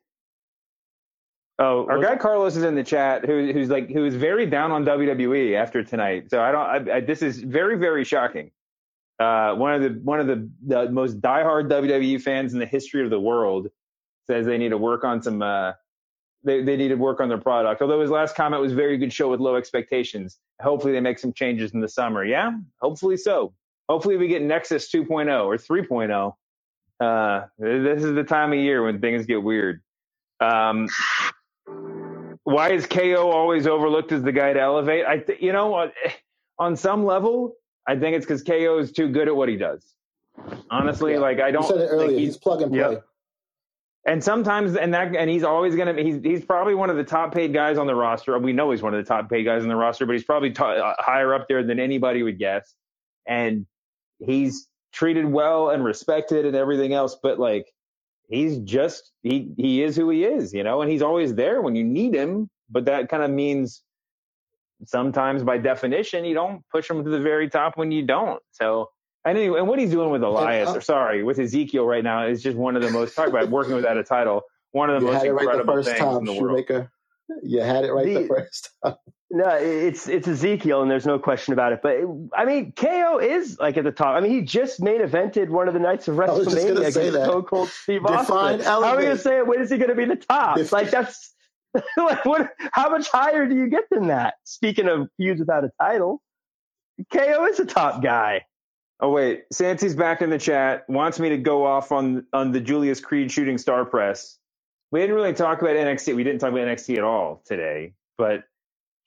Oh, 1.61 1.87
our 1.89 2.01
guy 2.01 2.14
Carlos 2.16 2.57
is 2.57 2.62
in 2.62 2.76
the 2.76 2.85
chat 2.85 3.24
who, 3.24 3.53
who's 3.53 3.68
like 3.68 3.89
who's 3.91 4.14
very 4.14 4.47
down 4.47 4.70
on 4.70 4.85
WWE 4.85 5.57
after 5.57 5.83
tonight 5.83 6.31
so 6.31 6.41
I 6.41 6.53
don't 6.53 6.89
I, 6.91 6.97
I, 6.97 7.01
this 7.01 7.20
is 7.20 7.41
very 7.41 7.76
very 7.76 8.05
shocking 8.05 8.53
uh, 9.19 9.55
one 9.55 9.75
of 9.75 9.83
the 9.83 10.01
one 10.03 10.21
of 10.21 10.27
the, 10.27 10.49
the 10.66 10.91
most 10.91 11.21
diehard 11.21 11.69
WWE 11.69 12.21
fans 12.23 12.53
in 12.53 12.59
the 12.59 12.66
history 12.66 13.03
of 13.05 13.11
the 13.11 13.21
world 13.21 13.69
says 14.27 14.47
they 14.47 14.59
need 14.59 14.69
to 14.69 14.79
work 14.79 15.05
on 15.05 15.23
some 15.23 15.43
uh, 15.43 15.73
they 16.45 16.62
they 16.62 16.77
need 16.77 16.89
to 16.89 16.95
work 16.95 17.21
on 17.21 17.29
their 17.29 17.39
product. 17.39 17.83
Although 17.83 18.01
his 18.01 18.11
last 18.11 18.37
comment 18.37 18.62
was 18.62 18.73
very 18.73 18.97
good 18.97 19.12
show 19.12 19.29
with 19.29 19.41
low 19.41 19.57
expectations. 19.57 20.39
Hopefully 20.61 20.93
they 20.93 21.01
make 21.01 21.19
some 21.19 21.33
changes 21.33 21.73
in 21.73 21.81
the 21.81 21.89
summer. 21.89 22.25
Yeah, 22.25 22.53
hopefully 22.81 23.16
so. 23.16 23.55
Hopefully 23.89 24.16
we 24.16 24.29
get 24.29 24.43
Nexus 24.43 24.91
2.0 24.91 25.47
or 25.47 25.57
3.0. 25.57 26.35
Uh, 27.01 27.47
this 27.59 28.05
is 28.05 28.14
the 28.14 28.25
time 28.25 28.53
of 28.53 28.59
year 28.59 28.85
when 28.85 29.01
things 29.01 29.25
get 29.25 29.43
weird. 29.43 29.81
Um, 30.41 30.89
why 32.45 32.73
is 32.73 32.87
KO 32.87 33.31
always 33.31 33.66
overlooked 33.66 34.12
as 34.12 34.23
the 34.23 34.33
guy 34.33 34.53
to 34.53 34.61
elevate? 34.61 35.07
I 35.07 35.19
th- 35.19 35.41
you 35.41 35.53
know 35.53 35.75
on, 35.75 35.93
on 36.59 36.77
some 36.77 37.05
level 37.05 37.57
I 37.89 37.97
think 37.99 38.14
it's 38.16 38.24
because 38.26 38.43
KO 38.43 38.78
is 38.78 38.93
too 38.93 39.09
good 39.09 39.26
at 39.28 39.34
what 39.34 39.49
he 39.49 39.57
does. 39.57 39.95
Honestly, 40.70 41.12
Yeah. 41.14 41.18
like 41.18 41.41
I 41.41 41.51
don't 41.51 41.64
said 41.64 41.78
it 41.78 41.89
think 41.89 41.93
earlier. 41.93 42.11
he's 42.18 42.28
He's 42.28 42.36
plug 42.36 42.62
and 42.62 42.70
play. 42.70 42.78
Yep. 42.80 43.05
and 44.07 44.22
sometimes, 44.22 44.76
and 44.76 44.95
that, 44.95 45.16
and 45.16 45.28
he's 45.28 45.43
always 45.43 45.74
gonna. 45.74 45.95
He's 46.01 46.22
he's 46.22 46.45
probably 46.45 46.74
one 46.74 46.91
of 46.91 46.97
the 46.97 47.05
top 47.05 47.34
paid 47.34 47.53
guys 47.53 47.76
on 47.78 47.86
the 47.86 47.95
roster. 47.95 48.39
We 48.39 48.53
know 48.53 48.70
he's 48.70 48.82
one 48.82 48.95
of 48.95 49.05
the 49.05 49.09
top 49.09 49.28
paid 49.28 49.45
guys 49.45 49.62
on 49.62 49.68
the 49.68 49.76
roster, 49.76 50.07
but 50.07 50.12
he's 50.12 50.24
probably 50.24 50.51
t- 50.53 50.62
uh, 50.62 50.95
higher 50.99 51.34
up 51.34 51.49
there 51.49 51.62
than 51.64 51.80
anybody 51.80 52.22
would 52.22 52.39
guess. 52.39 52.74
And 53.26 53.66
he's 54.20 54.68
treated 54.93 55.26
well 55.26 55.70
and 55.70 55.84
respected 55.84 56.47
and 56.47 56.55
everything 56.57 56.93
else. 56.93 57.16
But 57.22 57.39
like, 57.41 57.66
he's 58.28 58.59
just 58.59 59.12
he 59.22 59.53
he 59.57 59.82
is 59.82 59.97
who 59.97 60.09
he 60.11 60.24
is, 60.24 60.55
you 60.55 60.62
know. 60.62 60.82
And 60.82 60.91
he's 60.91 61.03
always 61.03 61.34
there 61.34 61.62
when 61.62 61.74
you 61.74 61.84
need 61.84 62.14
him. 62.14 62.49
But 62.70 62.84
that 62.84 63.09
kind 63.09 63.22
of 63.22 63.30
means 63.30 63.82
sometimes, 64.85 65.43
by 65.43 65.59
definition, 65.59 66.24
you 66.24 66.35
don't 66.35 66.62
push 66.70 66.91
him 66.91 67.05
to 67.05 67.11
the 67.11 67.20
very 67.20 67.49
top 67.49 67.76
when 67.76 67.91
you 67.91 68.03
don't. 68.03 68.43
So. 68.53 68.91
And 69.24 69.37
anyway, 69.37 69.59
and 69.59 69.68
what 69.68 69.79
he's 69.79 69.91
doing 69.91 70.11
with 70.11 70.22
Elias, 70.22 70.68
uh, 70.68 70.76
or 70.76 70.81
sorry, 70.81 71.22
with 71.22 71.39
Ezekiel 71.39 71.85
right 71.85 72.05
now 72.05 72.24
is 72.26 72.43
just 72.43 72.57
one 72.57 72.76
of 72.76 72.83
the 72.83 72.91
most 72.91 73.14
talk 73.14 73.29
about 73.29 73.51
working 73.51 73.74
without 73.74 73.99
a 73.99 74.05
title, 74.05 74.43
one 74.70 74.89
of 74.89 75.01
the 75.01 75.07
You 75.07 75.12
most 75.12 75.24
it 75.24 75.33
right 75.33 75.43
the 75.43 75.51
incredible 75.51 75.74
first 75.74 75.89
things 75.89 76.01
time, 76.01 76.16
in 76.18 76.24
the 76.24 76.33
world. 76.33 76.59
Shoemaker. 76.59 76.93
You 77.43 77.61
had 77.61 77.85
it 77.85 77.93
right 77.93 78.07
the, 78.07 78.14
The- 78.20 78.26
first 78.26 78.70
time. 78.83 78.95
No, 79.31 79.51
it's 79.51 80.09
it's 80.09 80.26
Ezekiel, 80.26 80.81
and 80.81 80.91
there's 80.91 81.05
no 81.05 81.18
question 81.18 81.53
about 81.53 81.74
it. 81.74 81.81
But 81.83 81.99
I 82.35 82.47
mean, 82.47 82.72
KO 82.72 83.18
is 83.18 83.59
like 83.59 83.76
at 83.76 83.85
the 83.85 83.93
top. 83.93 84.16
I 84.16 84.20
mean, 84.20 84.33
he 84.33 84.41
just 84.41 84.81
main 84.81 85.03
evented 85.03 85.51
one 85.51 85.68
of 85.68 85.74
the 85.74 85.81
nights 85.81 86.09
of 86.09 86.16
was 86.16 86.47
just 86.47 86.57
gonna 86.57 86.81
WrestleMania 86.81 86.97
against. 86.97 87.24
Stone 87.24 87.43
Cold 87.43 87.68
Steve 87.68 88.01
Define 88.03 88.55
Austin. 88.55 88.61
How 88.61 88.83
are 88.83 88.97
we 88.97 89.03
gonna 89.03 89.18
say 89.18 89.37
it? 89.39 89.47
When 89.47 89.61
is 89.61 89.68
he 89.68 89.76
gonna 89.76 89.95
be 89.95 90.07
the 90.07 90.16
top? 90.16 90.57
Def- 90.57 90.72
like 90.72 90.91
that's 90.91 91.35
like 91.97 92.24
what? 92.24 92.51
How 92.72 92.91
much 92.91 93.09
higher 93.09 93.47
do 93.47 93.57
you 93.57 93.68
get 93.68 93.85
than 93.91 94.09
that? 94.09 94.35
Speaking 94.45 94.89
of 94.89 95.09
feuds 95.16 95.41
without 95.41 95.64
a 95.64 95.70
title, 95.81 96.22
KO 97.12 97.47
is 97.47 97.61
a 97.61 97.66
top 97.66 98.03
guy. 98.03 98.43
Oh 99.01 99.11
wait, 99.11 99.45
Santi's 99.53 99.95
back 99.95 100.22
in 100.22 100.31
the 100.31 100.39
chat. 100.39 100.85
Wants 100.89 101.20
me 101.20 101.31
to 101.31 101.39
go 101.39 101.66
off 101.66 101.93
on 101.93 102.26
on 102.33 102.53
the 102.53 102.61
Julius 102.61 103.01
Creed 103.01 103.31
shooting 103.31 103.59
star 103.59 103.85
press. 103.85 104.39
We 104.91 105.01
didn't 105.01 105.16
really 105.16 105.35
talk 105.35 105.61
about 105.61 105.76
NXT. 105.76 106.16
We 106.16 106.24
didn't 106.24 106.41
talk 106.41 106.51
about 106.51 106.66
NXT 106.66 106.97
at 106.97 107.05
all 107.05 107.43
today. 107.47 107.95
But 108.16 108.45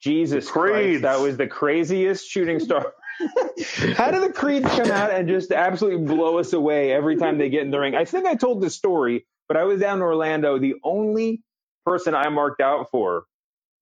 Jesus 0.00 0.46
The 0.46 0.52
Christ, 0.52 1.02
that 1.02 1.20
was 1.20 1.36
the 1.36 1.46
craziest 1.46 2.28
shooting 2.28 2.60
star. 2.60 2.92
How 3.96 4.10
do 4.10 4.20
the 4.20 4.32
Creeds 4.32 4.68
come 4.68 4.90
out 4.90 5.10
and 5.10 5.28
just 5.28 5.52
absolutely 5.52 6.06
blow 6.06 6.38
us 6.38 6.52
away 6.52 6.92
every 6.92 7.16
time 7.16 7.38
they 7.38 7.50
get 7.50 7.62
in 7.62 7.70
the 7.70 7.78
ring? 7.78 7.94
I 7.94 8.04
think 8.04 8.26
I 8.26 8.34
told 8.34 8.62
this 8.62 8.74
story, 8.74 9.26
but 9.48 9.56
I 9.56 9.64
was 9.64 9.80
down 9.80 9.98
in 9.98 10.02
Orlando. 10.02 10.58
The 10.58 10.74
only 10.82 11.42
person 11.86 12.14
I 12.14 12.28
marked 12.30 12.60
out 12.62 12.90
for 12.90 13.24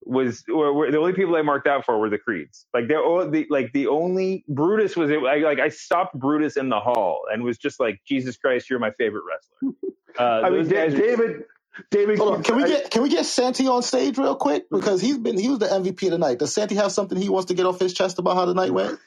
was 0.04 0.44
or, 0.52 0.72
were- 0.74 0.90
the 0.90 0.98
only 0.98 1.12
people 1.14 1.36
I 1.36 1.42
marked 1.42 1.66
out 1.68 1.84
for 1.84 1.98
were 1.98 2.10
the 2.10 2.18
Creeds. 2.18 2.66
Like 2.74 2.88
they're 2.88 3.04
all 3.04 3.28
the 3.30 3.46
like 3.50 3.72
the 3.72 3.88
only 3.88 4.44
Brutus 4.48 4.96
was 4.96 5.10
I, 5.10 5.38
like 5.38 5.60
I 5.60 5.68
stopped 5.70 6.18
Brutus 6.18 6.56
in 6.56 6.68
the 6.70 6.80
hall 6.80 7.22
and 7.32 7.42
was 7.44 7.58
just 7.58 7.80
like 7.80 8.00
Jesus 8.06 8.36
Christ, 8.38 8.70
you're 8.70 8.78
my 8.80 8.92
favorite 8.98 9.24
wrestler. 9.28 9.74
Uh, 10.18 10.42
I 10.44 10.50
mean, 10.50 10.58
those 10.64 10.68
Da- 10.68 10.88
guys 10.88 10.94
David, 10.94 11.44
David, 11.90 12.18
Hold 12.18 12.34
on, 12.34 12.42
can 12.42 12.56
we 12.56 12.64
get 12.66 12.90
can 12.90 13.02
we 13.02 13.08
get 13.10 13.26
Santi 13.26 13.68
on 13.68 13.82
stage 13.82 14.18
real 14.18 14.36
quick 14.36 14.64
because 14.70 15.00
he's 15.00 15.18
been 15.18 15.38
he 15.38 15.48
was 15.48 15.60
the 15.60 15.66
MVP 15.68 16.04
of 16.06 16.10
the 16.10 16.18
night. 16.18 16.40
Does 16.40 16.52
Santi 16.52 16.74
have 16.74 16.92
something 16.92 17.16
he 17.16 17.28
wants 17.30 17.46
to 17.46 17.54
get 17.54 17.66
off 17.66 17.80
his 17.80 17.94
chest 17.94 18.18
about 18.18 18.34
how 18.36 18.44
the 18.46 18.54
night 18.54 18.72
went? 18.72 18.98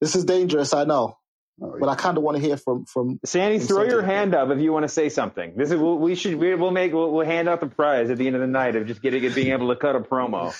This 0.00 0.16
is 0.16 0.24
dangerous, 0.26 0.74
I 0.74 0.84
know, 0.86 1.18
Oh, 1.62 1.76
but 1.78 1.88
I 1.88 1.94
kind 1.94 2.16
of 2.16 2.22
want 2.22 2.36
to 2.38 2.42
hear 2.42 2.56
from 2.56 2.86
from 2.86 3.20
Santi, 3.24 3.58
from 3.58 3.66
throw 3.68 3.76
Santi. 3.78 3.92
your 3.92 4.02
hand 4.02 4.34
up 4.34 4.50
if 4.50 4.60
you 4.60 4.72
want 4.72 4.84
to 4.84 4.88
say 4.88 5.08
something. 5.10 5.54
This 5.56 5.70
is 5.70 5.78
we'll, 5.78 5.98
we 5.98 6.14
should 6.14 6.36
we, 6.36 6.54
we'll 6.54 6.70
make 6.70 6.92
we'll, 6.92 7.12
we'll 7.12 7.26
hand 7.26 7.48
out 7.48 7.60
the 7.60 7.66
prize 7.66 8.10
at 8.10 8.18
the 8.18 8.26
end 8.26 8.36
of 8.36 8.40
the 8.42 8.48
night 8.48 8.76
of 8.76 8.86
just 8.86 9.02
getting 9.02 9.22
it 9.24 9.34
being 9.34 9.52
able 9.52 9.68
to 9.68 9.76
cut 9.76 9.96
a 9.96 10.00
promo. 10.00 10.54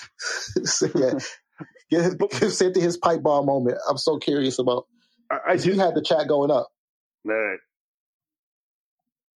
yeah. 0.95 1.19
Give, 1.89 2.17
give 2.39 2.53
Santi 2.53 2.81
his 2.81 2.97
pipe 2.97 3.23
bomb 3.23 3.45
moment. 3.47 3.77
I'm 3.89 3.97
so 3.97 4.17
curious 4.17 4.59
about. 4.59 4.85
I, 5.31 5.53
I 5.53 5.57
He 5.57 5.77
had 5.77 5.95
the 5.95 6.03
chat 6.03 6.27
going 6.27 6.51
up. 6.51 6.69
Right. 7.25 7.59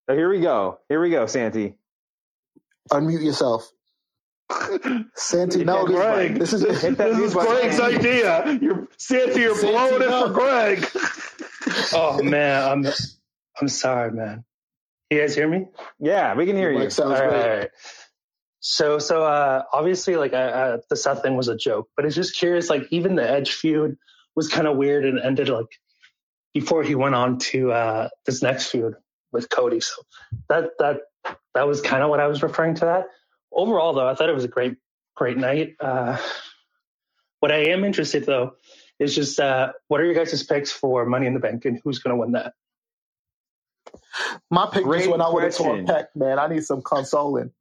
So 0.08 0.16
here 0.16 0.30
we 0.30 0.40
go. 0.40 0.80
Here 0.88 1.02
we 1.02 1.10
go, 1.10 1.26
Santi. 1.26 1.76
Unmute 2.92 3.24
yourself. 3.24 3.70
Santi, 5.16 5.64
no, 5.64 5.88
this, 5.88 5.96
Greg, 5.96 6.40
this 6.40 6.54
is 6.54 6.62
this, 6.62 6.82
this 6.82 7.00
is 7.18 7.36
mute. 7.36 7.48
Greg's 7.48 7.80
idea. 7.80 8.60
You're 8.62 8.88
Santi, 8.98 9.42
you're 9.42 9.56
Santi, 9.56 9.72
blowing 9.72 10.02
it 10.04 10.10
for 10.10 10.30
Greg. 10.34 10.88
Oh 11.94 12.22
man, 12.22 12.64
I'm 12.64 12.94
I'm 13.60 13.68
sorry, 13.68 14.12
man. 14.12 14.44
You 15.10 15.20
guys 15.20 15.36
hear 15.36 15.48
me? 15.48 15.68
Yeah, 16.00 16.36
we 16.36 16.46
can 16.46 16.56
hear 16.56 16.72
you. 16.72 16.80
mic 16.80 16.92
sounds 16.92 17.20
all 17.20 17.28
right, 17.28 17.36
all 17.36 17.58
right. 17.58 17.70
So 18.60 19.00
so 19.00 19.24
uh, 19.24 19.64
obviously 19.72 20.16
like 20.16 20.34
uh, 20.34 20.38
uh, 20.38 20.78
the 20.90 20.96
Seth 20.96 21.22
thing 21.22 21.36
was 21.36 21.48
a 21.48 21.56
joke, 21.56 21.90
but 21.96 22.06
it's 22.06 22.16
just 22.16 22.38
curious. 22.38 22.70
Like 22.70 22.88
even 22.92 23.16
the 23.16 23.30
Edge 23.30 23.52
feud 23.54 23.98
was 24.36 24.48
kind 24.48 24.68
of 24.68 24.78
weird 24.78 25.06
and 25.06 25.20
ended 25.20 25.50
like 25.50 25.68
before 26.54 26.84
he 26.84 26.96
went 26.96 27.16
on 27.16 27.38
to 27.38 27.72
uh, 27.72 28.10
this 28.26 28.42
next 28.42 28.68
feud 28.68 28.96
with 29.32 29.50
Cody. 29.50 29.80
So 29.82 30.02
that 30.50 30.72
that 30.80 31.02
that 31.54 31.68
was 31.68 31.82
kind 31.82 32.04
of 32.04 32.10
what 32.10 32.20
I 32.20 32.28
was 32.28 32.42
referring 32.42 32.76
to. 32.76 32.86
That 32.86 33.06
overall 33.52 33.94
though, 33.94 34.08
I 34.08 34.16
thought 34.16 34.30
it 34.30 34.36
was 34.36 34.46
a 34.46 34.50
great 34.50 34.78
great 35.16 35.38
night. 35.38 35.76
Uh, 35.80 36.18
what 37.40 37.52
I 37.52 37.68
am 37.68 37.84
interested 37.84 38.26
though 38.26 38.54
is 39.00 39.16
just 39.16 39.40
uh, 39.40 39.72
what 39.88 40.02
are 40.02 40.06
your 40.06 40.14
guys' 40.16 40.44
picks 40.44 40.72
for 40.72 41.06
Money 41.06 41.28
in 41.28 41.34
the 41.34 41.40
Bank 41.40 41.66
and 41.66 41.80
who's 41.84 42.00
going 42.00 42.16
to 42.16 42.20
win 42.20 42.32
that? 42.34 42.54
My 44.50 44.68
pick 44.72 44.84
Great 44.84 45.00
just 45.00 45.10
went 45.12 45.22
out 45.22 45.34
with 45.34 45.44
a 45.44 45.48
question. 45.48 45.66
torn 45.66 45.88
pec, 45.88 46.08
man. 46.16 46.40
I 46.40 46.48
need 46.48 46.64
some 46.64 46.82
consoling. 46.82 47.52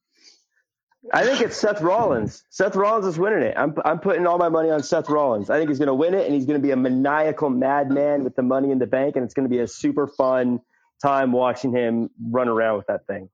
I 1.12 1.24
think 1.24 1.41
it's 1.43 1.57
Seth 1.57 1.82
Rollins. 1.82 2.45
Seth 2.51 2.76
Rollins 2.76 3.07
is 3.07 3.18
winning 3.18 3.43
it. 3.43 3.55
I'm 3.59 3.74
I'm 3.85 3.99
putting 3.99 4.26
all 4.26 4.39
my 4.39 4.49
money 4.49 4.70
on 4.70 4.82
Seth 4.82 5.11
Rollins. 5.11 5.51
I 5.51 5.59
think 5.59 5.68
he's 5.68 5.78
going 5.78 5.89
to 5.89 5.95
win 5.95 6.14
it, 6.14 6.24
and 6.26 6.35
he's 6.35 6.47
going 6.47 6.59
to 6.59 6.62
be 6.62 6.70
a 6.70 6.76
maniacal 6.76 7.51
madman 7.51 8.24
with 8.24 8.37
the 8.37 8.43
money 8.43 8.70
in 8.70 8.78
the 8.78 8.87
bank, 8.87 9.16
and 9.16 9.24
it's 9.24 9.35
going 9.35 9.47
to 9.49 9.55
be 9.55 9.61
a 9.61 9.68
super 9.68 10.07
fun 10.07 10.61
time 11.03 11.32
watching 11.32 11.72
him 11.72 12.09
run 12.30 12.49
around 12.49 12.78
with 12.78 12.87
that 12.87 13.07
thing. 13.07 13.28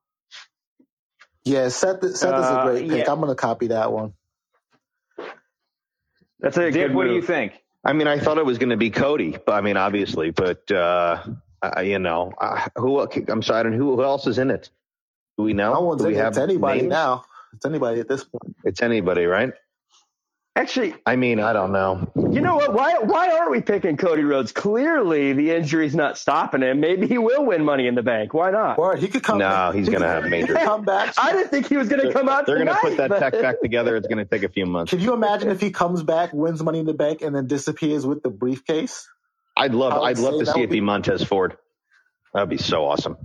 Yeah, 1.44 1.68
Seth, 1.68 2.00
Seth 2.02 2.12
is 2.14 2.22
a 2.24 2.28
Uh, 2.28 2.64
great 2.64 2.88
pick. 2.88 3.06
yeah. 3.06 3.12
I'm 3.12 3.20
gonna 3.20 3.34
copy 3.36 3.68
that 3.68 3.92
one. 3.92 4.14
That's 6.40 6.56
a 6.56 6.70
Dip, 6.70 6.88
good 6.88 6.94
what 6.94 7.04
do 7.04 7.14
you 7.14 7.22
think? 7.22 7.52
I 7.84 7.92
mean, 7.92 8.06
I 8.06 8.18
thought 8.18 8.38
it 8.38 8.44
was 8.44 8.58
going 8.58 8.70
to 8.70 8.76
be 8.76 8.90
Cody, 8.90 9.38
but 9.46 9.52
I 9.52 9.60
mean, 9.62 9.76
obviously, 9.76 10.30
but 10.30 10.70
uh, 10.70 11.22
I, 11.62 11.82
you 11.82 11.98
know, 11.98 12.32
uh, 12.40 12.66
who? 12.76 13.00
I'm 13.00 13.42
sorry, 13.42 13.60
I 13.60 13.62
don't- 13.64 13.72
who, 13.72 13.96
who 13.96 14.02
else 14.04 14.26
is 14.26 14.38
in 14.38 14.50
it? 14.50 14.70
Do 15.38 15.44
we 15.44 15.52
know? 15.54 15.72
No 15.72 15.80
one's 15.82 16.02
Do 16.02 16.08
we 16.08 16.14
in 16.14 16.20
it. 16.20 16.22
have 16.22 16.32
It's 16.32 16.38
anybody 16.38 16.80
names? 16.80 16.90
now. 16.90 17.24
It's 17.54 17.64
anybody 17.64 18.00
at 18.00 18.08
this 18.08 18.24
point. 18.24 18.54
It's 18.64 18.82
anybody, 18.82 19.24
right? 19.24 19.52
Actually, 20.60 20.94
I 21.06 21.16
mean, 21.16 21.40
I 21.40 21.54
don't 21.54 21.72
know. 21.72 22.06
you 22.14 22.42
know 22.42 22.56
what? 22.56 22.74
Why 22.74 22.98
why 22.98 23.30
aren't 23.30 23.50
we 23.50 23.62
picking 23.62 23.96
Cody 23.96 24.24
Rhodes? 24.24 24.52
Clearly, 24.52 25.32
the 25.32 25.52
injury's 25.52 25.94
not 25.94 26.18
stopping 26.18 26.60
him. 26.60 26.80
Maybe 26.80 27.06
he 27.06 27.16
will 27.16 27.46
win 27.46 27.64
Money 27.64 27.86
in 27.86 27.94
the 27.94 28.02
Bank. 28.02 28.34
Why 28.34 28.50
not? 28.50 28.78
Or 28.78 28.94
he 28.94 29.08
could 29.08 29.22
come. 29.22 29.38
No, 29.38 29.70
he's 29.72 29.88
going 29.88 30.02
to 30.02 30.08
have 30.08 30.24
major. 30.26 30.52
come 30.54 30.84
back. 30.84 31.14
I 31.18 31.32
didn't 31.32 31.48
think 31.48 31.66
he 31.66 31.78
was 31.78 31.88
going 31.88 32.06
to 32.06 32.12
come 32.12 32.28
out. 32.28 32.44
They're 32.44 32.56
going 32.56 32.68
to 32.68 32.74
put 32.74 32.98
that 32.98 33.08
but- 33.08 33.22
pec 33.22 33.40
back 33.40 33.62
together. 33.62 33.96
It's 33.96 34.06
going 34.06 34.18
to 34.18 34.26
take 34.26 34.42
a 34.42 34.50
few 34.50 34.66
months. 34.66 34.90
Can 34.90 35.00
you 35.00 35.14
imagine 35.14 35.48
if 35.48 35.62
he 35.62 35.70
comes 35.70 36.02
back, 36.02 36.34
wins 36.34 36.62
Money 36.62 36.80
in 36.80 36.86
the 36.86 36.92
Bank, 36.92 37.22
and 37.22 37.34
then 37.34 37.46
disappears 37.46 38.04
with 38.04 38.22
the 38.22 38.30
briefcase? 38.30 39.08
I'd 39.56 39.72
love, 39.74 40.02
I'd 40.02 40.18
love 40.18 40.40
to 40.40 40.46
see 40.46 40.52
would 40.60 40.64
it 40.64 40.70
be 40.70 40.76
be. 40.76 40.80
Montez 40.82 41.22
Ford. 41.24 41.56
That'd 42.34 42.50
be 42.50 42.58
so 42.58 42.84
awesome. 42.86 43.16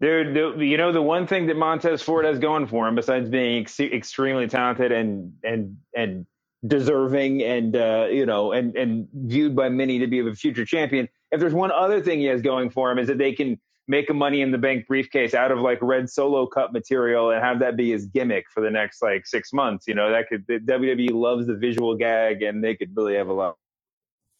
Dude, 0.00 0.60
you 0.60 0.76
know 0.76 0.92
the 0.92 1.02
one 1.02 1.26
thing 1.26 1.48
that 1.48 1.56
Montez 1.56 2.02
Ford 2.02 2.24
has 2.24 2.38
going 2.38 2.68
for 2.68 2.86
him, 2.86 2.94
besides 2.94 3.28
being 3.28 3.62
ex- 3.62 3.80
extremely 3.80 4.46
talented 4.46 4.92
and 4.92 5.32
and 5.42 5.78
and 5.92 6.26
deserving, 6.66 7.42
and 7.42 7.76
uh, 7.76 8.06
you 8.10 8.26
know, 8.26 8.52
and 8.52 8.76
and 8.76 9.08
viewed 9.12 9.54
by 9.54 9.68
many 9.68 9.98
to 10.00 10.06
be 10.06 10.18
of 10.18 10.26
a 10.26 10.34
future 10.34 10.64
champion. 10.64 11.08
If 11.30 11.40
there's 11.40 11.54
one 11.54 11.70
other 11.70 12.00
thing 12.00 12.20
he 12.20 12.26
has 12.26 12.42
going 12.42 12.70
for 12.70 12.90
him, 12.90 12.98
is 12.98 13.08
that 13.08 13.18
they 13.18 13.32
can 13.32 13.60
make 13.86 14.10
a 14.10 14.14
Money 14.14 14.42
in 14.42 14.50
the 14.50 14.58
Bank 14.58 14.86
briefcase 14.86 15.34
out 15.34 15.50
of 15.50 15.60
like 15.60 15.78
red 15.80 16.10
Solo 16.10 16.46
Cup 16.46 16.72
material 16.72 17.30
and 17.30 17.42
have 17.42 17.60
that 17.60 17.76
be 17.76 17.90
his 17.90 18.06
gimmick 18.06 18.44
for 18.52 18.62
the 18.62 18.70
next 18.70 19.02
like 19.02 19.26
six 19.26 19.52
months. 19.52 19.86
You 19.88 19.94
know, 19.94 20.10
that 20.10 20.28
could 20.28 20.44
the 20.46 20.58
WWE 20.58 21.10
loves 21.12 21.46
the 21.46 21.54
visual 21.54 21.96
gag, 21.96 22.42
and 22.42 22.62
they 22.62 22.74
could 22.74 22.96
really 22.96 23.14
have 23.16 23.28
a 23.28 23.32
lot. 23.32 23.56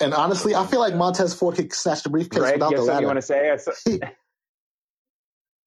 And 0.00 0.14
honestly, 0.14 0.54
I 0.54 0.64
feel 0.66 0.80
like 0.80 0.94
Montez 0.94 1.34
Ford 1.34 1.56
could 1.56 1.72
snatch 1.72 2.04
the 2.04 2.10
briefcase 2.10 2.38
Greg, 2.38 2.54
without 2.54 2.70
the 2.70 2.84
something 2.84 3.00
you 3.00 3.06
want 3.06 3.16
to 3.16 3.22
say? 3.22 3.58
He, 3.84 4.00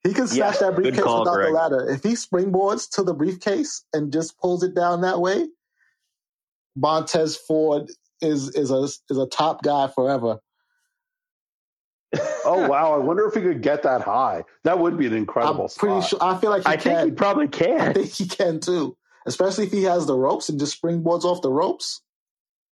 he 0.03 0.13
can 0.13 0.27
snatch 0.27 0.55
Yeah, 0.55 0.69
that 0.69 0.75
briefcase 0.75 1.03
call, 1.03 1.19
without 1.19 1.35
Greg. 1.35 1.49
the 1.49 1.53
ladder. 1.53 1.89
If 1.89 2.03
he 2.03 2.13
springboards 2.13 2.89
to 2.91 3.03
the 3.03 3.13
briefcase 3.13 3.83
and 3.93 4.11
just 4.11 4.37
pulls 4.39 4.63
it 4.63 4.73
down 4.73 5.01
that 5.01 5.19
way, 5.19 5.47
Montez 6.75 7.35
Ford 7.37 7.89
is 8.21 8.49
is 8.55 8.71
a 8.71 8.83
is 8.83 9.17
a 9.17 9.27
top 9.27 9.63
guy 9.63 9.87
forever. 9.87 10.39
Oh 12.43 12.67
wow! 12.69 12.93
I 12.93 12.97
wonder 12.97 13.25
if 13.27 13.33
he 13.33 13.41
could 13.41 13.61
get 13.61 13.83
that 13.83 14.01
high. 14.01 14.43
That 14.63 14.79
would 14.79 14.97
be 14.97 15.07
an 15.07 15.13
incredible. 15.13 15.65
I'm 15.65 15.69
pretty 15.77 16.01
spot. 16.01 16.09
sure. 16.09 16.19
I 16.21 16.37
feel 16.39 16.49
like 16.49 16.63
he 16.63 16.69
I 16.69 16.77
can. 16.77 16.95
think 16.95 17.05
he 17.05 17.11
probably 17.15 17.47
can. 17.47 17.81
I 17.81 17.93
think 17.93 18.11
he 18.11 18.27
can 18.27 18.59
too, 18.59 18.97
especially 19.25 19.65
if 19.65 19.71
he 19.71 19.83
has 19.83 20.05
the 20.05 20.15
ropes 20.15 20.49
and 20.49 20.59
just 20.59 20.81
springboards 20.81 21.23
off 21.23 21.41
the 21.41 21.51
ropes. 21.51 22.01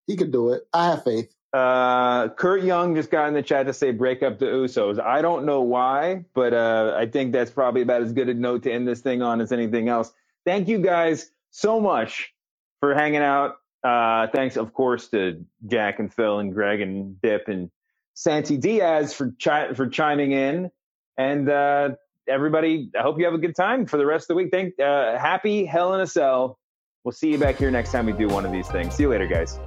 He 0.08 0.18
could 0.18 0.32
do 0.32 0.52
it. 0.54 0.64
I 0.74 0.88
have 0.88 1.04
faith. 1.04 1.34
Uh, 1.54 2.30
Kurt 2.30 2.64
Young 2.64 2.96
just 2.96 3.10
got 3.10 3.28
in 3.28 3.34
the 3.34 3.42
chat 3.42 3.66
to 3.68 3.74
say 3.74 3.92
break 3.92 4.22
up 4.24 4.38
the 4.40 4.46
Usos. 4.46 5.00
I 5.00 5.22
don't 5.22 5.46
know 5.46 5.62
why, 5.62 6.26
but 6.36 6.54
uh, 6.54 6.96
I 6.98 7.06
think 7.08 7.32
that's 7.34 7.50
probably 7.52 7.82
about 7.82 8.02
as 8.04 8.12
good 8.14 8.30
a 8.30 8.34
note 8.34 8.64
to 8.64 8.72
end 8.72 8.88
this 8.88 9.02
thing 9.02 9.22
on 9.22 9.40
as 9.42 9.52
anything 9.52 9.88
else. 9.88 10.12
Thank 10.46 10.68
you 10.68 10.80
guys 10.80 11.32
so 11.52 11.80
much 11.80 12.34
for 12.82 12.94
hanging 12.94 13.22
out. 13.22 13.56
Uh, 13.84 14.28
thanks, 14.34 14.58
of 14.58 14.74
course, 14.74 15.08
to 15.10 15.46
Jack 15.66 16.00
and 16.00 16.14
Phil 16.14 16.40
and 16.40 16.54
Greg 16.54 16.82
and 16.82 17.22
Dip 17.22 17.48
and 17.48 17.72
Santi 18.14 18.58
Diaz 18.58 19.14
for 19.14 19.34
chi- 19.42 19.74
for 19.74 19.88
chiming 19.88 20.32
in. 20.34 20.70
And 21.18 21.50
uh, 21.50 21.92
everybody, 22.28 22.92
I 22.98 23.02
hope 23.02 23.20
you 23.20 23.26
have 23.26 23.34
a 23.34 23.40
good 23.40 23.56
time 23.56 23.86
for 23.86 23.98
the 23.98 24.06
rest 24.06 24.24
of 24.24 24.28
the 24.30 24.36
week. 24.36 24.50
Thank, 24.52 24.80
uh, 24.80 25.18
happy 25.18 25.66
Hell 25.66 25.94
in 25.94 26.02
a 26.02 26.08
Cell. 26.08 26.60
We'll 27.04 27.14
see 27.14 27.32
you 27.32 27.38
back 27.38 27.56
here 27.56 27.72
next 27.72 27.92
time 27.92 28.06
we 28.06 28.14
do 28.14 28.28
one 28.28 28.46
of 28.46 28.52
these 28.52 28.68
things. 28.68 28.96
See 28.96 29.04
you 29.04 29.10
later, 29.10 29.28
guys. 29.28 29.58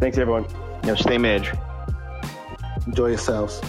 Thanks, 0.00 0.18
everyone. 0.18 0.46
You 0.82 0.88
know, 0.88 0.94
stay 0.96 1.18
mage. 1.18 1.52
Enjoy 2.86 3.06
yourselves. 3.06 3.60